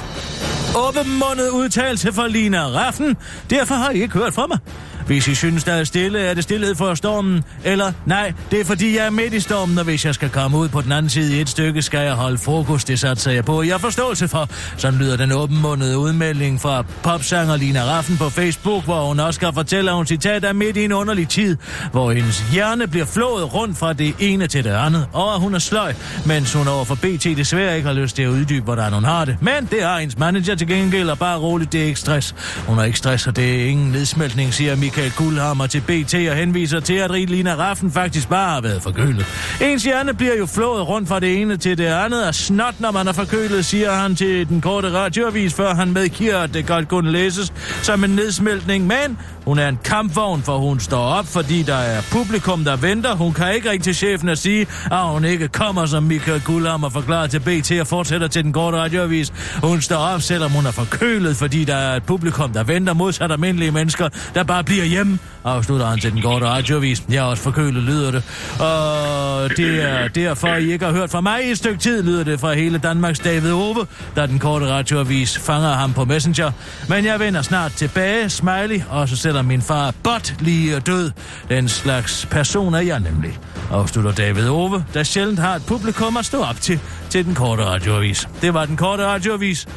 Åbenmundet 0.89 1.49
udtalelse 1.51 2.13
for 2.13 2.27
Lina 2.27 2.67
Raffen. 2.67 3.17
Derfor 3.51 3.75
har 3.75 3.91
I 3.91 4.03
ikke 4.03 4.15
hørt 4.15 4.35
fra 4.35 4.47
mig. 4.47 4.59
Hvis 5.07 5.29
I 5.29 5.35
synes, 5.35 5.65
der 5.65 5.73
er 5.73 5.85
stille, 5.85 6.21
er 6.21 6.35
det 6.35 6.43
stillhed 6.43 6.75
for 6.75 6.95
stormen. 6.95 7.45
Eller 7.65 7.93
nej, 8.07 8.33
det 8.51 8.61
er 8.61 8.65
fordi, 8.65 8.97
jeg 8.97 9.07
er 9.07 9.11
midt 9.11 9.35
i 9.35 9.41
stormen, 9.41 9.79
og 9.79 9.85
hvis 9.85 10.05
jeg 10.05 10.15
skal 10.15 10.29
komme 10.31 10.59
ud 10.59 10.69
på 10.69 10.81
den 10.81 10.93
anden 10.93 11.11
side 11.11 11.39
i 11.39 11.41
et 11.41 11.49
stykke, 11.49 11.83
skal 11.83 12.01
jeg 12.01 12.15
holde 12.15 12.39
fokus. 12.39 12.85
Det 12.85 12.99
satser 12.99 13.31
jeg 13.31 13.45
på. 13.45 13.63
Jeg 13.63 13.73
har 13.73 13.79
forståelse 13.79 14.29
for. 14.29 14.49
Sådan 14.77 14.99
lyder 14.99 15.17
den 15.17 15.33
åbenmundede 15.33 15.99
udmelding 15.99 16.61
fra 16.61 16.85
popsanger 17.03 17.57
Lina 17.57 17.83
Raffen 17.85 18.17
på 18.17 18.31
Facebook, 18.31 18.85
hvor 18.85 19.05
hun 19.09 19.21
også 19.21 19.39
skal 19.39 19.53
fortælle, 19.55 19.91
at 19.91 19.97
hun 19.97 20.07
citat 20.07 20.45
er 20.45 20.53
midt 20.53 20.77
i 20.77 20.85
en 20.85 20.93
underlig 20.93 21.29
tid, 21.29 21.57
hvor 21.93 22.13
hendes 22.13 22.45
hjerne 22.53 22.87
bliver 22.87 23.07
flået 23.07 23.55
rundt 23.55 23.79
fra 23.79 23.93
det 23.93 24.15
ene 24.19 24.47
til 24.47 24.65
det 24.65 24.71
andet, 24.71 25.07
og 25.13 25.35
at 25.35 25.41
hun 25.41 25.55
er 25.55 25.59
sløj, 25.59 25.95
mens 26.27 26.53
hun 26.53 26.69
over 26.69 26.85
for 26.85 26.95
BT 26.95 27.25
desværre 27.25 27.77
ikke 27.77 27.87
har 27.87 27.95
lyst 27.95 28.17
til 28.17 28.23
at 28.23 28.29
uddybe, 28.29 28.65
hvordan 28.65 28.93
hun 28.93 29.05
har 29.05 29.25
det. 29.25 29.37
Men 29.41 29.69
det 29.71 29.83
har 29.83 29.99
hendes 29.99 30.19
manager 30.19 30.55
til 30.55 30.67
gengæld, 30.67 31.11
og 31.11 31.19
bare 31.19 31.39
roligt, 31.39 31.73
det 31.73 31.81
er 31.81 31.85
ikke 31.85 32.01
stress. 32.01 32.35
Hun 32.67 32.79
er 32.79 32.85
ikke 32.85 32.99
stress, 32.99 33.27
og 33.27 33.37
det 33.37 33.63
er 33.63 33.67
ingen 33.67 33.93
nedsmeltning, 33.93 34.55
siger 34.55 34.77
Michael 34.91 35.13
Guldhammer 35.17 35.67
til 35.67 35.81
BT 35.81 36.15
og 36.15 36.37
henviser 36.37 36.81
til, 36.81 36.95
at 36.95 37.11
Lina 37.11 37.55
Raffen 37.55 37.93
faktisk 37.93 38.29
bare 38.29 38.51
har 38.51 38.61
været 38.61 38.83
forkølet. 38.83 39.27
Ens 39.61 39.85
hjerne 39.85 40.15
bliver 40.15 40.37
jo 40.37 40.47
flået 40.47 40.89
rundt 40.89 41.09
fra 41.09 41.21
det 41.21 41.41
ene 41.41 41.57
til 41.57 41.79
det 41.79 41.85
andet 41.85 42.27
og 42.27 42.35
snot, 42.35 42.75
når 42.79 42.91
man 42.91 43.09
er 43.09 43.13
forkølet, 43.13 43.65
siger 43.65 43.93
han 43.93 44.17
til 44.17 44.49
den 44.49 44.61
korte 44.61 44.93
radioavis, 44.93 45.55
før 45.55 45.75
han 45.75 45.93
medgiver, 45.93 46.39
at 46.39 46.55
det 46.55 46.67
godt 46.67 46.89
kunne 46.89 47.13
læses 47.13 47.53
som 47.83 48.05
en 48.05 48.11
nedsmeltning. 48.11 48.87
Men 48.87 49.19
hun 49.51 49.59
er 49.59 49.69
en 49.69 49.79
kampvogn, 49.85 50.43
for 50.43 50.59
hun 50.59 50.81
står 50.81 51.05
op, 51.05 51.27
fordi 51.27 51.63
der 51.63 51.75
er 51.75 52.03
publikum, 52.13 52.65
der 52.65 52.77
venter. 52.77 53.15
Hun 53.15 53.33
kan 53.33 53.55
ikke 53.55 53.71
ringe 53.71 53.83
til 53.83 53.95
chefen 53.95 54.29
og 54.29 54.39
sige, 54.39 54.67
at 54.93 54.99
hun 54.99 55.25
ikke 55.25 55.49
kommer, 55.49 55.87
som 55.87 56.03
Michael 56.03 56.43
Guldhammer 56.45 56.89
forklarer 56.89 57.27
til 57.27 57.41
BT 57.41 57.73
og 57.81 57.87
fortsætter 57.87 58.29
til 58.29 58.45
den 58.45 58.53
korte 58.53 58.77
radioavis. 58.77 59.33
Hun 59.63 59.81
står 59.81 59.97
op, 59.97 60.23
selvom 60.23 60.51
hun 60.51 60.67
er 60.67 60.71
forkølet, 60.71 61.37
fordi 61.37 61.65
der 61.65 61.75
er 61.75 61.97
et 61.97 62.03
publikum, 62.03 62.53
der 62.53 62.65
venter 62.65 62.93
modsat 62.93 63.33
almindelige 63.33 63.71
mennesker, 63.71 64.09
der 64.35 64.45
bare 64.45 64.65
bliver 64.65 64.85
hjemme, 64.85 65.19
afslutter 65.45 65.87
han 65.87 65.99
til 65.99 66.13
den 66.13 66.23
korte 66.23 66.47
radioavis. 66.47 67.03
Jeg 67.09 67.17
er 67.17 67.23
også 67.23 67.43
forkølet, 67.43 67.83
lyder 67.83 68.11
det. 68.11 68.23
Og 68.61 69.20
og 69.45 69.57
det 69.57 69.83
er 69.83 70.09
derfor, 70.09 70.49
I 70.49 70.73
ikke 70.73 70.85
har 70.85 70.93
hørt 70.93 71.11
fra 71.11 71.21
mig 71.21 71.47
i 71.47 71.51
et 71.51 71.59
stykke 71.59 71.81
tid, 71.81 72.03
lyder 72.03 72.25
det 72.25 72.41
fra 72.41 72.53
hele 72.53 72.79
Danmarks 72.79 73.19
David 73.19 73.53
Ove, 73.53 73.87
da 74.17 74.27
den 74.27 74.39
korte 74.39 74.67
radioavis 74.67 75.39
fanger 75.39 75.73
ham 75.73 75.93
på 75.93 76.05
Messenger. 76.05 76.53
Men 76.89 77.05
jeg 77.05 77.21
vender 77.21 77.43
snart 77.43 77.73
tilbage, 77.73 78.31
smiley, 78.31 78.81
og 78.91 79.09
så 79.09 79.17
sætter 79.17 79.43
min 79.43 79.63
far 79.63 79.95
bot 80.03 80.35
lige 80.41 80.75
er 80.75 80.81
død. 80.81 81.11
Den 81.49 81.69
slags 81.69 82.27
person 82.31 82.75
er 82.75 82.81
jeg 82.81 83.01
nemlig. 83.01 83.39
Afslutter 83.71 84.13
David 84.13 84.49
Ove, 84.49 84.85
der 84.95 85.03
sjældent 85.03 85.39
har 85.39 85.55
et 85.55 85.63
publikum 85.67 86.17
at 86.17 86.25
stå 86.25 86.43
op 86.43 86.61
til, 86.61 86.81
til 87.11 87.25
den 87.25 87.35
korte 87.35 87.65
radioavis. 87.65 88.29
Det 88.43 88.55
var 88.55 88.65
den 88.65 88.77
korte 88.77 89.07
radioavis 89.07 89.69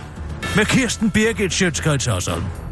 med 0.55 0.65
Kirsten 0.65 1.11
Birgit 1.11 1.53
Schøtzgrads 1.53 2.05
Hørsholm. 2.05 2.62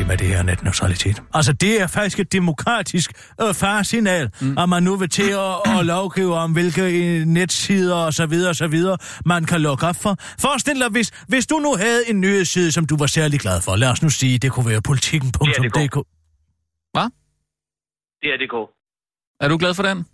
Vanvittigt 0.00 0.08
med 0.08 0.16
det 0.28 0.36
her 0.36 0.42
netneutralitet. 0.42 1.22
Altså, 1.34 1.52
det 1.52 1.80
er 1.80 1.86
faktisk 1.86 2.20
et 2.20 2.32
demokratisk 2.32 3.12
øh, 3.42 3.54
farsignal, 3.54 4.30
mm. 4.40 4.58
at 4.58 4.68
man 4.68 4.82
nu 4.82 4.96
vil 4.96 5.08
til 5.08 5.30
at, 5.30 5.78
at 5.78 5.86
lovgive 5.94 6.34
om, 6.34 6.52
hvilke 6.52 6.82
øh, 6.82 7.26
netsider 7.26 7.94
og 7.96 8.14
så 8.14 8.26
videre 8.26 8.50
og 8.50 8.56
så 8.56 8.66
videre, 8.66 8.98
man 9.26 9.44
kan 9.44 9.60
lukke 9.60 9.86
op 9.86 9.96
for. 9.96 10.16
Forestil 10.40 10.80
dig, 10.80 10.88
hvis, 10.90 11.10
hvis 11.28 11.46
du 11.46 11.58
nu 11.58 11.76
havde 11.76 12.10
en 12.10 12.20
nyhedsside, 12.20 12.72
som 12.72 12.86
du 12.86 12.96
var 12.96 13.06
særlig 13.06 13.40
glad 13.40 13.60
for. 13.62 13.76
Lad 13.76 13.88
os 13.90 14.02
nu 14.02 14.08
sige, 14.08 14.38
det 14.38 14.52
kunne 14.52 14.66
være 14.70 14.82
politikken.dk. 14.82 15.94
Hvad? 16.92 17.08
Det 18.22 18.28
er 18.34 18.36
DK. 18.46 18.70
Er 19.40 19.48
du 19.48 19.56
glad 19.58 19.74
for 19.74 19.82
den? 19.82 19.98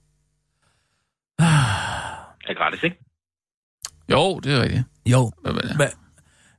Er 2.48 2.54
gratis, 2.54 2.82
ikke? 2.82 2.96
Jo, 4.10 4.38
det 4.40 4.52
er 4.54 4.62
rigtigt. 4.62 4.84
Jo, 5.06 5.32
Hvad- 5.42 5.52
hvad- 5.52 5.76
Hva? 5.76 5.86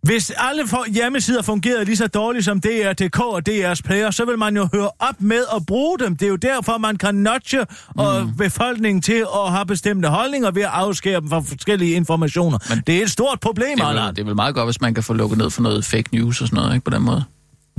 Hvis 0.03 0.31
alle 0.37 0.67
for 0.67 0.91
hjemmesider 0.93 1.41
fungerede 1.41 1.85
lige 1.85 1.95
så 1.97 2.07
dårligt 2.07 2.45
som 2.45 2.61
DRDK 2.61 3.19
og 3.19 3.41
DR's 3.49 3.81
Player, 3.85 4.11
så 4.11 4.25
vil 4.25 4.37
man 4.37 4.55
jo 4.57 4.67
høre 4.73 4.89
op 4.99 5.15
med 5.19 5.43
at 5.55 5.65
bruge 5.65 5.99
dem. 5.99 6.15
Det 6.15 6.25
er 6.25 6.29
jo 6.29 6.35
derfor, 6.35 6.77
man 6.77 6.95
kan 6.97 7.15
nudge 7.15 7.65
og 7.97 8.23
Mm. 8.25 8.37
befolkningen 8.37 9.01
til 9.01 9.25
at 9.45 9.51
have 9.51 9.65
bestemte 9.65 10.07
holdninger 10.09 10.51
ved 10.51 10.61
at 10.61 10.69
afskære 10.71 11.19
dem 11.21 11.29
fra 11.29 11.39
forskellige 11.39 11.91
informationer. 11.93 12.57
Men 12.69 12.83
det 12.87 12.97
er 12.97 13.01
et 13.03 13.11
stort 13.11 13.39
problem, 13.39 13.77
Det 13.77 13.83
er, 13.85 14.05
vel, 14.05 14.15
det 14.15 14.19
er 14.21 14.25
vel 14.25 14.35
meget 14.35 14.55
godt, 14.55 14.67
hvis 14.67 14.81
man 14.81 14.93
kan 14.93 15.03
få 15.03 15.13
lukket 15.13 15.37
ned 15.37 15.49
for 15.49 15.61
noget 15.61 15.85
fake 15.85 16.09
news 16.15 16.41
og 16.41 16.47
sådan 16.47 16.57
noget, 16.63 16.73
ikke 16.75 16.83
på 16.85 16.91
den 16.91 17.01
måde. 17.01 17.23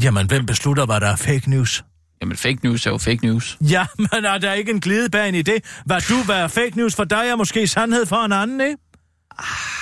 Jamen, 0.02 0.26
hvem 0.26 0.46
beslutter, 0.46 0.86
hvad 0.86 1.00
der 1.00 1.06
er 1.08 1.16
fake 1.16 1.50
news? 1.50 1.84
Jamen, 2.22 2.36
fake 2.36 2.58
news 2.62 2.86
er 2.86 2.90
jo 2.90 2.98
fake 2.98 3.26
news. 3.26 3.56
Ja, 3.60 3.86
men 4.12 4.24
er 4.24 4.38
der 4.38 4.52
ikke 4.52 4.70
en 4.72 4.80
glidebane 4.80 5.38
i 5.38 5.42
det? 5.42 5.64
Hvad 5.84 6.00
du, 6.08 6.14
hvad 6.24 6.36
er 6.36 6.48
fake 6.48 6.72
news 6.76 6.94
for 6.94 7.04
dig, 7.04 7.24
er 7.28 7.36
måske 7.36 7.66
sandhed 7.66 8.06
for 8.06 8.24
en 8.24 8.32
anden, 8.32 8.60
ikke? 8.60 8.76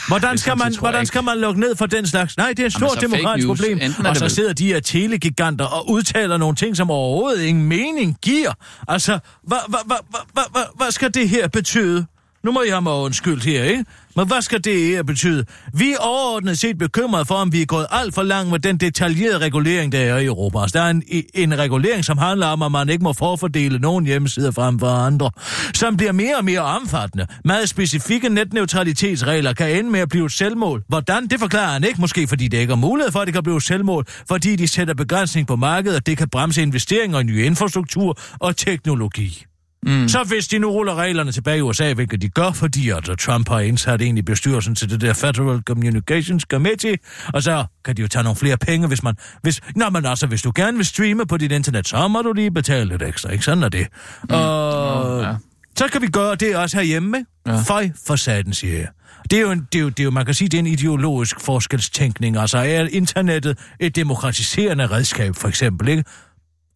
Hvordan 0.08 0.32
det 0.32 0.40
skal, 0.40 0.58
man, 0.58 0.74
hvordan 0.78 1.06
skal 1.06 1.24
man 1.24 1.38
lukke 1.38 1.60
ned 1.60 1.76
for 1.76 1.86
den 1.86 2.06
slags? 2.06 2.36
Nej, 2.36 2.48
det 2.48 2.58
er 2.58 2.66
et 2.66 2.72
stort 2.72 2.90
så 2.90 3.00
fake 3.00 3.12
demokratisk 3.12 3.46
problem. 3.46 3.80
Og 4.08 4.16
så 4.16 4.28
sidder 4.28 4.52
de 4.52 4.66
her 4.66 4.80
telegiganter 4.80 5.64
og 5.64 5.90
udtaler 5.90 6.36
nogle 6.36 6.56
ting, 6.56 6.76
som 6.76 6.90
overhovedet 6.90 7.42
ingen 7.42 7.64
mening 7.64 8.16
giver. 8.22 8.52
Altså, 8.88 9.18
hvad, 9.42 9.58
hvad, 9.68 9.78
hvad, 9.86 9.96
hvad, 10.10 10.20
hvad, 10.32 10.44
hvad, 10.52 10.62
hvad 10.76 10.90
skal 10.90 11.14
det 11.14 11.28
her 11.28 11.48
betyde? 11.48 12.06
Nu 12.46 12.52
må 12.52 12.62
jeg 12.62 12.72
have 12.72 12.82
mig 12.82 12.92
undskyldt 12.92 13.44
her, 13.44 13.64
ikke? 13.64 13.84
Men 14.16 14.26
hvad 14.26 14.42
skal 14.42 14.64
det 14.64 14.86
her 14.86 15.02
betyde? 15.02 15.44
Vi 15.74 15.92
er 15.92 15.96
overordnet 15.98 16.58
set 16.58 16.78
bekymret 16.78 17.26
for, 17.26 17.34
om 17.34 17.52
vi 17.52 17.62
er 17.62 17.66
gået 17.66 17.86
alt 17.90 18.14
for 18.14 18.22
langt 18.22 18.50
med 18.50 18.58
den 18.58 18.76
detaljerede 18.76 19.38
regulering, 19.38 19.92
der 19.92 19.98
er 19.98 20.18
i 20.18 20.24
Europa. 20.24 20.58
Altså, 20.58 20.78
der 20.78 20.84
er 20.84 20.90
en, 20.90 21.02
en 21.34 21.58
regulering, 21.58 22.04
som 22.04 22.18
handler 22.18 22.46
om, 22.46 22.62
at 22.62 22.72
man 22.72 22.88
ikke 22.88 23.04
må 23.04 23.12
forfordele 23.12 23.78
nogen 23.78 24.06
hjemmesider 24.06 24.50
frem 24.50 24.78
for 24.78 24.86
andre, 24.86 25.30
som 25.74 25.96
bliver 25.96 26.12
mere 26.12 26.36
og 26.36 26.44
mere 26.44 26.60
omfattende. 26.60 27.26
Meget 27.44 27.68
specifikke 27.68 28.28
netneutralitetsregler 28.28 29.52
kan 29.52 29.78
ende 29.78 29.90
med 29.90 30.00
at 30.00 30.08
blive 30.08 30.26
et 30.26 30.32
selvmål. 30.32 30.82
Hvordan? 30.88 31.26
Det 31.26 31.40
forklarer 31.40 31.72
han 31.72 31.84
ikke, 31.84 32.00
måske 32.00 32.26
fordi 32.26 32.48
det 32.48 32.58
ikke 32.58 32.72
er 32.72 32.76
mulighed 32.76 33.12
for, 33.12 33.20
at 33.20 33.26
det 33.26 33.34
kan 33.34 33.42
blive 33.42 33.56
et 33.56 33.62
selvmål, 33.62 34.04
fordi 34.28 34.56
de 34.56 34.68
sætter 34.68 34.94
begrænsning 34.94 35.46
på 35.46 35.56
markedet, 35.56 35.96
og 35.96 36.06
det 36.06 36.18
kan 36.18 36.28
bremse 36.28 36.62
investeringer 36.62 37.20
i 37.20 37.22
ny 37.22 37.44
infrastruktur 37.44 38.18
og 38.38 38.56
teknologi. 38.56 39.46
Mm. 39.86 40.08
Så 40.08 40.24
hvis 40.24 40.48
de 40.48 40.58
nu 40.58 40.70
ruller 40.70 40.94
reglerne 40.94 41.32
tilbage 41.32 41.58
i 41.58 41.60
USA, 41.60 41.92
hvilket 41.92 42.22
de 42.22 42.28
gør, 42.28 42.52
fordi 42.52 42.90
at 42.90 43.10
Trump 43.18 43.48
har 43.48 43.60
indsat 43.60 44.02
en 44.02 44.18
i 44.18 44.22
bestyrelsen 44.22 44.74
til 44.74 44.90
det 44.90 45.00
der 45.00 45.14
Federal 45.14 45.62
Communications 45.62 46.42
Committee, 46.42 46.98
og 47.34 47.42
så 47.42 47.64
kan 47.84 47.96
de 47.96 48.02
jo 48.02 48.08
tage 48.08 48.22
nogle 48.22 48.36
flere 48.36 48.56
penge, 48.56 48.88
hvis 48.88 49.02
man... 49.02 49.14
Hvis, 49.42 49.60
nå, 49.76 49.90
men 49.90 50.06
altså, 50.06 50.26
hvis 50.26 50.42
du 50.42 50.52
gerne 50.54 50.76
vil 50.76 50.86
streame 50.86 51.26
på 51.26 51.36
dit 51.36 51.52
internet, 51.52 51.88
så 51.88 52.08
må 52.08 52.22
du 52.22 52.32
lige 52.32 52.50
betale 52.50 52.88
lidt 52.88 53.02
ekstra, 53.02 53.30
ikke? 53.30 53.44
Sådan 53.44 53.62
er 53.62 53.68
det. 53.68 53.86
Mm. 54.22 54.34
Og 54.34 55.22
ja. 55.22 55.34
så 55.76 55.88
kan 55.92 56.02
vi 56.02 56.06
gøre 56.06 56.34
det 56.34 56.56
også 56.56 56.76
herhjemme. 56.76 57.24
Ja. 57.46 57.56
Føj 57.56 57.90
for 58.06 58.16
saten, 58.16 58.54
siger 58.54 58.78
jeg. 58.78 58.88
Det 59.30 59.36
er, 59.36 59.40
jo 59.40 59.50
en, 59.50 59.66
det, 59.72 59.78
er 59.78 59.82
jo, 59.82 59.88
det 59.88 60.00
er 60.00 60.04
jo, 60.04 60.10
man 60.10 60.24
kan 60.24 60.34
sige, 60.34 60.48
det 60.48 60.54
er 60.54 60.58
en 60.58 60.66
ideologisk 60.66 61.40
forskelstænkning. 61.40 62.36
Altså, 62.36 62.58
er 62.58 62.88
internettet 62.90 63.58
et 63.80 63.96
demokratiserende 63.96 64.86
redskab, 64.86 65.36
for 65.36 65.48
eksempel, 65.48 65.88
ikke? 65.88 66.04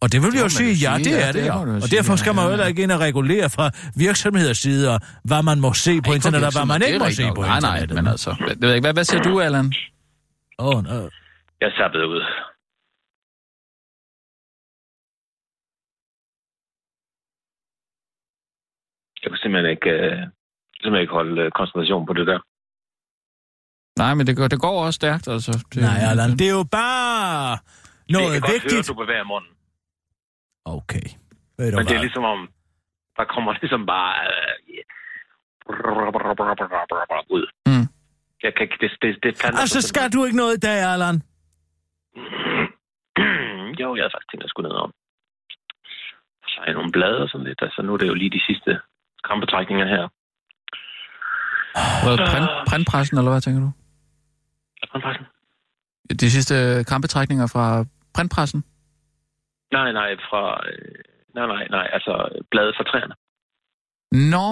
Og 0.03 0.11
det 0.11 0.21
vil 0.23 0.31
vi 0.33 0.39
jo 0.45 0.49
sige, 0.49 0.73
ja, 0.85 0.91
sige, 0.97 1.03
det 1.05 1.11
ja, 1.19 1.27
er 1.27 1.31
det, 1.31 1.41
det 1.41 1.47
ja. 1.47 1.75
Og 1.75 1.81
sige, 1.81 1.97
derfor 1.97 2.15
skal 2.15 2.35
man 2.35 2.43
jo 2.45 2.49
heller 2.49 2.65
ikke 2.71 2.81
ind 2.83 2.91
og 2.91 2.99
regulere 2.99 3.49
fra 3.49 3.65
virksomheders 3.95 4.57
sider, 4.57 4.99
hvad 5.23 5.43
man 5.43 5.59
må 5.59 5.73
se 5.73 5.93
på 6.01 6.09
Ikke 6.11 6.15
internet, 6.15 6.43
og 6.45 6.51
hvad 6.57 6.65
man 6.65 6.81
ikke 6.81 6.93
det 6.93 7.01
må 7.01 7.11
se 7.11 7.23
på 7.35 7.41
Nej, 7.41 7.47
nej, 7.49 7.57
internettet. 7.57 7.95
men 7.95 8.07
altså... 8.07 8.29
Det 8.49 8.61
ved 8.61 8.67
jeg 8.69 8.75
ikke. 8.75 8.85
Hvad, 8.85 8.93
hvad 8.93 9.03
siger 9.03 9.21
du, 9.21 9.39
Allan? 9.39 9.73
Åh, 10.59 10.67
oh, 10.67 10.83
no. 10.83 11.09
Jeg 11.61 11.71
sappet 11.77 12.03
ud. 12.13 12.21
Jeg 19.21 19.27
kunne 19.31 19.43
simpelthen 19.43 19.71
ikke, 19.75 19.89
øh, 19.89 20.17
simpelthen 20.81 21.01
ikke 21.05 21.13
holde 21.19 21.41
øh, 21.41 21.51
koncentration 21.59 22.05
på 22.09 22.13
det 22.13 22.27
der. 22.31 22.39
Nej, 24.01 24.13
men 24.17 24.27
det 24.27 24.33
går, 24.37 24.47
det 24.47 24.59
går 24.59 24.85
også 24.85 24.97
stærkt, 25.01 25.27
altså. 25.27 25.51
Det, 25.73 25.81
Nej, 25.81 25.97
Allan, 26.11 26.31
det 26.39 26.47
er 26.51 26.55
jo 26.59 26.65
bare 26.71 27.57
noget 28.09 28.31
kan 28.31 28.41
godt 28.41 28.53
vigtigt. 28.53 28.73
høre, 28.73 28.83
du 28.91 28.93
bevæger 29.03 29.23
munden. 29.33 29.51
Okay. 30.65 31.05
Men 31.57 31.73
det 31.87 31.95
er 31.95 31.99
ligesom 32.07 32.23
om, 32.23 32.49
der 33.17 33.25
kommer 33.35 33.53
ligesom 33.61 33.85
bare 33.85 34.13
øh, 34.27 34.53
ud. 37.29 37.45
Mm. 37.65 37.87
Jeg 38.43 38.53
kan, 38.55 38.61
ikke- 38.67 38.77
det, 38.81 38.91
det, 39.01 39.09
det 39.23 39.37
planter 39.39 39.59
Altså, 39.59 39.81
skal 39.81 40.11
du 40.13 40.25
ikke 40.25 40.37
noget 40.37 40.57
i 40.57 40.59
dag, 40.59 40.79
Allan? 40.93 41.15
jo, 43.81 43.95
jeg 43.95 44.01
havde 44.03 44.13
faktisk 44.15 44.31
tænkt, 44.31 44.43
at 44.43 44.47
jeg 44.47 44.53
skulle 44.53 44.69
ned 44.69 44.77
om. 44.85 44.91
Så 46.53 46.59
er 46.67 46.73
nogle 46.73 46.91
blade 46.91 47.17
og 47.23 47.29
sådan 47.29 47.47
lidt. 47.47 47.61
Altså, 47.61 47.81
nu 47.81 47.93
er 47.93 47.97
det 47.97 48.07
jo 48.07 48.13
lige 48.13 48.29
de 48.29 48.41
sidste 48.49 48.79
krampetrækninger 49.23 49.87
her. 49.95 50.03
Hvad, 52.05 52.17
print, 52.31 52.49
printpressen, 52.69 53.17
eller 53.17 53.31
hvad 53.31 53.41
tænker 53.41 53.61
du? 53.61 53.71
Krampetrækken? 54.91 55.25
De 56.21 56.31
sidste 56.31 56.83
krampetrækninger 56.83 57.47
fra 57.47 57.85
printpressen? 58.13 58.63
Nej, 59.77 59.89
nej, 59.99 60.09
fra... 60.29 60.41
Øh, 60.69 60.95
nej, 61.37 61.45
nej, 61.53 61.63
nej, 61.75 61.85
altså 61.95 62.13
bladet 62.51 62.73
fra 62.77 62.85
træerne. 62.91 63.15
Nå! 64.33 64.47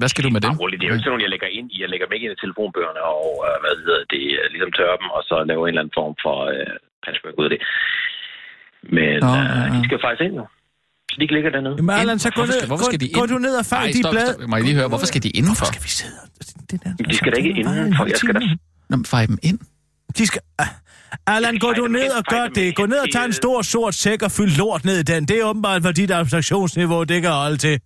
Hvad 0.00 0.08
skal 0.12 0.22
du 0.24 0.30
med 0.36 0.40
den? 0.46 0.52
Roligt, 0.62 0.78
det 0.80 0.84
er 0.86 0.90
jo 0.90 0.96
ikke 0.96 1.04
sådan 1.06 1.12
nogle, 1.14 1.26
jeg 1.26 1.32
lægger 1.34 1.48
ind 1.58 1.66
i. 1.74 1.76
Jeg 1.82 1.88
lægger 1.92 2.06
dem 2.06 2.14
ikke 2.16 2.26
ind 2.28 2.34
i 2.38 2.42
telefonbøgerne 2.44 3.02
og, 3.16 3.28
øh, 3.46 3.54
hvad 3.62 3.74
hedder 3.86 4.04
det, 4.14 4.24
øh, 4.40 4.44
ligesom 4.54 4.70
tørrer 4.78 4.96
dem, 5.02 5.08
og 5.16 5.20
så 5.28 5.36
laver 5.50 5.62
en 5.64 5.68
eller 5.72 5.82
anden 5.82 5.96
form 6.00 6.14
for 6.24 6.36
øh, 6.54 6.74
patchwork 7.04 7.34
ud 7.40 7.46
af 7.48 7.52
det. 7.54 7.60
Men 8.96 9.14
Nå, 9.26 9.32
øh, 9.38 9.44
ja, 9.50 9.56
ja. 9.64 9.68
de 9.76 9.80
skal 9.88 9.98
faktisk 10.06 10.22
ind 10.28 10.36
jo. 10.40 10.44
Så 11.10 11.14
de 11.18 11.22
ikke 11.26 11.34
ligger 11.38 11.50
dernede. 11.56 11.74
Jamen, 11.80 11.94
Allan, 12.02 12.18
så 12.24 12.28
gå 12.28 12.32
Hvorfor 12.34 12.46
ned, 12.52 12.58
skal- 12.60 12.70
hvorfor 12.72 12.86
skal 12.90 13.00
de 13.04 13.08
gå, 13.14 13.18
gå 13.18 13.24
ind? 13.24 13.30
du 13.34 13.38
ned 13.46 13.54
og 13.62 13.66
fang 13.72 13.84
de 13.96 14.02
blade. 14.14 14.32
stop. 14.32 14.48
Må 14.50 14.54
jeg 14.58 14.64
lige 14.68 14.76
høre, 14.80 14.88
hvorfor 14.92 15.08
skal 15.12 15.20
de 15.26 15.30
indenfor? 15.38 15.64
Hvorfor 15.64 15.72
skal 15.74 15.82
vi 15.88 15.92
sidde? 16.00 16.16
Det 16.70 16.76
der, 16.84 16.90
De 17.10 17.14
skal 17.20 17.28
da 17.32 17.36
ikke 17.40 17.52
det 17.56 17.60
er 17.60 17.68
bare 17.70 17.78
indenfor. 17.82 18.04
en 18.04 18.10
Jeg 18.14 18.18
skal 18.24 18.34
da-. 18.38 18.56
Nå, 18.90 18.94
men 19.00 19.06
fej 19.14 19.22
dem 19.30 19.38
ind. 19.48 19.58
De 20.18 20.24
skal... 20.30 20.40
Ah, 20.62 20.70
Allan, 21.26 21.58
gå 21.58 21.72
du 21.72 21.86
ned 21.86 22.10
og 22.18 22.24
gør 22.34 22.46
det. 22.58 22.76
Gå 22.76 22.86
ned 22.86 22.98
og 23.04 23.08
tag 23.12 23.24
en 23.24 23.32
stor 23.32 23.62
sort 23.62 23.94
sæk 23.94 24.22
og 24.22 24.30
fyld 24.36 24.52
lort 24.58 24.84
ned 24.84 24.98
i 25.04 25.06
den. 25.12 25.20
Det 25.28 25.36
er 25.40 25.44
åbenbart, 25.50 25.80
hvad 25.82 25.92
dit 26.00 26.10
abstraktionsniveau 26.10 27.04
det 27.04 27.22
kan 27.22 27.30
holde 27.44 27.56
til. 27.66 27.76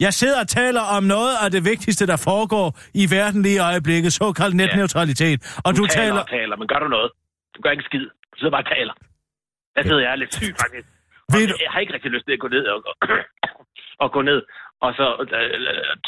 Jeg 0.00 0.12
sidder 0.20 0.38
og 0.40 0.48
taler 0.48 0.80
om 0.96 1.02
noget 1.04 1.34
af 1.44 1.50
det 1.50 1.62
vigtigste, 1.64 2.06
der 2.12 2.16
foregår 2.30 2.66
i 3.02 3.04
verden 3.16 3.42
lige 3.42 3.54
i 3.54 3.58
øjeblikket, 3.70 4.12
såkaldt 4.12 4.54
netneutralitet. 4.56 5.38
Og 5.66 5.70
Du, 5.76 5.82
du 5.82 5.86
taler 5.86 6.10
taler... 6.10 6.24
taler, 6.24 6.56
men 6.56 6.66
gør 6.68 6.78
du 6.84 6.88
noget? 6.88 7.10
Du 7.56 7.58
gør 7.62 7.70
ikke 7.70 7.84
skid. 7.90 8.04
Du 8.32 8.36
sidder 8.38 8.50
bare 8.56 8.64
og 8.66 8.70
taler. 8.76 8.94
Jeg 9.76 9.84
sidder, 9.84 10.00
jeg 10.06 10.12
er 10.12 10.16
lidt 10.22 10.34
syg 10.34 10.54
faktisk. 10.64 10.86
Og 11.28 11.34
Ved 11.34 11.46
du- 11.48 11.56
jeg 11.64 11.70
har 11.72 11.80
ikke 11.80 11.94
rigtig 11.96 12.10
lyst 12.10 12.24
til 12.26 12.32
at 12.38 12.42
gå 12.44 12.48
ned 12.56 12.64
og, 12.74 12.78
og 14.04 14.08
gå 14.16 14.20
ned, 14.30 14.40
og 14.84 14.90
så 14.98 15.06
øh, 15.20 15.60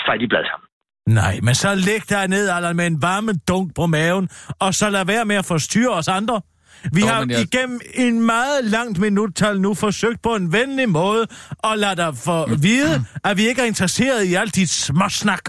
fejre 0.07 0.19
de 0.23 0.29
blad 0.33 0.45
sammen. 0.51 0.67
Nej, 1.07 1.41
men 1.43 1.55
så 1.55 1.75
læg 1.75 2.09
dig 2.09 2.29
ned, 2.29 2.49
Allan, 2.49 2.77
med 2.77 2.87
en 2.87 3.03
varme 3.03 3.33
dunk 3.49 3.75
på 3.75 3.87
maven, 3.87 4.29
og 4.59 4.75
så 4.75 4.91
lad 4.91 5.05
være 5.05 5.25
med 5.25 5.37
at 5.37 5.45
forstyrre 5.45 5.91
os 5.93 6.09
andre. 6.09 6.41
Vi 6.93 7.01
Nå, 7.01 7.07
har 7.07 7.27
jeg- 7.29 7.41
igennem 7.41 7.81
en 7.95 8.21
meget 8.23 8.65
langt 8.65 8.99
minuttal 8.99 9.61
nu 9.61 9.75
forsøgt 9.75 10.23
på 10.23 10.35
en 10.37 10.53
venlig 10.53 10.89
måde 10.89 11.27
at 11.65 11.79
lade 11.79 11.97
dig 11.97 12.17
for 12.17 12.47
vide, 12.61 13.05
at 13.25 13.37
vi 13.37 13.49
ikke 13.49 13.63
er 13.63 13.67
interesseret 13.67 14.25
i 14.25 14.35
alt 14.35 14.55
dit 14.55 14.71
småsnak. 14.71 15.41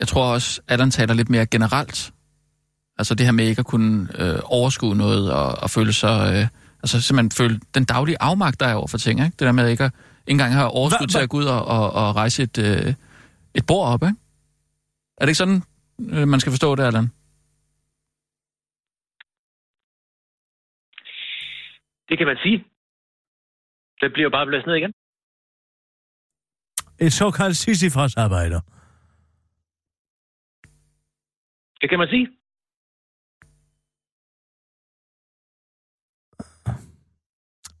Jeg 0.00 0.08
tror 0.08 0.24
også, 0.32 0.60
at 0.68 0.80
han 0.80 0.90
taler 0.90 1.14
lidt 1.14 1.30
mere 1.30 1.46
generelt. 1.46 2.12
Altså 2.98 3.14
det 3.14 3.26
her 3.26 3.32
med 3.32 3.46
ikke 3.46 3.60
at 3.60 3.66
kunne 3.66 4.08
øh, 4.18 4.38
overskue 4.44 4.96
noget 4.96 5.32
og, 5.32 5.58
og 5.58 5.70
føle 5.70 5.92
sig... 5.92 6.34
Øh, 6.36 6.48
altså 6.82 7.00
simpelthen 7.00 7.30
føle 7.30 7.60
den 7.74 7.84
daglige 7.84 8.16
afmagt, 8.22 8.60
der 8.60 8.66
er 8.66 8.74
over 8.74 8.86
for 8.86 8.98
ting. 8.98 9.20
Ikke? 9.20 9.32
Det 9.38 9.46
der 9.46 9.52
med 9.52 9.68
ikke 9.68 9.84
at 9.84 9.92
engang 10.26 10.52
have 10.52 10.70
overskud 10.70 11.06
Hva- 11.06 11.12
til 11.12 11.18
at 11.18 11.28
gå 11.30 11.36
ud 11.36 11.44
og, 11.44 11.64
og, 11.64 11.92
og 11.92 12.16
rejse 12.16 12.42
et, 12.42 12.58
øh, 12.58 12.94
Et 13.54 13.66
bord 13.66 13.86
op, 13.92 14.02
ikke? 14.02 14.16
Er 15.18 15.24
det 15.24 15.28
ikke 15.28 15.42
sådan, 15.44 15.62
øh, 16.14 16.28
man 16.28 16.40
skal 16.40 16.52
forstå 16.52 16.74
det, 16.76 16.82
Allan? 16.82 17.06
Det 22.08 22.18
kan 22.18 22.26
man 22.26 22.36
sige. 22.44 22.58
Det 24.00 24.12
bliver 24.12 24.26
jo 24.28 24.30
bare 24.30 24.46
blæst 24.46 24.66
ned 24.66 24.74
igen. 24.74 24.92
Et 26.98 27.12
såkaldt 27.12 27.56
Sisyfos 27.56 28.16
arbejder. 28.16 28.60
Det 31.80 31.88
kan 31.90 31.98
man 31.98 32.08
sige. 32.08 32.26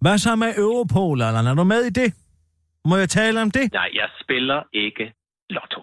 Hvad 0.00 0.18
så 0.18 0.36
med 0.36 0.54
Europol, 0.58 1.22
Allan? 1.22 1.46
Er 1.46 1.54
du 1.54 1.64
med 1.64 1.82
i 1.84 1.90
det? 1.90 2.14
Må 2.88 2.96
jeg 2.96 3.08
tale 3.08 3.42
om 3.42 3.50
det? 3.50 3.72
Nej, 3.72 3.90
jeg 3.94 4.08
spiller 4.22 4.62
ikke 4.72 5.14
lotto. 5.50 5.80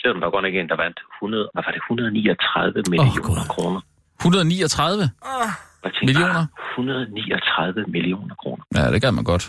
Selvom 0.00 0.16
der 0.20 0.26
var 0.26 0.30
godt 0.36 0.44
nok 0.44 0.54
en, 0.54 0.68
der 0.68 0.76
vandt 0.84 0.98
100, 1.22 1.50
hvad 1.54 1.62
var 1.66 1.72
det, 1.72 1.80
139 1.90 2.82
millioner 2.90 3.22
Gud. 3.28 3.48
kroner. 3.54 3.80
139 4.20 5.10
Jeg 5.84 5.92
tænkte 5.92 6.06
Millioner? 6.06 6.34
bare, 6.34 6.46
139 6.70 7.84
millioner 7.94 8.34
kroner. 8.42 8.64
Ja, 8.76 8.84
det 8.92 9.00
kan 9.02 9.14
man 9.14 9.24
godt. 9.24 9.44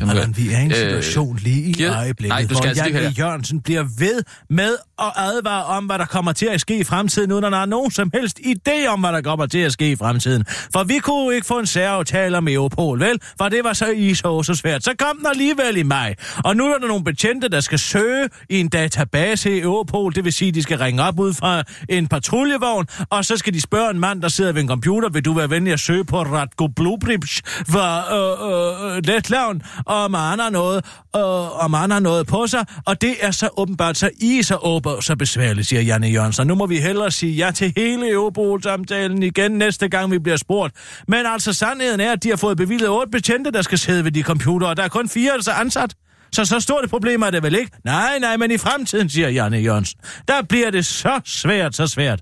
Allan, 0.00 0.36
vi 0.36 0.52
er 0.52 0.58
i 0.58 0.62
en 0.64 0.70
Øh, 0.70 0.76
situation 0.76 1.36
lige 1.42 1.62
i 1.62 1.72
Gir- 1.82 1.96
øjeblikket, 1.98 2.28
Nej, 2.38 2.46
du 2.50 2.54
skal 2.56 2.68
altså 2.68 2.82
hvor 2.82 2.88
lige 2.90 2.98
Janne 3.00 3.14
høre. 3.16 3.26
Jørgensen 3.28 3.60
bliver 3.60 3.84
ved 3.98 4.22
med 4.50 4.76
at 4.98 5.12
advare 5.16 5.64
om, 5.64 5.84
hvad 5.84 5.98
der 5.98 6.04
kommer 6.04 6.32
til 6.32 6.46
at 6.46 6.60
ske 6.60 6.78
i 6.78 6.84
fremtiden, 6.84 7.32
uden 7.32 7.44
at 7.44 7.52
der 7.52 7.58
er 7.58 7.66
nogen 7.66 7.90
som 7.90 8.10
helst 8.14 8.38
idé 8.38 8.86
om, 8.88 9.00
hvad 9.00 9.12
der 9.12 9.20
kommer 9.20 9.46
til 9.46 9.58
at 9.58 9.72
ske 9.72 9.90
i 9.90 9.96
fremtiden. 9.96 10.44
For 10.72 10.84
vi 10.84 10.98
kunne 10.98 11.34
ikke 11.34 11.46
få 11.46 11.58
en 11.58 11.66
særaftale 11.66 12.38
om 12.38 12.48
Europol, 12.48 13.00
vel? 13.00 13.18
For 13.38 13.48
det 13.48 13.64
var 13.64 13.72
så 13.72 13.86
i 13.86 14.14
så, 14.14 14.54
svært. 14.62 14.84
Så 14.84 14.94
kom 14.98 15.16
den 15.18 15.26
alligevel 15.26 15.76
i 15.76 15.82
maj. 15.82 16.14
Og 16.44 16.56
nu 16.56 16.66
er 16.66 16.78
der 16.78 16.86
nogle 16.88 17.04
betjente, 17.04 17.48
der 17.48 17.60
skal 17.60 17.78
søge 17.78 18.28
i 18.50 18.60
en 18.60 18.68
database 18.68 19.56
i 19.56 19.60
Europol. 19.60 20.14
Det 20.14 20.24
vil 20.24 20.32
sige, 20.32 20.52
de 20.52 20.62
skal 20.62 20.78
ringe 20.78 21.02
op 21.02 21.18
ud 21.20 21.34
fra 21.34 21.62
en 21.88 22.06
patruljevogn, 22.08 22.86
og 23.10 23.24
så 23.24 23.36
skal 23.36 23.54
de 23.54 23.60
spørge 23.60 23.90
en 23.90 24.00
mand, 24.00 24.22
der 24.22 24.28
sidder 24.28 24.52
ved 24.52 24.62
en 24.62 24.68
computer, 24.68 25.08
vil 25.08 25.24
du 25.24 25.32
være 25.32 25.50
venlig 25.50 25.72
at 25.72 25.80
søge 25.80 26.04
på 26.04 26.22
Ratko 26.22 26.66
Blubrips 26.66 27.42
fra 27.70 28.16
øh, 28.16 28.96
øh, 28.96 29.02
Letland, 29.04 29.60
og 29.86 30.10
man 30.10 30.20
han 30.20 30.38
har 30.38 30.50
noget, 30.50 30.84
øh, 31.16 31.22
og, 31.22 31.52
og 31.52 31.70
man 31.70 31.90
har 31.90 32.00
noget 32.00 32.26
på 32.26 32.46
sig, 32.46 32.64
og 32.86 33.00
det 33.00 33.14
er 33.20 33.30
så 33.30 33.48
åbenbart 33.56 33.96
så 33.96 34.10
i 34.20 34.42
så 34.42 34.56
åber 34.62 35.00
så 35.00 35.16
besværligt, 35.16 35.66
siger 35.66 35.82
Janne 35.82 36.06
Jørgensen. 36.06 36.46
Nu 36.46 36.54
må 36.54 36.66
vi 36.66 36.78
hellere 36.78 37.10
sige 37.10 37.32
ja 37.32 37.50
til 37.50 37.72
hele 37.76 38.10
Europol-samtalen 38.10 39.22
igen 39.22 39.52
næste 39.52 39.88
gang, 39.88 40.10
vi 40.10 40.18
bliver 40.18 40.36
spurgt. 40.36 40.74
Men 41.08 41.26
altså, 41.26 41.52
sandheden 41.52 42.00
er, 42.00 42.12
at 42.12 42.22
de 42.22 42.28
har 42.28 42.36
fået 42.36 42.56
bevilget 42.56 42.88
otte 42.88 43.10
betjente, 43.10 43.50
der 43.50 43.62
skal 43.62 43.78
sidde 43.78 44.04
ved 44.04 44.12
de 44.12 44.22
computere, 44.22 44.70
og 44.70 44.76
der 44.76 44.82
er 44.82 44.88
kun 44.88 45.08
fire, 45.08 45.32
der 45.44 45.52
er 45.52 45.56
ansat. 45.56 45.94
Så 46.32 46.44
så 46.44 46.60
stort 46.60 46.84
et 46.84 46.90
problem 46.90 47.22
er 47.22 47.30
det 47.30 47.42
vel 47.42 47.54
ikke? 47.54 47.70
Nej, 47.84 48.18
nej, 48.18 48.36
men 48.36 48.50
i 48.50 48.58
fremtiden, 48.58 49.08
siger 49.08 49.28
Janne 49.28 49.56
Jørgensen, 49.56 50.00
der 50.28 50.42
bliver 50.42 50.70
det 50.70 50.86
så 50.86 51.20
svært, 51.24 51.76
så 51.76 51.86
svært. 51.86 52.20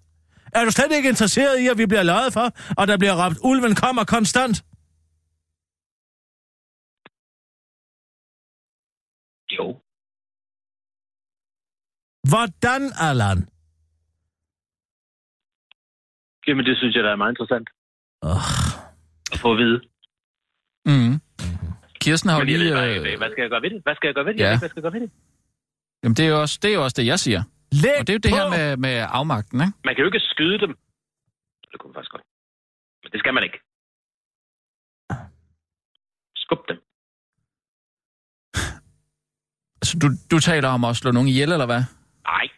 Er 0.55 0.65
du 0.65 0.71
slet 0.71 0.93
ikke 0.97 1.09
interesseret 1.09 1.61
i, 1.61 1.67
at 1.67 1.79
vi 1.79 1.87
bliver 1.87 2.03
løjet 2.03 2.33
for, 2.33 2.53
og 2.77 2.89
der 2.89 2.97
bliver 2.97 3.25
råbt, 3.27 3.39
ulven 3.43 3.75
kommer 3.75 4.05
konstant? 4.05 4.63
Jo. 9.59 9.66
Hvordan, 12.30 12.82
Allan? 13.09 13.38
Jamen, 16.46 16.64
det 16.66 16.76
synes 16.78 16.94
jeg, 16.96 17.05
der 17.05 17.11
er 17.12 17.16
meget 17.16 17.32
interessant 17.32 17.68
Oh, 18.22 18.46
at 19.32 19.38
få 19.42 19.53
at 19.53 19.59
vide. 19.59 19.78
Mm. 20.90 21.14
Kirsten 22.01 22.30
har 22.30 22.38
jo 22.38 22.44
lige... 22.44 22.59
ved 22.59 22.72
bare 22.72 23.12
Øh, 23.12 23.18
hvad 23.18 23.30
skal 23.32 23.42
jeg 23.42 23.51
gøre 23.51 23.62
ved 23.62 23.70
det? 23.70 23.82
Hvad 23.82 23.94
skal 23.96 24.07
jeg 24.09 24.14
gøre 24.14 24.26
ved 24.26 24.32
det? 24.34 24.40
Ja. 24.40 24.44
Jeg 24.44 24.51
ved 24.51 24.55
ikke, 24.57 24.61
hvad 24.62 24.68
skal 24.68 24.80
jeg 24.80 24.86
gøre 24.88 24.96
ved 25.01 25.01
det? 25.07 25.11
jamen, 26.03 26.14
det 26.16 26.24
er, 26.26 26.30
jo 26.34 26.40
også, 26.44 26.59
det 26.62 26.68
er 26.70 26.74
jo 26.78 26.82
også 26.86 26.96
det, 27.01 27.07
jeg 27.12 27.18
siger. 27.26 27.40
læg 27.84 27.96
Og 28.01 28.07
det 28.07 28.12
er 28.12 28.18
jo 28.18 28.24
det 28.26 28.32
på. 28.32 28.36
her 28.36 28.46
med, 28.57 28.76
med 28.86 28.94
afmagten, 29.18 29.59
ikke? 29.61 29.72
Man 29.86 29.94
kan 29.94 30.03
jo 30.05 30.09
ikke 30.12 30.20
skyde 30.32 30.59
dem. 30.64 30.72
Det 31.70 31.76
kunne 31.78 31.88
man 31.90 31.96
faktisk 31.98 32.12
godt. 32.14 32.24
Men 33.03 33.09
det 33.12 33.18
skal 33.22 33.34
man 33.36 33.42
ikke. 33.48 33.59
Skub 36.42 36.61
dem. 36.70 36.78
Altså, 39.95 40.09
du, 40.09 40.14
du 40.30 40.41
taler 40.41 40.68
om 40.68 40.84
at 40.84 40.97
slå 40.97 41.11
nogen 41.12 41.28
ihjel, 41.28 41.53
eller 41.53 41.66
hvad? 41.66 41.82
Nej. 42.24 42.49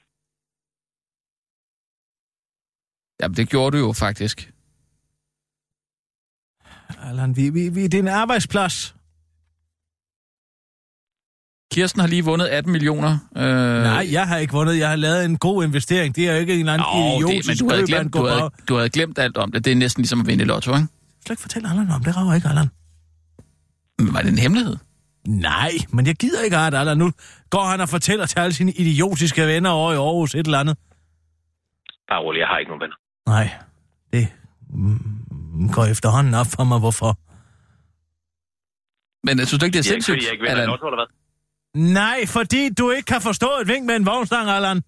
Jamen, 3.22 3.36
det 3.36 3.48
gjorde 3.48 3.78
du 3.78 3.86
jo 3.86 3.92
faktisk. 3.92 4.52
Allan, 7.02 7.36
vi, 7.36 7.50
vi, 7.50 7.68
vi, 7.68 7.82
det 7.82 7.94
er 7.94 7.98
en 8.02 8.08
arbejdsplads. 8.08 8.94
Kirsten 11.74 12.00
har 12.00 12.08
lige 12.08 12.24
vundet 12.24 12.46
18 12.46 12.72
millioner. 12.72 13.18
Øh, 13.36 13.82
Nej, 13.82 14.08
jeg 14.12 14.28
har 14.28 14.36
ikke 14.36 14.52
vundet. 14.52 14.78
Jeg 14.78 14.88
har 14.88 14.96
lavet 14.96 15.24
en 15.24 15.38
god 15.38 15.64
investering. 15.64 16.16
Det 16.16 16.28
er 16.28 16.32
jo 16.32 16.38
ikke 16.40 16.52
en 16.54 16.58
eller 16.58 16.72
anden 16.72 16.86
Nå, 16.94 17.18
idiotisk 17.18 17.48
det, 17.48 17.60
men 17.60 17.68
du 17.68 17.74
havde, 17.74 17.86
glemt, 17.86 18.14
du, 18.14 18.26
havde, 18.26 18.50
du 18.68 18.74
havde 18.76 18.90
glemt 18.90 19.18
alt 19.18 19.36
om 19.36 19.52
det. 19.52 19.64
Det 19.64 19.70
er 19.72 19.76
næsten 19.76 20.02
ligesom 20.02 20.20
at 20.20 20.26
vinde 20.26 20.44
i 20.44 20.46
lotto, 20.46 20.74
ikke? 20.76 20.86
Slet 21.22 21.30
ikke 21.30 21.42
fortælle 21.42 21.70
Allan 21.70 21.90
om 21.90 22.04
det. 22.04 22.16
rager 22.16 22.34
ikke 22.34 22.48
Allan. 22.48 22.68
Men 23.98 24.14
var 24.14 24.22
det 24.22 24.28
en 24.32 24.38
hemmelighed? 24.38 24.76
Nej, 25.26 25.70
men 25.88 26.06
jeg 26.06 26.14
gider 26.14 26.42
ikke 26.42 26.56
have 26.56 26.70
det. 26.90 26.98
Nu 26.98 27.12
går 27.50 27.64
han 27.64 27.80
og 27.80 27.88
fortæller 27.88 28.26
til 28.26 28.38
alle 28.38 28.54
sine 28.54 28.72
idiotiske 28.72 29.46
venner 29.46 29.70
over 29.70 29.92
i 29.92 29.96
Aarhus 29.96 30.34
et 30.34 30.46
eller 30.46 30.58
andet. 30.58 30.76
Bare 32.08 32.20
rolig, 32.20 32.38
jeg 32.40 32.46
har 32.48 32.58
ikke 32.58 32.70
nogen 32.70 32.80
venner. 32.80 32.96
Nej, 33.26 33.50
det 34.12 34.28
mm, 34.70 35.70
går 35.72 35.84
efterhånden 35.84 36.34
op 36.34 36.46
for 36.46 36.64
mig, 36.64 36.78
hvorfor. 36.78 37.18
Men 39.26 39.38
jeg 39.38 39.46
synes 39.46 39.60
du 39.60 39.64
ikke, 39.66 39.78
det 39.78 39.78
er 39.78 39.82
Det 39.82 39.90
er 39.90 39.94
ikke, 39.94 40.04
sindssygt, 40.04 40.14
fordi 40.14 40.24
jeg 40.26 40.32
ikke 40.32 40.48
Allan? 40.48 40.66
lotto, 40.68 40.86
eller 40.86 40.98
hvad? 41.00 41.10
Nej, 41.92 42.26
fordi 42.26 42.68
du 42.78 42.90
ikke 42.90 43.06
kan 43.06 43.20
forstå 43.20 43.50
et 43.62 43.68
vink 43.68 43.86
med 43.86 43.96
en 43.96 44.06
vognstang, 44.06 44.48
Allan. 44.50 44.82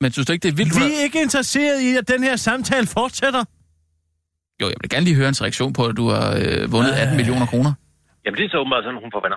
Men 0.00 0.12
synes 0.12 0.26
du 0.26 0.32
ikke, 0.32 0.42
det 0.42 0.52
er 0.52 0.56
vildt? 0.56 0.76
Vi 0.76 0.82
er 0.98 1.02
ikke 1.02 1.22
interesseret 1.22 1.80
i, 1.80 1.96
at 1.96 2.08
den 2.08 2.22
her 2.22 2.36
samtale 2.36 2.86
fortsætter. 2.86 3.44
Jo, 4.62 4.66
jeg 4.68 4.76
vil 4.80 4.90
gerne 4.90 5.04
lige 5.04 5.16
høre 5.16 5.28
en 5.28 5.40
reaktion 5.42 5.72
på, 5.72 5.86
at 5.86 5.96
du 5.96 6.08
har 6.08 6.30
øh, 6.40 6.72
vundet 6.72 6.92
18 6.92 7.16
millioner 7.16 7.46
kroner. 7.46 7.72
Jamen, 8.24 8.38
det 8.38 8.44
er 8.44 8.50
så 8.50 8.58
åbenbart 8.58 8.84
sådan, 8.84 9.00
hun 9.00 9.12
får 9.14 9.22
venner. 9.26 9.36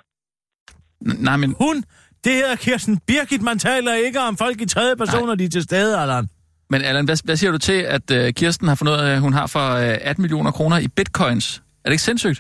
N- 1.08 1.24
nej, 1.28 1.38
men, 1.38 1.50
Hun, 1.66 1.76
det 2.24 2.32
hedder 2.40 2.56
Kirsten 2.56 3.00
Birgit. 3.08 3.42
Man 3.42 3.60
taler 3.60 3.94
ikke 3.94 4.20
om 4.20 4.38
folk 4.38 4.62
i 4.62 4.68
tredje 4.68 4.96
personer, 4.96 5.36
de 5.36 5.46
er 5.46 5.50
til 5.50 5.64
stede, 5.64 6.00
Allan. 6.02 6.26
men 6.70 6.82
Allan, 6.82 7.06
hvad, 7.06 7.26
hvad 7.26 7.36
siger 7.36 7.52
du 7.52 7.58
til, 7.58 7.80
at 7.96 8.12
øh, 8.18 8.34
Kirsten 8.34 8.68
har 8.68 8.76
fundet 8.76 8.94
ud 8.94 9.00
af, 9.00 9.12
at 9.16 9.22
hun 9.22 9.34
har 9.34 9.48
for 9.48 9.68
øh, 9.84 9.98
18 10.10 10.22
millioner 10.22 10.52
kroner 10.52 10.78
i 10.78 10.88
bitcoins? 10.98 11.46
Er 11.84 11.88
det 11.90 11.92
ikke 11.98 12.02
sindssygt? 12.10 12.40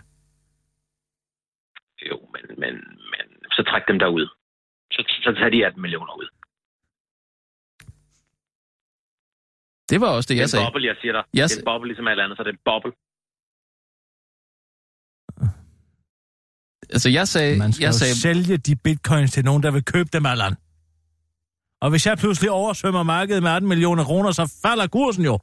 Jo, 2.09 2.17
men, 2.33 2.43
men, 2.63 2.73
men 3.13 3.25
så 3.55 3.61
træk 3.69 3.83
dem 3.87 3.99
derud. 3.99 4.25
Så, 4.91 4.99
så 5.25 5.31
tager 5.37 5.49
de 5.49 5.65
18 5.65 5.81
millioner 5.81 6.13
ud. 6.21 6.27
Det 9.89 10.01
var 10.01 10.07
også 10.17 10.27
det, 10.27 10.29
Det 10.29 10.35
er 10.35 10.41
jeg 10.41 10.43
en 10.43 10.49
sagde. 10.55 10.65
boble, 10.67 10.85
jeg 10.91 10.95
siger 11.01 11.13
dig. 11.17 11.23
Jeg 11.33 11.49
Det 11.49 11.55
er 11.55 11.59
en 11.61 11.65
boble 11.71 11.87
ligesom 11.91 12.07
alt 12.07 12.19
andet, 12.23 12.37
så 12.37 12.43
det 12.43 12.49
er 12.53 12.57
en 12.59 12.65
boble. 12.71 12.91
Altså, 16.93 17.09
jeg 17.09 17.27
sagde... 17.27 17.57
Man 17.57 17.73
skal 17.73 17.83
jeg 17.83 17.93
jo 17.93 17.97
sagde 17.97 18.15
sælge 18.15 18.57
de 18.57 18.75
bitcoins 18.75 19.31
til 19.31 19.45
nogen, 19.45 19.63
der 19.63 19.71
vil 19.71 19.83
købe 19.85 20.09
dem, 20.13 20.25
Allan. 20.25 20.55
Og 21.81 21.89
hvis 21.89 22.05
jeg 22.05 22.17
pludselig 22.17 22.51
oversvømmer 22.51 23.03
markedet 23.03 23.43
med 23.43 23.51
18 23.51 23.67
millioner 23.69 24.03
kroner, 24.03 24.31
så 24.31 24.59
falder 24.61 24.87
kursen 24.87 25.23
jo. 25.25 25.39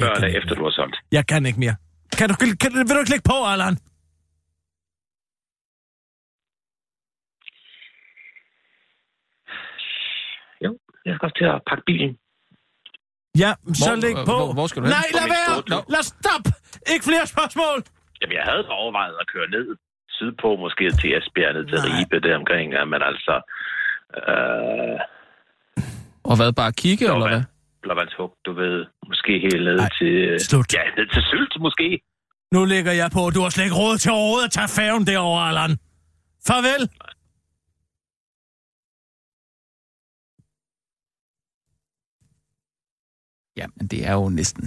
Før 0.00 0.06
Jeg 0.06 0.12
eller 0.16 0.28
kan, 0.28 0.36
efter, 0.38 0.54
du 0.54 0.64
har 0.64 0.70
solgt. 0.70 0.96
jeg 1.12 1.26
kan 1.26 1.46
ikke 1.46 1.60
mere. 1.60 1.76
Kan 2.18 2.28
du, 2.28 2.34
kan, 2.60 2.72
vil 2.74 2.96
du 3.00 3.04
klikke 3.04 3.24
på, 3.24 3.36
Allan? 3.52 3.76
Jo, 10.64 10.78
jeg 11.06 11.14
skal 11.14 11.26
også 11.26 11.38
til 11.38 11.44
at 11.54 11.62
pakke 11.70 11.84
bilen. 11.86 12.12
Ja, 13.38 13.50
så 13.74 13.84
Hvor- 13.88 14.00
læg 14.04 14.14
på. 14.16 14.34
hvor- 14.38 14.52
hvor 14.56 14.66
skal 14.66 14.78
du 14.82 14.86
hen? 14.86 14.94
Nej, 14.98 15.08
lad 15.18 15.26
være! 15.36 15.82
Lad 15.94 16.02
stop! 16.12 16.44
Ikke 16.92 17.04
flere 17.10 17.26
spørgsmål! 17.34 17.78
Jamen, 18.20 18.34
jeg 18.38 18.44
havde 18.50 18.64
overvejet 18.80 19.16
at 19.22 19.26
køre 19.34 19.48
ned 19.56 19.66
sydpå, 20.18 20.48
måske 20.64 20.84
til 21.00 21.08
Esbjerg, 21.18 21.52
ned 21.54 21.64
til 21.72 21.78
Nej. 21.78 21.86
Ribe, 21.92 22.16
der 22.26 22.36
omkring, 22.42 22.66
ja, 22.78 22.84
men 22.92 23.00
altså... 23.10 23.34
Øh, 24.32 24.98
Og 26.30 26.34
hvad, 26.38 26.52
bare 26.52 26.72
kigge, 26.82 27.04
eller 27.14 27.28
hvad? 27.28 27.42
Blåvandshug, 27.82 28.30
du 28.46 28.52
ved, 28.62 28.76
måske 29.10 29.32
helt 29.46 29.64
ned 29.68 29.78
Ej, 29.78 29.88
til... 29.98 30.12
slut. 30.50 30.68
Ja, 30.78 30.82
ned 30.98 31.06
til 31.14 31.22
Sylt, 31.30 31.54
måske. 31.66 31.88
Nu 32.54 32.60
lægger 32.64 32.92
jeg 33.02 33.08
på. 33.16 33.22
Du 33.34 33.40
har 33.44 33.50
slet 33.50 33.64
ikke 33.64 33.76
råd 33.76 33.96
til 33.98 34.10
overhovedet 34.18 34.46
at 34.48 34.52
tage 34.58 34.68
færgen 34.78 35.06
derover, 35.06 35.40
Allan. 35.40 35.72
Farvel. 36.48 36.82
Jamen, 43.56 43.86
det 43.90 44.06
er 44.06 44.12
jo 44.12 44.28
næsten... 44.28 44.64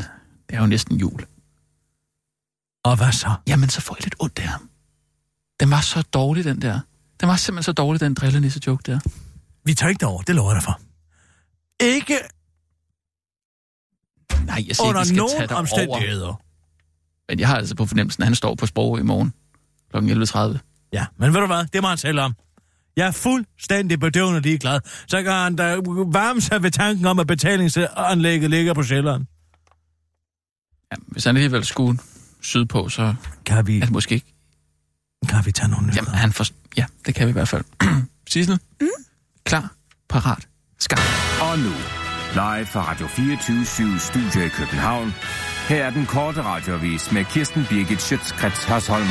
Det 0.49 0.55
er 0.55 0.59
jo 0.59 0.67
næsten 0.67 0.97
jul. 0.97 1.25
Og 2.83 2.97
hvad 2.97 3.11
så? 3.11 3.35
Jamen, 3.47 3.69
så 3.69 3.81
får 3.81 3.95
jeg 3.95 4.03
lidt 4.03 4.15
ondt 4.19 4.39
af 4.39 4.47
ham. 4.47 4.69
Den 5.59 5.71
var 5.71 5.81
så 5.81 6.01
dårlig, 6.01 6.43
den 6.43 6.61
der. 6.61 6.79
Den 7.19 7.29
var 7.29 7.35
simpelthen 7.35 7.63
så 7.63 7.71
dårlig, 7.71 7.99
den 7.99 8.13
drillenisse 8.13 8.61
joke 8.67 8.91
der. 8.91 8.99
Vi 9.63 9.73
tager 9.73 9.89
ikke 9.89 9.99
derover, 9.99 10.21
det 10.21 10.35
lover 10.35 10.51
jeg 10.51 10.55
dig 10.55 10.63
for. 10.63 10.79
Ikke... 11.79 12.19
Nej, 14.45 14.63
jeg 14.67 14.75
siger 14.75 14.87
ikke, 14.87 14.99
vi 14.99 15.05
skal 15.05 15.29
tage 15.29 15.47
dig 15.47 15.51
over. 15.51 15.59
omstændigheder. 15.59 16.41
Men 17.29 17.39
jeg 17.39 17.47
har 17.47 17.55
altså 17.55 17.75
på 17.75 17.85
fornemmelsen, 17.85 18.23
at 18.23 18.27
han 18.27 18.35
står 18.35 18.55
på 18.55 18.65
sprog 18.65 18.99
i 18.99 19.03
morgen 19.03 19.33
kl. 19.91 19.97
11.30. 19.97 20.89
Ja, 20.93 21.05
men 21.17 21.33
ved 21.33 21.39
du 21.39 21.47
hvad? 21.47 21.65
Det 21.73 21.81
må 21.81 21.87
han 21.87 21.97
selv 21.97 22.19
om. 22.19 22.33
Jeg 22.97 23.07
er 23.07 23.11
fuldstændig 23.11 23.99
bedøvende 23.99 24.39
ligeglad. 24.41 24.79
Så 25.07 25.23
kan 25.23 25.31
han 25.31 25.55
da 25.55 25.75
varme 26.11 26.41
sig 26.41 26.63
ved 26.63 26.71
tanken 26.71 27.05
om, 27.05 27.19
at 27.19 27.27
betalingsanlægget 27.27 28.49
ligger 28.49 28.73
på 28.73 28.83
Sjælland. 28.83 29.25
Ja, 30.91 30.95
hvis 31.07 31.23
han 31.23 31.35
alligevel 31.35 31.65
skulle 31.65 31.99
sydpå, 32.41 32.89
så 32.89 33.15
Kan 33.45 33.67
vi, 33.67 33.77
er 33.77 33.81
det 33.81 33.91
måske 33.91 34.15
ikke... 34.15 34.33
kan 35.29 35.45
vi 35.45 35.51
tage 35.51 35.69
nogle 35.69 35.85
nyheder? 35.87 36.03
Jamen, 36.05 36.15
han 36.19 36.31
for... 36.33 36.45
Ja, 36.77 36.85
det 37.05 37.15
kan 37.15 37.25
vi 37.27 37.29
i 37.29 37.33
hvert 37.33 37.47
fald. 37.47 37.63
Sissel? 38.29 38.59
Mm? 38.81 38.87
Klar, 39.45 39.73
parat, 40.09 40.47
skarp. 40.79 40.99
Og 41.51 41.59
nu, 41.59 41.71
live 42.33 42.65
fra 42.65 42.91
Radio 42.91 43.07
24 43.07 43.99
Studio 43.99 44.41
i 44.45 44.47
København. 44.49 45.13
Her 45.69 45.85
er 45.85 45.89
den 45.89 46.05
korte 46.05 46.41
radiovis 46.43 47.11
med 47.11 47.25
Kirsten 47.25 47.65
Birgit 47.69 48.01
Schøtzgrads 48.01 48.63
Hasholm. 48.63 49.07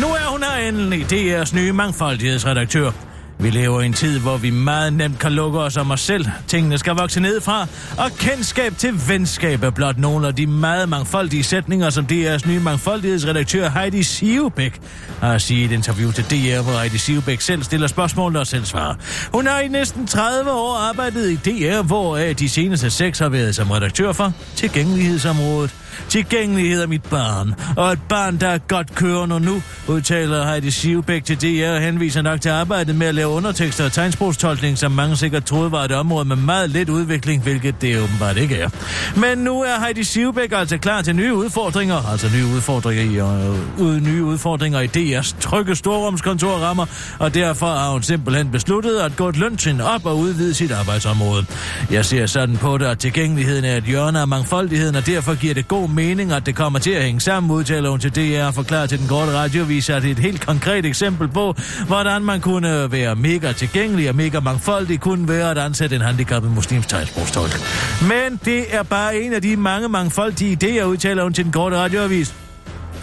Nu 0.00 0.06
er 0.06 0.30
hun 0.30 0.42
her 0.42 0.68
endelig, 0.68 1.02
DR's 1.12 1.54
nye 1.54 1.72
mangfoldighedsredaktør. 1.72 3.05
Vi 3.38 3.50
lever 3.50 3.80
i 3.80 3.86
en 3.86 3.92
tid, 3.92 4.20
hvor 4.20 4.36
vi 4.36 4.50
meget 4.50 4.92
nemt 4.92 5.18
kan 5.18 5.32
lukke 5.32 5.58
os 5.58 5.76
om 5.76 5.90
os 5.90 6.00
selv. 6.00 6.26
Tingene 6.46 6.78
skal 6.78 6.94
vokse 6.94 7.20
nedfra, 7.20 7.66
og 7.98 8.10
kendskab 8.18 8.78
til 8.78 9.08
venskab 9.08 9.62
er 9.62 9.70
blot 9.70 9.98
nogle 9.98 10.26
af 10.26 10.34
de 10.34 10.46
meget 10.46 10.88
mangfoldige 10.88 11.44
sætninger, 11.44 11.90
som 11.90 12.06
DR's 12.12 12.48
nye 12.48 12.60
mangfoldighedsredaktør 12.60 13.68
Heidi 13.70 14.02
Sivbæk 14.02 14.80
har 15.20 15.34
at 15.34 15.42
sige 15.42 15.60
i 15.60 15.64
et 15.64 15.72
interview 15.72 16.10
til 16.10 16.24
DR, 16.24 16.62
hvor 16.62 16.80
Heidi 16.80 16.98
Sivbæk 16.98 17.40
selv 17.40 17.62
stiller 17.62 17.86
spørgsmål 17.86 18.36
og 18.36 18.46
selv 18.46 18.64
svarer. 18.64 18.94
Hun 19.32 19.46
har 19.46 19.60
i 19.60 19.68
næsten 19.68 20.06
30 20.06 20.50
år 20.50 20.76
arbejdet 20.76 21.30
i 21.30 21.36
DR, 21.36 21.82
hvor 21.82 22.16
øh, 22.16 22.38
de 22.38 22.48
seneste 22.48 22.90
seks 22.90 23.18
har 23.18 23.28
været 23.28 23.54
som 23.54 23.70
redaktør 23.70 24.12
for 24.12 24.32
tilgængelighedsområdet. 24.56 25.74
Tilgængelighed 26.08 26.82
er 26.82 26.86
mit 26.86 27.02
barn, 27.02 27.54
og 27.76 27.92
et 27.92 28.02
barn, 28.08 28.36
der 28.36 28.48
er 28.48 28.58
godt 28.58 28.94
kørende 28.94 29.40
nu, 29.40 29.62
udtaler 29.88 30.46
Heidi 30.46 30.70
Sivbæk 30.70 31.24
til 31.24 31.36
DR 31.36 31.70
og 31.70 31.80
henviser 31.80 32.22
nok 32.22 32.40
til 32.40 32.48
arbejdet 32.48 32.94
med 32.94 33.06
at 33.06 33.14
lave 33.14 33.28
undertekster 33.28 33.84
og 33.84 33.92
tegnsprogstolkning, 33.92 34.78
som 34.78 34.92
mange 34.92 35.16
sikkert 35.16 35.44
troede 35.44 35.72
var 35.72 35.84
et 35.84 35.92
område 35.92 36.24
med 36.24 36.36
meget 36.36 36.70
lidt 36.70 36.88
udvikling, 36.88 37.42
hvilket 37.42 37.80
det 37.80 38.00
åbenbart 38.00 38.36
ikke 38.36 38.56
er. 38.56 38.68
Men 39.16 39.38
nu 39.38 39.62
er 39.62 39.84
Heidi 39.84 40.04
Sivbæk 40.04 40.52
altså 40.52 40.78
klar 40.78 41.02
til 41.02 41.16
nye 41.16 41.34
udfordringer, 41.34 42.10
altså 42.12 42.26
nye 42.36 42.46
udfordringer 42.46 43.04
i, 43.04 43.16
øh, 43.16 43.80
ud, 43.80 44.00
nye 44.00 44.24
udfordringer 44.24 44.80
i 44.80 44.86
DR's 44.86 45.40
trygge 45.40 45.76
storrumskontorrammer, 45.76 46.86
og 47.18 47.34
derfor 47.34 47.66
har 47.66 47.90
hun 47.90 48.02
simpelthen 48.02 48.50
besluttet 48.50 48.98
at 48.98 49.16
gå 49.16 49.28
et 49.28 49.36
løntrin 49.36 49.80
op 49.80 50.06
og 50.06 50.18
udvide 50.18 50.54
sit 50.54 50.72
arbejdsområde. 50.72 51.46
Jeg 51.90 52.04
ser 52.04 52.26
sådan 52.26 52.56
på 52.56 52.78
det, 52.78 52.86
at 52.86 52.98
tilgængeligheden 52.98 53.64
er 53.64 53.76
et 53.76 53.84
hjørne 53.84 54.20
af 54.20 54.28
mangfoldigheden, 54.28 54.96
og 54.96 55.06
derfor 55.06 55.34
giver 55.34 55.54
det 55.54 55.68
god 55.68 55.85
mening, 55.86 56.32
at 56.32 56.46
det 56.46 56.54
kommer 56.54 56.78
til 56.78 56.90
at 56.90 57.02
hænge 57.02 57.20
sammen, 57.20 57.52
udtaler 57.52 57.90
hun 57.90 58.00
til 58.00 58.16
DR 58.16 58.46
og 58.46 58.54
forklarer 58.54 58.86
til 58.86 58.98
den 58.98 59.08
korte 59.08 59.32
radiovis, 59.32 59.90
at 59.90 60.02
det 60.02 60.08
er 60.08 60.12
et 60.12 60.18
helt 60.18 60.46
konkret 60.46 60.86
eksempel 60.86 61.28
på, 61.28 61.54
hvordan 61.86 62.22
man 62.22 62.40
kunne 62.40 62.92
være 62.92 63.16
mega 63.16 63.52
tilgængelig 63.52 64.08
og 64.08 64.16
mega 64.16 64.40
mangfoldig, 64.40 65.00
kunne 65.00 65.28
være 65.28 65.50
at 65.50 65.58
ansætte 65.58 65.96
en 65.96 66.02
handicappet 66.02 66.50
muslims 66.50 66.86
tegnsprogstolk. 66.86 67.60
Men 68.02 68.40
det 68.44 68.74
er 68.74 68.82
bare 68.82 69.16
en 69.16 69.32
af 69.32 69.42
de 69.42 69.56
mange 69.56 69.88
mangfoldige 69.88 70.58
idéer, 70.62 70.84
udtaler 70.84 71.22
hun 71.22 71.32
til 71.32 71.44
den 71.44 71.52
korte 71.52 71.76
radioavis. 71.76 72.45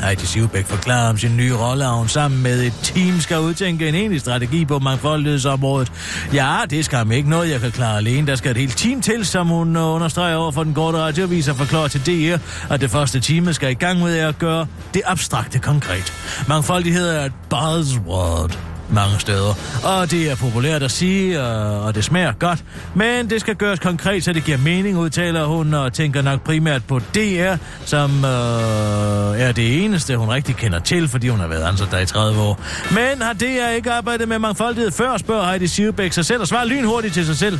Heidi 0.01 0.25
Sivbæk 0.25 0.65
forklarer 0.65 1.09
om 1.09 1.17
sin 1.17 1.37
nye 1.37 1.55
rolle, 1.55 1.87
og 1.87 1.97
hun 1.97 2.07
sammen 2.07 2.43
med 2.43 2.63
et 2.63 2.73
team 2.83 3.19
skal 3.19 3.39
udtænke 3.39 3.89
en 3.89 3.95
enig 3.95 4.19
strategi 4.19 4.65
på 4.65 4.79
mangfoldighedsområdet. 4.79 5.91
Ja, 6.33 6.57
det 6.69 6.85
skal 6.85 7.11
ikke 7.11 7.29
noget, 7.29 7.49
jeg 7.49 7.59
kan 7.59 7.71
klare 7.71 7.97
alene. 7.97 8.27
Der 8.27 8.35
skal 8.35 8.51
et 8.51 8.57
helt 8.57 8.77
team 8.77 9.01
til, 9.01 9.25
som 9.25 9.47
hun 9.47 9.75
øh, 9.75 9.83
understreger 9.83 10.35
over 10.35 10.51
for 10.51 10.63
den 10.63 10.73
korte 10.73 10.97
radiovis 10.97 11.47
og 11.47 11.55
forklarer 11.55 11.87
til 11.87 12.05
DR, 12.05 12.37
at 12.73 12.81
det 12.81 12.91
første 12.91 13.19
team 13.19 13.53
skal 13.53 13.71
i 13.71 13.73
gang 13.73 13.99
med 13.99 14.17
at 14.17 14.39
gøre 14.39 14.67
det 14.93 15.01
abstrakte 15.05 15.59
konkret. 15.59 16.13
Mangfoldighed 16.47 17.09
er 17.09 17.25
et 17.25 17.33
buzzword 17.49 18.72
mange 18.93 19.19
steder. 19.19 19.53
Og 19.83 20.11
det 20.11 20.31
er 20.31 20.35
populært 20.35 20.83
at 20.83 20.91
sige, 20.91 21.39
øh, 21.39 21.85
og 21.85 21.95
det 21.95 22.03
smager 22.03 22.31
godt, 22.31 22.63
men 22.95 23.29
det 23.29 23.41
skal 23.41 23.55
gøres 23.55 23.79
konkret, 23.79 24.23
så 24.23 24.33
det 24.33 24.43
giver 24.43 24.57
mening, 24.57 24.97
udtaler 24.97 25.45
hun, 25.45 25.73
og 25.73 25.93
tænker 25.93 26.21
nok 26.21 26.41
primært 26.43 26.83
på 26.83 26.99
DR, 26.99 27.55
som 27.85 28.25
øh, 28.25 29.39
er 29.41 29.51
det 29.51 29.83
eneste, 29.83 30.17
hun 30.17 30.29
rigtig 30.29 30.55
kender 30.55 30.79
til, 30.79 31.07
fordi 31.07 31.27
hun 31.27 31.39
har 31.39 31.47
været 31.47 31.63
ansat 31.63 31.87
der 31.91 31.99
i 31.99 32.05
30 32.05 32.41
år. 32.41 32.59
Men 32.91 33.21
har 33.21 33.33
DR 33.33 33.69
ikke 33.75 33.91
arbejdet 33.91 34.27
med 34.27 34.39
mangfoldighed 34.39 34.91
før, 34.91 35.17
spørger 35.17 35.45
Heidi 35.49 35.67
Sivbæk 35.67 36.13
sig 36.13 36.25
selv, 36.25 36.41
og 36.41 36.47
svarer 36.47 36.65
lynhurtigt 36.65 37.13
til 37.13 37.25
sig 37.25 37.37
selv. 37.37 37.59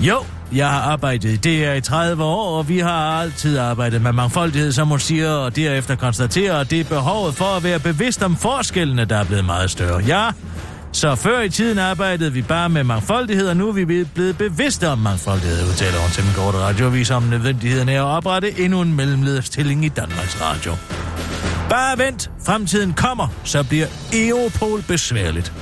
Jo, 0.00 0.24
jeg 0.52 0.68
har 0.68 0.80
arbejdet 0.80 1.28
i 1.28 1.36
DR 1.36 1.72
i 1.72 1.80
30 1.80 2.24
år, 2.24 2.58
og 2.58 2.68
vi 2.68 2.78
har 2.78 3.22
altid 3.22 3.58
arbejdet 3.58 4.02
med 4.02 4.12
mangfoldighed, 4.12 4.72
som 4.72 4.88
hun 4.88 5.00
siger, 5.00 5.30
og 5.30 5.56
derefter 5.56 5.96
konstaterer, 5.96 6.56
at 6.56 6.70
det 6.70 6.80
er 6.80 6.84
behovet 6.84 7.34
for 7.34 7.56
at 7.56 7.64
være 7.64 7.78
bevidst 7.78 8.22
om 8.22 8.36
forskellene, 8.36 9.04
der 9.04 9.16
er 9.16 9.24
blevet 9.24 9.44
meget 9.44 9.70
større. 9.70 10.02
Ja, 10.06 10.30
så 10.92 11.14
før 11.14 11.40
i 11.40 11.48
tiden 11.48 11.78
arbejdede 11.78 12.32
vi 12.32 12.42
bare 12.42 12.68
med 12.68 12.84
mangfoldighed, 12.84 13.48
og 13.48 13.56
nu 13.56 13.68
er 13.68 13.72
vi 13.72 13.84
blevet 13.84 14.38
bevidste 14.38 14.88
om 14.88 14.98
mangfoldighed, 14.98 15.68
udtaler 15.68 15.98
hun 15.98 16.10
til 16.10 16.24
min 16.24 16.32
korte 16.34 16.58
radioavis 16.58 17.10
om 17.10 17.22
nødvendigheden 17.22 17.88
af 17.88 17.94
at 17.94 18.02
oprette 18.02 18.60
endnu 18.60 18.82
en 18.82 18.96
mellemlederstilling 18.96 19.84
i 19.84 19.88
Danmarks 19.88 20.40
Radio. 20.40 20.72
Bare 21.70 21.98
vent, 21.98 22.30
fremtiden 22.46 22.92
kommer, 22.92 23.28
så 23.44 23.64
bliver 23.64 23.86
Europol 24.12 24.82
besværligt. 24.82 25.52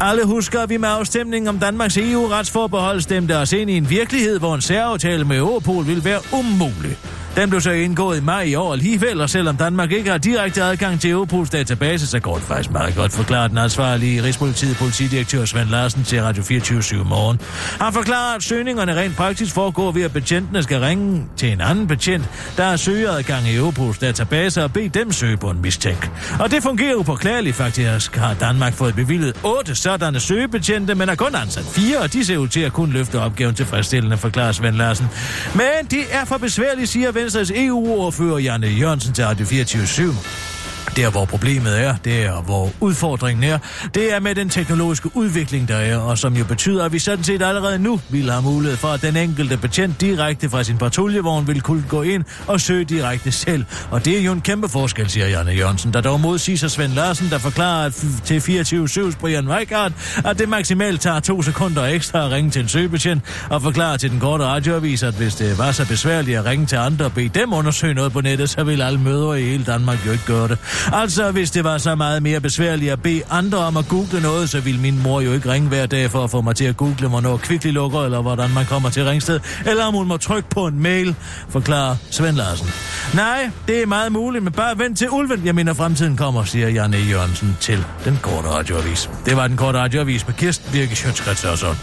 Alle 0.00 0.24
husker, 0.24 0.60
at 0.60 0.70
vi 0.70 0.76
med 0.76 0.88
afstemningen 0.88 1.48
om 1.48 1.58
Danmarks 1.58 1.96
EU-retsforbehold 1.96 3.00
stemte 3.00 3.36
os 3.36 3.52
ind 3.52 3.70
i 3.70 3.76
en 3.76 3.90
virkelighed, 3.90 4.38
hvor 4.38 4.54
en 4.54 4.60
særaftale 4.60 5.24
med 5.24 5.38
Europol 5.38 5.86
ville 5.86 6.04
være 6.04 6.20
umulig. 6.32 6.98
Den 7.38 7.50
blev 7.50 7.60
så 7.60 7.70
indgået 7.70 8.18
i 8.18 8.20
maj 8.20 8.42
i 8.42 8.54
år 8.54 8.72
alligevel, 8.72 9.20
og 9.20 9.30
selvom 9.30 9.56
Danmark 9.56 9.92
ikke 9.92 10.10
har 10.10 10.18
direkte 10.18 10.62
adgang 10.62 11.00
til 11.00 11.10
Europols 11.10 11.50
database, 11.50 12.06
så 12.06 12.20
går 12.20 12.34
det 12.34 12.44
faktisk 12.44 12.70
meget 12.70 12.94
godt 12.96 13.12
forklaret 13.12 13.50
den 13.50 13.58
ansvarlige 13.58 14.22
Rigspolitiet 14.22 14.76
politidirektør 14.76 15.44
Svend 15.44 15.68
Larsen 15.68 16.04
til 16.04 16.22
Radio 16.22 16.42
24 16.42 17.04
morgen. 17.04 17.40
Han 17.80 17.92
forklarer, 17.92 18.36
at 18.36 18.42
søgningerne 18.42 18.96
rent 18.96 19.16
praktisk 19.16 19.54
foregår 19.54 19.92
ved, 19.92 20.02
at 20.02 20.12
betjentene 20.12 20.62
skal 20.62 20.80
ringe 20.80 21.26
til 21.36 21.52
en 21.52 21.60
anden 21.60 21.86
betjent, 21.86 22.24
der 22.56 22.64
har 22.64 22.76
søgeadgang 22.76 23.48
i 23.48 23.56
Europols 23.56 23.98
database 23.98 24.64
og 24.64 24.72
bede 24.72 24.88
dem 24.88 25.12
søge 25.12 25.36
på 25.36 25.50
en 25.50 25.62
mistænk. 25.62 26.10
Og 26.40 26.50
det 26.50 26.62
fungerer 26.62 26.94
upåklageligt 26.94 27.56
faktisk, 27.56 28.16
har 28.16 28.34
Danmark 28.34 28.72
fået 28.72 28.94
bevillet 28.94 29.36
otte 29.44 29.74
sådanne 29.74 30.20
søgebetjente, 30.20 30.94
men 30.94 31.08
har 31.08 31.16
kun 31.16 31.34
ansat 31.34 31.64
fire, 31.64 31.98
og 31.98 32.12
de 32.12 32.24
ser 32.24 32.36
ud 32.36 32.48
til 32.48 32.60
at 32.60 32.72
kunne 32.72 32.92
løfte 32.92 33.20
opgaven 33.20 33.54
tilfredsstillende, 33.54 34.16
forklarer 34.16 34.52
Svend 34.52 34.76
Larsen. 34.76 35.06
Men 35.54 35.86
det 35.90 36.04
er 36.10 36.24
for 36.24 36.36
besværligt, 36.36 36.88
siger 36.88 37.12
Venstres 37.28 37.50
EU-ordfører 37.54 38.38
Janne 38.38 38.66
Jørgensen 38.66 39.14
til 39.14 39.24
Radio 39.24 39.46
24 39.46 39.82
/7 39.82 40.57
der, 40.96 41.10
hvor 41.10 41.24
problemet 41.24 41.84
er, 41.84 41.94
det 42.04 42.22
er, 42.22 42.42
hvor 42.42 42.70
udfordringen 42.80 43.44
er, 43.44 43.58
det 43.94 44.14
er 44.14 44.20
med 44.20 44.34
den 44.34 44.48
teknologiske 44.48 45.10
udvikling, 45.14 45.68
der 45.68 45.76
er, 45.76 45.96
og 45.96 46.18
som 46.18 46.36
jo 46.36 46.44
betyder, 46.44 46.84
at 46.84 46.92
vi 46.92 46.98
sådan 46.98 47.24
set 47.24 47.42
allerede 47.42 47.78
nu 47.78 48.00
vil 48.08 48.30
have 48.30 48.42
mulighed 48.42 48.76
for, 48.76 48.88
at 48.88 49.02
den 49.02 49.16
enkelte 49.16 49.56
betjent 49.56 50.00
direkte 50.00 50.50
fra 50.50 50.64
sin 50.64 50.78
patruljevogn 50.78 51.46
vil 51.46 51.60
kunne 51.60 51.84
gå 51.88 52.02
ind 52.02 52.24
og 52.46 52.60
søge 52.60 52.84
direkte 52.84 53.32
selv. 53.32 53.64
Og 53.90 54.04
det 54.04 54.18
er 54.18 54.22
jo 54.22 54.32
en 54.32 54.40
kæmpe 54.40 54.68
forskel, 54.68 55.10
siger 55.10 55.28
Janne 55.28 55.52
Jørgensen, 55.52 55.92
der 55.92 56.00
dog 56.00 56.20
modsiger 56.20 56.68
Svend 56.68 56.92
Larsen, 56.92 57.30
der 57.30 57.38
forklarer 57.38 57.90
til 58.24 58.38
24-7's 58.38 59.18
Brian 59.20 59.48
Weikart, 59.48 59.92
at 60.24 60.38
det 60.38 60.48
maksimalt 60.48 61.00
tager 61.00 61.20
to 61.20 61.42
sekunder 61.42 61.84
ekstra 61.84 62.24
at 62.24 62.30
ringe 62.30 62.50
til 62.50 62.62
en 62.62 62.68
søgebetjent, 62.68 63.22
og 63.50 63.62
forklarer 63.62 63.96
til 63.96 64.10
den 64.10 64.20
korte 64.20 64.44
radioavis, 64.44 65.02
at 65.02 65.14
hvis 65.14 65.34
det 65.34 65.58
var 65.58 65.72
så 65.72 65.88
besværligt 65.88 66.38
at 66.38 66.44
ringe 66.44 66.66
til 66.66 66.76
andre 66.76 67.04
og 67.04 67.12
bede 67.12 67.28
dem 67.28 67.52
undersøge 67.52 67.94
noget 67.94 68.12
på 68.12 68.20
nettet, 68.20 68.50
så 68.50 68.64
ville 68.64 68.84
alle 68.84 69.00
mødre 69.00 69.42
i 69.42 69.44
hele 69.44 69.64
Danmark 69.64 70.06
jo 70.06 70.12
ikke 70.12 70.24
gøre 70.26 70.48
det. 70.48 70.58
Altså, 70.92 71.30
hvis 71.30 71.50
det 71.50 71.64
var 71.64 71.78
så 71.78 71.94
meget 71.94 72.22
mere 72.22 72.40
besværligt 72.40 72.92
at 72.92 73.02
bede 73.02 73.22
andre 73.30 73.58
om 73.58 73.76
at 73.76 73.88
google 73.88 74.20
noget, 74.20 74.50
så 74.50 74.60
ville 74.60 74.80
min 74.80 75.02
mor 75.02 75.20
jo 75.20 75.32
ikke 75.32 75.52
ringe 75.52 75.68
hver 75.68 75.86
dag 75.86 76.10
for 76.10 76.24
at 76.24 76.30
få 76.30 76.40
mig 76.40 76.56
til 76.56 76.64
at 76.64 76.76
google, 76.76 77.08
hvornår 77.08 77.36
kvickly 77.36 77.70
lukker, 77.70 78.00
eller 78.00 78.22
hvordan 78.22 78.50
man 78.54 78.66
kommer 78.66 78.90
til 78.90 79.04
Ringsted, 79.04 79.40
eller 79.66 79.84
om 79.84 79.94
hun 79.94 80.08
må 80.08 80.16
trykke 80.16 80.48
på 80.48 80.66
en 80.66 80.82
mail, 80.82 81.14
forklarer 81.48 81.96
Svend 82.10 82.36
Larsen. 82.36 82.68
Nej, 83.14 83.50
det 83.68 83.82
er 83.82 83.86
meget 83.86 84.12
muligt, 84.12 84.44
men 84.44 84.52
bare 84.52 84.78
vent 84.78 84.98
til 84.98 85.10
ulven. 85.10 85.42
Jeg 85.44 85.54
mener, 85.54 85.74
fremtiden 85.74 86.16
kommer, 86.16 86.44
siger 86.44 86.68
Janne 86.68 86.96
Jørgensen 86.96 87.56
til 87.60 87.84
den 88.04 88.18
korte 88.22 88.48
radioavis. 88.48 89.10
Det 89.26 89.36
var 89.36 89.46
den 89.46 89.56
korte 89.56 89.78
radioavis 89.78 90.26
med 90.26 90.34
Kirsten 90.34 90.72
Birke 90.72 90.96
Sjøtskrets 90.96 91.44
og 91.44 91.58
sådan. 91.58 91.76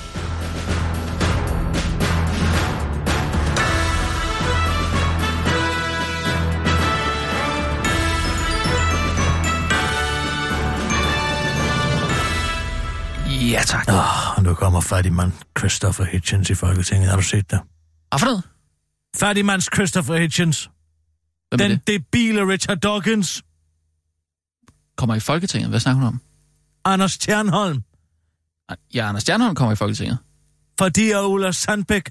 Ja, 13.56 13.62
tak. 13.62 13.88
Oh, 13.88 14.44
nu 14.44 14.54
kommer 14.54 14.82
fattigmand 14.82 15.32
Christopher 15.60 16.06
Hitchens 16.06 16.50
i 16.50 16.54
Folketinget. 16.56 17.10
Har 17.10 17.16
du 17.16 17.22
set 17.22 17.52
det? 17.52 17.60
Hvad 18.10 18.20
for 18.20 18.26
noget? 18.26 18.44
Fattigmands 19.18 19.70
Christopher 19.76 20.16
Hitchens. 20.16 20.70
Hvem 21.50 21.58
Den 21.58 21.72
det? 21.72 21.88
debile 21.88 22.48
Richard 22.48 22.78
Dawkins. 22.78 23.44
Kommer 24.98 25.16
i 25.16 25.20
Folketinget. 25.20 25.70
Hvad 25.70 25.80
snakker 25.80 26.00
hun 26.00 26.08
om? 26.08 26.22
Anders 26.86 27.12
Stjernholm. 27.12 27.84
Ja, 28.94 29.10
Anders 29.10 29.22
Stjernholm 29.22 29.56
kommer 29.56 29.74
i 29.74 29.76
Folketinget. 29.76 30.18
Fordi 30.80 31.12
at 31.12 31.24
Ulla 31.24 31.52
Sandbæk 31.52 32.10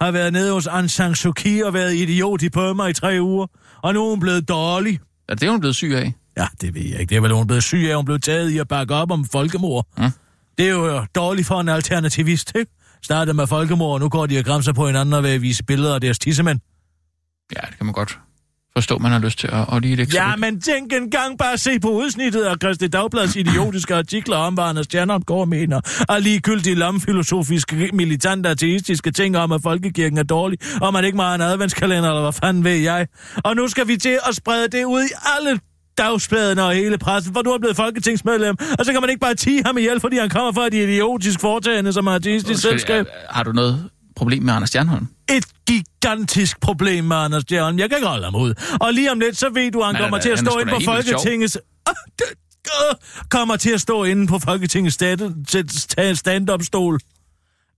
har 0.00 0.10
været 0.10 0.32
nede 0.32 0.52
hos 0.52 0.66
Aung 0.66 0.90
San 0.90 1.14
Suu 1.14 1.32
Kyi 1.32 1.60
og 1.60 1.74
været 1.74 1.94
idiot 1.94 2.42
i 2.42 2.48
Burma 2.48 2.86
i 2.86 2.92
tre 2.92 3.18
uger. 3.20 3.46
Og 3.82 3.94
nu 3.94 4.04
er 4.06 4.10
hun 4.10 4.20
blevet 4.20 4.48
dårlig. 4.48 5.00
Ja, 5.28 5.34
det 5.34 5.42
er 5.42 5.50
hun 5.50 5.60
blevet 5.60 5.76
syg 5.76 5.92
af. 5.94 6.14
Ja, 6.36 6.46
det 6.60 6.74
ved 6.74 6.82
jeg 6.82 7.00
ikke. 7.00 7.10
Det 7.10 7.16
er 7.16 7.20
vel, 7.20 7.32
hun 7.32 7.46
blevet 7.46 7.62
syg 7.62 7.86
af. 7.90 7.96
Hun 7.96 8.04
blev 8.04 8.20
taget 8.20 8.50
i 8.50 8.58
at 8.58 8.68
bakke 8.68 8.94
op 8.94 9.10
om 9.10 9.24
folkemord. 9.24 9.86
Mm. 9.98 10.10
Det 10.58 10.68
er 10.68 10.70
jo 10.70 11.04
dårligt 11.14 11.46
for 11.46 11.60
en 11.60 11.68
alternativist, 11.68 12.52
ikke? 12.54 12.72
Startede 13.02 13.36
med 13.36 13.46
folkemord, 13.46 13.92
og 13.94 14.00
nu 14.00 14.08
går 14.08 14.26
de 14.26 14.38
og 14.38 14.44
græmser 14.44 14.72
på 14.72 14.86
hinanden 14.86 15.14
og 15.14 15.22
vil 15.22 15.42
vise 15.42 15.64
billeder 15.64 15.94
af 15.94 16.00
deres 16.00 16.18
tissemænd. 16.18 16.60
Ja, 17.56 17.60
det 17.66 17.76
kan 17.76 17.86
man 17.86 17.92
godt 17.92 18.18
forstå, 18.74 18.98
man 18.98 19.12
har 19.12 19.18
lyst 19.18 19.38
til 19.38 19.46
at, 19.46 19.74
at 19.74 19.82
lige 19.82 19.96
det 19.96 20.14
Ja, 20.14 20.36
men 20.36 20.60
tænk 20.60 20.92
en 20.92 21.10
gang 21.10 21.38
bare 21.38 21.58
se 21.58 21.80
på 21.80 21.90
udsnittet 21.90 22.42
af 22.42 22.56
Christi 22.62 22.88
Dagblads 22.88 23.36
idiotiske 23.36 23.94
artikler 23.94 24.36
om, 24.36 24.54
hvad 24.54 24.64
Anders 24.64 24.86
og 25.28 25.48
mener, 25.48 25.80
og 26.08 26.20
ligegyldige 26.20 26.74
lomfilosofiske, 26.74 27.90
militante 27.92 28.48
ateistiske 28.48 29.10
ting 29.10 29.36
om, 29.36 29.52
at 29.52 29.62
folkekirken 29.62 30.18
er 30.18 30.22
dårlig, 30.22 30.58
og 30.80 30.92
man 30.92 31.04
ikke 31.04 31.16
må 31.16 31.22
have 31.22 31.34
en 31.34 31.40
adventskalender, 31.40 32.08
eller 32.08 32.22
hvad 32.22 32.32
fanden 32.32 32.64
ved 32.64 32.76
jeg. 32.76 33.06
Og 33.44 33.56
nu 33.56 33.68
skal 33.68 33.88
vi 33.88 33.96
til 33.96 34.18
at 34.28 34.34
sprede 34.36 34.68
det 34.68 34.84
ud 34.84 35.02
i 35.02 35.12
alle 35.36 35.60
dagsbladene 36.00 36.64
og 36.64 36.72
hele 36.74 36.98
pressen, 36.98 37.34
for 37.34 37.42
du 37.42 37.50
er 37.50 37.58
blevet 37.58 37.76
folketingsmedlem, 37.76 38.56
og 38.78 38.84
så 38.84 38.92
kan 38.92 39.00
man 39.00 39.10
ikke 39.10 39.20
bare 39.20 39.34
tige 39.34 39.62
ham 39.66 39.78
ihjel, 39.78 40.00
fordi 40.00 40.16
han 40.18 40.30
kommer 40.30 40.52
fra 40.52 40.66
et 40.66 40.74
idiotisk 40.74 41.40
foretagende 41.40 41.92
som 41.92 42.08
artistisk 42.08 42.62
selskab. 42.62 43.06
Har 43.30 43.42
du 43.42 43.52
noget 43.52 43.88
problem 44.16 44.42
med 44.42 44.54
Anders 44.54 44.68
Stjernholm? 44.68 45.06
Et 45.30 45.44
gigantisk 45.66 46.60
problem 46.60 47.04
med 47.04 47.16
Anders 47.16 47.42
Stjernholm. 47.42 47.78
Jeg 47.78 47.88
kan 47.88 47.98
ikke 47.98 48.08
holde 48.08 48.24
ham 48.24 48.34
ud. 48.34 48.54
Og 48.80 48.94
lige 48.94 49.12
om 49.12 49.20
lidt, 49.20 49.38
så 49.38 49.48
ved 49.54 49.70
du, 49.70 49.80
at 49.80 49.86
han 49.86 49.94
Nej, 49.94 50.02
kommer 50.02 50.16
nej, 50.16 50.22
til 50.22 50.28
at 50.28 50.38
er 50.38 50.50
stå 50.50 50.58
ind 50.58 50.68
på. 50.68 50.80
Folketingets... 50.84 51.58
Ah, 51.86 51.94
kommer 53.30 53.56
til 53.56 53.70
at 53.70 53.80
stå 53.80 54.04
inde 54.04 54.26
på 54.26 54.38
Folketingets 54.38 54.94
stand- 54.94 56.16
stand-up-stol. 56.16 56.98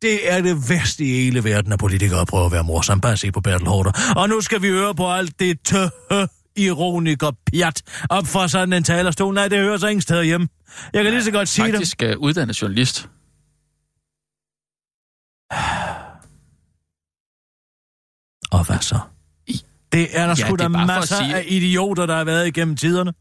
Det 0.03 0.33
er 0.33 0.41
det 0.43 0.71
værste 0.71 1.05
i 1.05 1.09
hele 1.09 1.45
verden, 1.45 1.73
at 1.73 1.79
politikere 1.79 2.27
prøver 2.27 2.47
at 2.47 2.53
være 2.53 2.65
morsomme. 2.65 3.01
Bare 3.01 3.17
se 3.17 3.33
på 3.33 3.41
Bertel 3.41 3.67
Hårder. 3.67 3.93
Og 4.17 4.29
nu 4.29 4.41
skal 4.41 4.63
vi 4.63 4.69
høre 4.69 4.95
på 4.95 5.13
alt 5.13 5.41
det 5.41 5.59
tøh 5.65 5.89
ironik 6.57 7.23
og 7.23 7.37
pjat 7.53 7.83
op 8.11 8.27
fra 8.27 8.49
sådan 8.49 8.73
en 8.73 8.85
talerstol. 8.85 9.35
Nej, 9.35 9.49
det 9.49 9.59
hører 9.59 9.77
sig 9.79 9.91
ingen 9.91 10.01
steder 10.03 10.23
hjemme. 10.23 10.49
Jeg 10.93 11.03
kan 11.05 11.13
lige 11.13 11.25
så 11.25 11.31
godt 11.31 11.49
sige 11.49 11.67
det. 11.67 11.75
Faktisk 11.75 12.03
uh, 12.05 12.23
uddannet 12.23 12.63
journalist. 12.63 13.09
Og 18.51 18.67
hvad 18.67 18.79
så? 18.81 18.99
Det 19.93 20.19
er 20.19 20.27
der 20.27 20.29
Ja, 20.29 20.35
sgu 20.35 20.53
er 20.53 20.57
da 20.57 20.65
for 20.65 20.69
masser 20.87 21.17
sige- 21.17 21.35
af 21.37 21.45
idioter, 21.49 22.07
der 22.07 22.17
har 22.17 22.25
været 22.25 22.47
igennem 22.47 22.77
tiderne. 22.77 23.13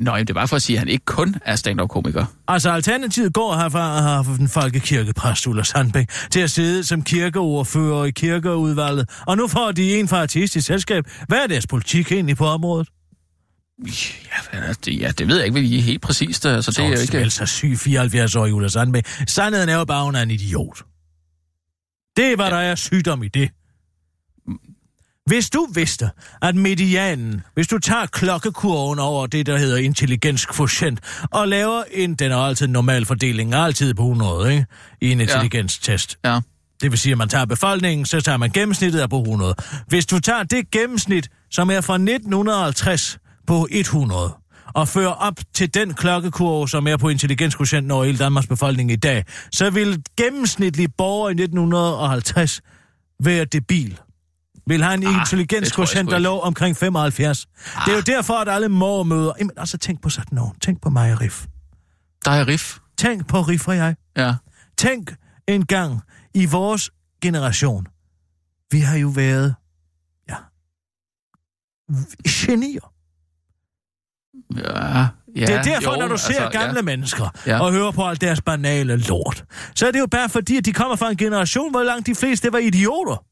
Nå, 0.00 0.10
jamen, 0.10 0.26
det 0.26 0.34
bare 0.34 0.48
for 0.48 0.56
at 0.56 0.62
sige, 0.62 0.76
at 0.76 0.78
han 0.78 0.88
ikke 0.88 1.04
kun 1.04 1.34
er 1.44 1.56
stand-up-komiker. 1.56 2.24
Altså, 2.48 2.70
Alternativet 2.70 3.32
går 3.32 3.56
herfra 3.56 4.00
har 4.00 4.22
haft 4.22 4.40
en 4.40 4.48
folkekirkepræst, 4.48 5.46
Ulla 5.46 5.62
Sandbæk, 5.62 6.08
til 6.30 6.40
at 6.40 6.50
sidde 6.50 6.84
som 6.84 7.02
kirkeordfører 7.02 8.04
i 8.04 8.10
kirkeudvalget. 8.10 9.10
Og 9.26 9.36
nu 9.36 9.48
får 9.48 9.72
de 9.72 9.98
en 9.98 10.08
fra 10.08 10.22
artistisk 10.22 10.66
selskab. 10.66 11.04
Hvad 11.28 11.38
er 11.38 11.46
deres 11.46 11.66
politik 11.66 12.12
egentlig 12.12 12.36
på 12.36 12.46
området? 12.46 12.88
Ja, 14.52 14.72
det, 14.84 15.00
ja, 15.00 15.10
det 15.10 15.28
ved 15.28 15.36
jeg 15.36 15.44
ikke, 15.44 15.60
hvad 15.60 15.62
I 15.62 15.78
er 15.78 15.82
helt 15.82 16.02
præcist. 16.02 16.46
Altså, 16.46 16.70
det 16.70 16.78
er 16.78 16.88
jo 16.88 17.18
ikke... 17.18 17.30
så 17.30 17.46
syg 17.46 17.72
74-årig 17.72 18.54
Ulla 18.54 18.68
Sandbæk. 18.68 19.06
Sandheden 19.26 19.68
er 19.68 19.76
jo 19.76 19.84
bare, 19.84 20.04
hun 20.04 20.14
er 20.14 20.22
en 20.22 20.30
idiot. 20.30 20.82
Det 22.16 22.36
hvad 22.36 22.46
ja. 22.46 22.54
der 22.54 22.60
er 22.60 22.74
sygdom 22.74 23.22
i 23.22 23.28
det. 23.28 23.50
Hvis 25.28 25.50
du 25.50 25.68
vidste, 25.74 26.10
at 26.42 26.54
medianen, 26.56 27.42
hvis 27.54 27.66
du 27.66 27.78
tager 27.78 28.06
klokkekurven 28.06 28.98
over 28.98 29.26
det, 29.26 29.46
der 29.46 29.58
hedder 29.58 29.76
intelligenskvotient, 29.76 31.00
og 31.30 31.48
laver 31.48 31.82
en, 31.90 32.14
den 32.14 32.32
er 32.32 32.36
altid 32.36 32.66
en 32.66 32.72
normal 32.72 33.06
fordeling, 33.06 33.54
altid 33.54 33.94
på 33.94 34.02
100, 34.02 34.52
ikke? 34.52 34.66
I 35.00 35.12
en 35.12 35.20
intelligenstest. 35.20 36.18
Ja. 36.24 36.40
Det 36.82 36.90
vil 36.90 36.98
sige, 36.98 37.12
at 37.12 37.18
man 37.18 37.28
tager 37.28 37.44
befolkningen, 37.44 38.06
så 38.06 38.20
tager 38.20 38.38
man 38.38 38.50
gennemsnittet 38.50 39.00
af 39.00 39.10
på 39.10 39.18
100. 39.18 39.54
Hvis 39.86 40.06
du 40.06 40.18
tager 40.18 40.42
det 40.42 40.70
gennemsnit, 40.70 41.28
som 41.50 41.70
er 41.70 41.80
fra 41.80 41.94
1950 41.94 43.18
på 43.46 43.68
100, 43.70 44.32
og 44.74 44.88
fører 44.88 45.12
op 45.12 45.34
til 45.54 45.74
den 45.74 45.94
klokkekurve, 45.94 46.68
som 46.68 46.88
er 46.88 46.96
på 46.96 47.08
intelligenskvotienten 47.08 47.90
over 47.90 48.04
hele 48.04 48.18
Danmarks 48.18 48.46
befolkning 48.46 48.92
i 48.92 48.96
dag, 48.96 49.24
så 49.52 49.70
vil 49.70 50.02
gennemsnitlig 50.16 50.88
borger 50.98 51.28
i 51.28 51.32
1950 51.32 52.60
være 53.24 53.44
debil. 53.44 53.98
Vil 54.68 54.82
have 54.82 54.94
en 54.94 55.06
Ah, 55.06 55.14
intelligenskvotient, 55.20 56.10
der 56.10 56.18
lå 56.18 56.38
omkring 56.38 56.76
75. 56.76 57.46
Ah. 57.76 57.82
Det 57.84 57.92
er 57.92 57.96
jo 57.96 58.02
derfor, 58.02 58.34
at 58.34 58.48
alle 58.48 58.68
mormøder... 58.68 59.32
Jamen, 59.38 59.50
altså, 59.56 59.78
tænk 59.78 60.02
på 60.02 60.08
sådan 60.10 60.34
nogen. 60.34 60.58
Tænk 60.60 60.82
på 60.82 60.90
mig 60.90 61.12
og 61.12 61.20
Riff. 61.20 61.46
Der 62.24 62.30
er 62.30 62.48
riff. 62.48 62.78
Tænk 62.98 63.26
på 63.28 63.40
Riff 63.40 63.68
og 63.68 63.76
jeg. 63.76 63.96
Ja. 64.16 64.34
Tænk 64.78 65.14
en 65.48 65.66
gang 65.66 66.00
i 66.34 66.46
vores 66.46 66.90
generation. 67.22 67.86
Vi 68.70 68.80
har 68.80 68.96
jo 68.96 69.08
været, 69.08 69.54
ja, 70.28 70.36
genier. 72.28 72.92
Ja, 74.56 75.06
ja, 75.36 75.46
det 75.46 75.54
er 75.54 75.62
derfor, 75.62 75.92
jo, 75.94 76.00
når 76.00 76.08
du 76.08 76.16
ser 76.16 76.42
altså, 76.42 76.58
gamle 76.58 76.76
ja. 76.76 76.82
mennesker 76.82 77.28
Ja. 77.46 77.60
og 77.60 77.72
hører 77.72 77.90
på 77.90 78.04
alt 78.08 78.20
deres 78.20 78.40
banale 78.40 78.96
lort, 78.96 79.44
så 79.74 79.86
er 79.86 79.90
det 79.90 79.98
jo 79.98 80.06
bare 80.06 80.28
fordi, 80.28 80.56
at 80.56 80.64
de 80.64 80.72
kommer 80.72 80.96
fra 80.96 81.10
en 81.10 81.16
generation, 81.16 81.70
hvor 81.70 81.82
langt 81.82 82.06
de 82.06 82.14
fleste 82.14 82.52
var 82.52 82.58
idioter. 82.58 83.24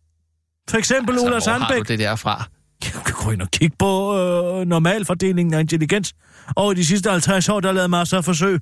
For 0.71 0.77
eksempel 0.77 1.13
altså, 1.13 1.27
Ulla 1.27 1.39
hvor 1.39 1.51
har 1.51 1.59
du 1.59 1.65
Sandbæk. 1.65 1.89
det 1.89 1.99
der 1.99 2.17
fra? 2.17 2.49
Du 2.95 3.01
kan 3.01 3.15
gå 3.25 3.31
ind 3.31 3.43
og 3.43 3.51
kigge 3.51 3.77
på 3.79 4.19
øh, 4.19 4.67
normalfordelingen 4.67 5.55
af 5.55 5.61
intelligens. 5.61 6.15
Og 6.57 6.73
i 6.73 6.75
de 6.75 6.87
sidste 6.87 7.11
50 7.11 7.49
år, 7.49 7.61
der 7.61 7.69
er 7.69 7.73
lavet 7.73 7.91
masser 7.91 8.17
af 8.17 8.25
forsøg. 8.25 8.61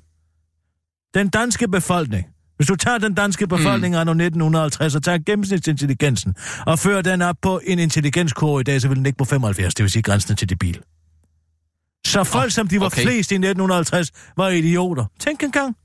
Den 1.13 1.29
danske 1.29 1.67
befolkning. 1.67 2.25
Hvis 2.57 2.67
du 2.67 2.75
tager 2.75 2.97
den 2.97 3.13
danske 3.13 3.47
befolkning 3.47 3.93
mm. 3.93 3.99
anno 3.99 4.11
1950 4.11 4.95
og 4.95 5.03
tager 5.03 5.17
gennemsnitsintelligensen 5.25 6.35
og 6.65 6.79
fører 6.79 7.01
den 7.01 7.21
op 7.21 7.35
på 7.41 7.61
en 7.63 7.79
intelligenskurve 7.79 8.61
i 8.61 8.63
dag, 8.63 8.81
så 8.81 8.87
vil 8.87 8.97
den 8.97 9.05
ikke 9.05 9.17
på 9.17 9.25
75, 9.25 9.75
det 9.75 9.83
vil 9.83 9.91
sige 9.91 10.03
grænsen 10.03 10.35
til 10.35 10.49
debil. 10.49 10.81
Så 12.05 12.23
folk, 12.23 12.45
oh, 12.45 12.49
som 12.49 12.67
de 12.67 12.79
var 12.79 12.85
okay. 12.85 13.01
flest 13.01 13.31
i 13.31 13.35
1950, 13.35 14.11
var 14.37 14.49
idioter. 14.49 15.05
Tænk 15.19 15.43
engang. 15.43 15.75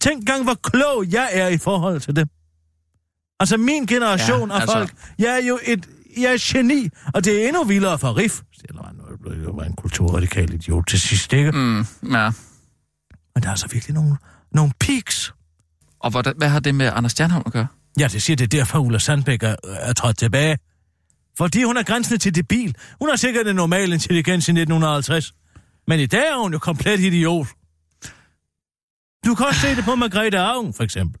Tænk 0.00 0.18
engang, 0.18 0.44
hvor 0.44 0.54
klog 0.54 1.04
jeg 1.12 1.28
er 1.32 1.48
i 1.48 1.58
forhold 1.58 2.00
til 2.00 2.16
dem. 2.16 2.28
Altså 3.42 3.56
min 3.56 3.86
generation 3.86 4.48
Ja, 4.48 4.54
af 4.56 4.60
altså- 4.60 4.76
folk, 4.76 4.92
jeg 5.18 5.40
er 5.42 5.46
jo 5.46 5.58
et, 5.64 5.88
jeg 6.16 6.32
er 6.32 6.38
geni, 6.52 6.88
og 7.14 7.24
det 7.24 7.42
er 7.44 7.48
endnu 7.48 7.64
vildere 7.64 7.98
for 7.98 8.16
Riff. 8.16 8.40
Eller 8.68 8.82
han 8.82 8.96
blev 9.22 9.42
jo 9.44 9.60
en 9.60 9.74
kulturradikal 9.76 10.52
idiot 10.54 10.86
til 10.88 11.00
sidst, 11.00 11.32
ikke? 11.32 11.52
Mm. 11.52 11.78
Ja. 12.12 12.30
Men 13.34 13.42
der 13.42 13.46
er 13.46 13.50
altså 13.50 13.68
virkelig 13.72 13.94
nogle, 13.94 14.16
nogle 14.52 14.72
peaks. 14.80 15.32
Og 16.00 16.10
hvordan, 16.10 16.34
hvad 16.36 16.48
har 16.48 16.60
det 16.60 16.74
med 16.74 16.90
Anders 16.94 17.12
Stjernholm 17.12 17.42
at 17.46 17.52
gøre? 17.52 17.66
Ja, 17.98 18.08
det 18.08 18.22
siger 18.22 18.36
det 18.36 18.44
er 18.44 18.58
derfor, 18.58 18.78
Ulla 18.78 18.98
Sandbæk 18.98 19.42
er, 19.42 19.56
er 19.64 19.92
trådt 19.92 20.18
tilbage. 20.18 20.58
Fordi 21.38 21.62
hun 21.62 21.76
er 21.76 21.82
grænsen 21.82 22.18
til 22.18 22.34
debil. 22.34 22.74
Hun 23.00 23.08
har 23.08 23.16
sikkert 23.16 23.46
en 23.48 23.56
normal 23.56 23.92
intelligens 23.92 24.48
i 24.48 24.50
1950. 24.50 25.34
Men 25.88 26.00
i 26.00 26.06
dag 26.06 26.28
er 26.28 26.42
hun 26.42 26.52
jo 26.52 26.58
komplet 26.58 27.00
idiot. 27.00 27.46
Du 29.26 29.34
kan 29.34 29.46
også 29.46 29.60
se 29.60 29.76
det 29.76 29.84
på 29.84 29.94
Margrethe 29.94 30.38
Augen, 30.40 30.74
for 30.74 30.82
eksempel. 30.82 31.20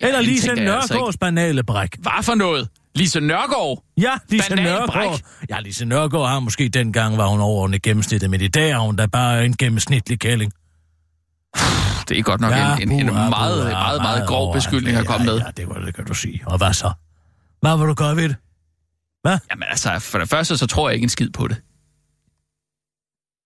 Eller 0.00 0.20
Lise 0.20 0.50
altså 0.50 0.64
Nørgaards 0.64 1.16
banale 1.16 1.62
bræk. 1.62 1.96
Hvad 1.98 2.22
for 2.22 2.34
noget? 2.34 2.68
Lise 2.94 3.20
Nørgaard? 3.20 3.84
Ja, 3.96 4.12
Lise 4.28 4.48
Banalbræk? 4.50 5.04
Nørgaard. 5.04 5.20
Ja, 5.50 5.60
Lise 5.60 5.84
Nørgaard 5.84 6.28
har 6.28 6.40
måske 6.40 6.68
dengang, 6.68 7.18
var 7.18 7.26
hun 7.26 7.40
overordnet 7.40 7.82
gennemsnittet, 7.82 8.30
men 8.30 8.40
i 8.40 8.48
dag 8.48 8.70
er 8.70 8.78
hun 8.78 8.96
da 8.96 9.06
bare 9.06 9.44
en 9.44 9.56
gennemsnitlig 9.56 10.20
kælling. 10.20 10.52
Det 12.08 12.18
er 12.18 12.22
godt 12.22 12.40
nok 12.40 12.52
ja, 12.52 12.76
en, 12.76 12.92
en, 12.92 13.00
en 13.00 13.06
meget, 13.14 13.62
puha, 13.62 13.70
meget, 13.70 14.02
meget 14.02 14.28
grov 14.28 14.54
beskyldning 14.54 14.96
at 14.96 15.06
komme 15.06 15.30
ja, 15.30 15.32
med. 15.32 15.40
Ja, 15.44 15.50
det, 15.56 15.68
var, 15.68 15.78
det 15.78 15.94
kan 15.94 16.04
du 16.04 16.14
sige. 16.14 16.42
Og 16.46 16.58
hvad 16.58 16.72
så? 16.72 16.92
Hvad 17.60 17.78
vil 17.78 17.86
du 17.86 17.94
gøre 17.94 18.16
ved 18.16 18.28
det? 18.28 18.36
Jamen 19.24 19.68
altså, 19.68 19.98
for 19.98 20.18
det 20.18 20.28
første, 20.28 20.56
så 20.56 20.66
tror 20.66 20.88
jeg 20.88 20.94
ikke 20.94 21.04
en 21.04 21.08
skid 21.08 21.30
på 21.30 21.48
det. 21.48 21.56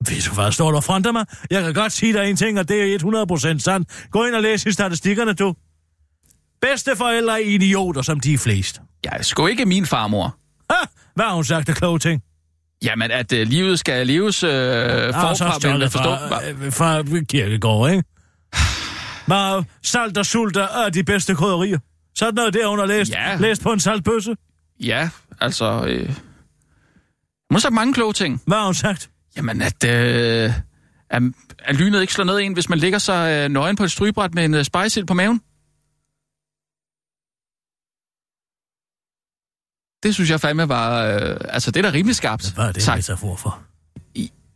Ved 0.09 0.23
du 0.29 0.35
hvad, 0.35 0.53
står 0.53 0.73
der 0.73 1.07
af 1.07 1.13
mig? 1.13 1.27
Jeg 1.51 1.63
kan 1.63 1.75
godt 1.75 1.93
sige 1.93 2.13
dig 2.13 2.31
en 2.31 2.37
ting, 2.37 2.59
og 2.59 2.69
det 2.69 2.95
er 2.95 3.55
100% 3.55 3.59
sandt. 3.59 4.09
Gå 4.11 4.25
ind 4.25 4.35
og 4.35 4.43
læs 4.43 4.67
i 4.67 4.73
statistikkerne, 4.73 5.33
du. 5.33 5.55
Bedste 6.63 6.97
forældre 6.97 7.33
er 7.43 7.47
idioter, 7.47 8.03
som 8.03 8.21
de 8.21 8.35
er 8.35 8.39
flest. 8.39 8.81
Jeg 9.05 9.13
er 9.19 9.23
sgu 9.23 9.47
ikke 9.47 9.67
min 9.67 9.87
farmor. 9.87 10.37
Ha! 10.71 10.77
Hvad 11.15 11.25
har 11.25 11.35
hun 11.35 11.45
sagt 11.45 11.69
af 11.69 11.75
kloge 11.75 11.99
ting? 11.99 12.23
Jamen, 12.85 13.11
at 13.11 13.33
uh, 13.33 13.39
livet 13.39 13.79
skal 13.79 14.07
leves 14.07 14.45
uh, 14.45 14.51
Ah, 14.51 15.15
forfra, 15.15 15.45
men 15.53 15.61
stjålet 15.61 15.93
forstå... 15.93 16.11
fra, 16.29 16.49
øh, 16.49 16.73
fra 16.73 17.03
kirkegård, 17.29 17.91
ikke? 17.91 18.05
Bare 19.29 19.65
salt 19.83 20.19
og 20.19 20.27
sult 20.27 20.57
er 20.57 20.89
de 20.95 21.05
bedste 21.05 21.35
krydderier. 21.35 21.79
Sådan 22.15 22.35
noget 22.35 22.55
der, 22.55 22.69
hun 22.69 22.79
har 22.79 22.87
læst. 22.87 23.11
Ja. 23.13 23.37
Læst 23.37 23.63
på 23.63 23.73
en 23.73 23.81
saltbøsse. 23.81 24.37
Ja, 24.81 25.09
altså... 25.41 25.85
Øh, 25.89 26.07
hun 26.07 26.15
har 27.53 27.59
sagt 27.59 27.75
mange 27.75 27.95
kloge 27.95 28.13
ting. 28.13 28.43
Hvad 28.47 28.57
har 28.57 28.65
hun 28.65 28.75
sagt? 28.75 29.11
Jamen, 29.37 29.63
at, 29.63 29.85
øh, 29.85 30.51
at, 31.11 31.23
at 31.59 31.77
lynet 31.77 32.01
ikke 32.01 32.13
slår 32.13 32.25
ned 32.25 32.39
en, 32.39 32.53
hvis 32.53 32.69
man 32.69 32.79
ligger 32.79 32.99
sig 32.99 33.45
øh, 33.45 33.51
nøgen 33.51 33.77
på 33.77 33.85
et 33.85 33.91
strygebræt 33.93 34.35
med 34.35 34.45
en 34.45 34.55
øh, 34.55 34.65
spejsild 34.65 35.05
på 35.07 35.15
maven. 35.15 35.41
Det 40.03 40.15
synes 40.15 40.31
jeg 40.31 40.41
fandme 40.41 40.69
var... 40.69 41.05
Øh, 41.05 41.37
altså, 41.49 41.71
det 41.71 41.85
er 41.85 41.91
da 41.91 41.97
rimelig 41.97 42.17
skarpt 42.17 42.53
Hvad 42.55 42.65
er 42.65 42.73
det 42.73 42.89
en 42.89 42.95
metafor 42.95 43.37
for? 43.37 43.59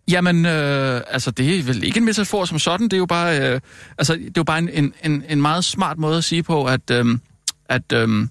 Jamen, 0.09 0.47
øh, 0.47 1.01
altså, 1.09 1.31
det 1.31 1.59
er 1.59 1.63
vel 1.63 1.85
ikke 1.85 1.99
en 1.99 2.05
metafor 2.05 2.45
som 2.45 2.59
sådan. 2.59 2.85
Det 2.85 2.93
er 2.93 2.99
jo 2.99 3.07
bare, 3.07 3.41
øh, 3.41 3.61
altså, 3.99 4.15
det 4.15 4.27
er 4.27 4.33
jo 4.37 4.45
bare 4.45 4.59
en, 4.59 4.69
en, 4.69 4.93
en, 5.05 5.25
en 5.29 5.43
meget 5.43 5.65
smart 5.65 5.99
måde 5.99 6.19
at 6.19 6.25
sige 6.25 6.43
på, 6.43 6.65
at, 6.65 6.91
øh, 6.91 7.19
at, 7.69 7.93
øh, 7.93 8.29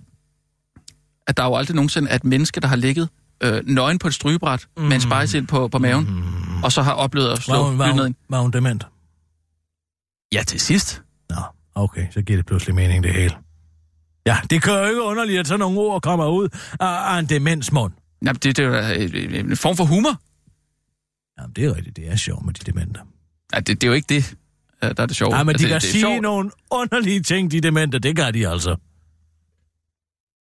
at 1.27 1.37
der 1.37 1.43
er 1.43 1.47
jo 1.47 1.55
aldrig 1.55 1.75
nogensinde 1.75 2.15
et 2.15 2.23
menneske, 2.23 2.59
der 2.59 2.67
har 2.67 2.75
ligget 2.75 3.09
øh, 3.43 3.61
nøgen 3.65 3.99
på 3.99 4.07
et 4.07 4.13
strygebræt 4.13 4.67
mm. 4.77 4.83
med 4.83 4.93
en 4.93 5.01
spejsild 5.01 5.47
på, 5.47 5.67
på 5.67 5.79
maven, 5.79 6.05
mm. 6.05 6.63
og 6.63 6.71
så 6.71 6.81
har 6.81 6.93
oplevet 6.93 7.27
at 7.27 7.31
Var 7.31 7.35
slå 7.35 7.63
hun, 7.63 7.77
var, 7.77 7.91
hun, 7.91 8.15
var 8.29 8.39
hun 8.39 8.51
dement? 8.51 8.85
Ja, 10.33 10.43
til 10.43 10.59
sidst. 10.59 11.01
Nå, 11.29 11.35
okay, 11.75 12.07
så 12.11 12.21
giver 12.21 12.37
det 12.37 12.45
pludselig 12.45 12.75
mening 12.75 13.03
det 13.03 13.13
hele. 13.13 13.35
Ja, 14.25 14.37
det 14.49 14.61
kan 14.63 14.73
jo 14.73 14.85
ikke 14.85 15.01
underligt, 15.01 15.39
at 15.39 15.47
sådan 15.47 15.59
nogle 15.59 15.79
ord 15.79 16.01
kommer 16.01 16.27
ud 16.27 16.49
af, 16.79 17.15
af 17.15 17.19
en 17.19 17.25
demensmund. 17.25 17.93
Jamen, 18.25 18.35
det, 18.35 18.57
det 18.57 18.59
er 18.59 18.67
jo 18.67 18.73
da 18.73 18.93
en, 18.93 19.35
en 19.51 19.57
form 19.57 19.75
for 19.77 19.83
humor. 19.85 20.21
Jamen, 21.39 21.53
det 21.55 21.63
er 21.65 21.75
rigtigt, 21.75 21.95
det 21.95 22.07
er 22.11 22.15
sjovt 22.15 22.45
med 22.45 22.53
de 22.53 22.71
dementer. 22.71 23.01
Ja, 23.53 23.59
det, 23.59 23.67
det 23.67 23.83
er 23.83 23.87
jo 23.87 23.93
ikke 23.93 24.05
det, 24.09 24.35
øh, 24.83 24.89
der 24.97 25.03
er 25.03 25.07
det 25.07 25.15
sjove. 25.15 25.31
Nej, 25.31 25.43
men 25.43 25.49
altså, 25.49 25.67
de 25.67 25.69
kan 25.69 25.81
det 25.81 25.87
er 25.87 25.91
sige 25.91 26.01
sjovt. 26.01 26.21
nogle 26.21 26.51
underlige 26.71 27.21
ting, 27.21 27.51
de 27.51 27.61
demente, 27.61 27.99
det 27.99 28.15
gør 28.15 28.31
de 28.31 28.47
altså. 28.47 28.75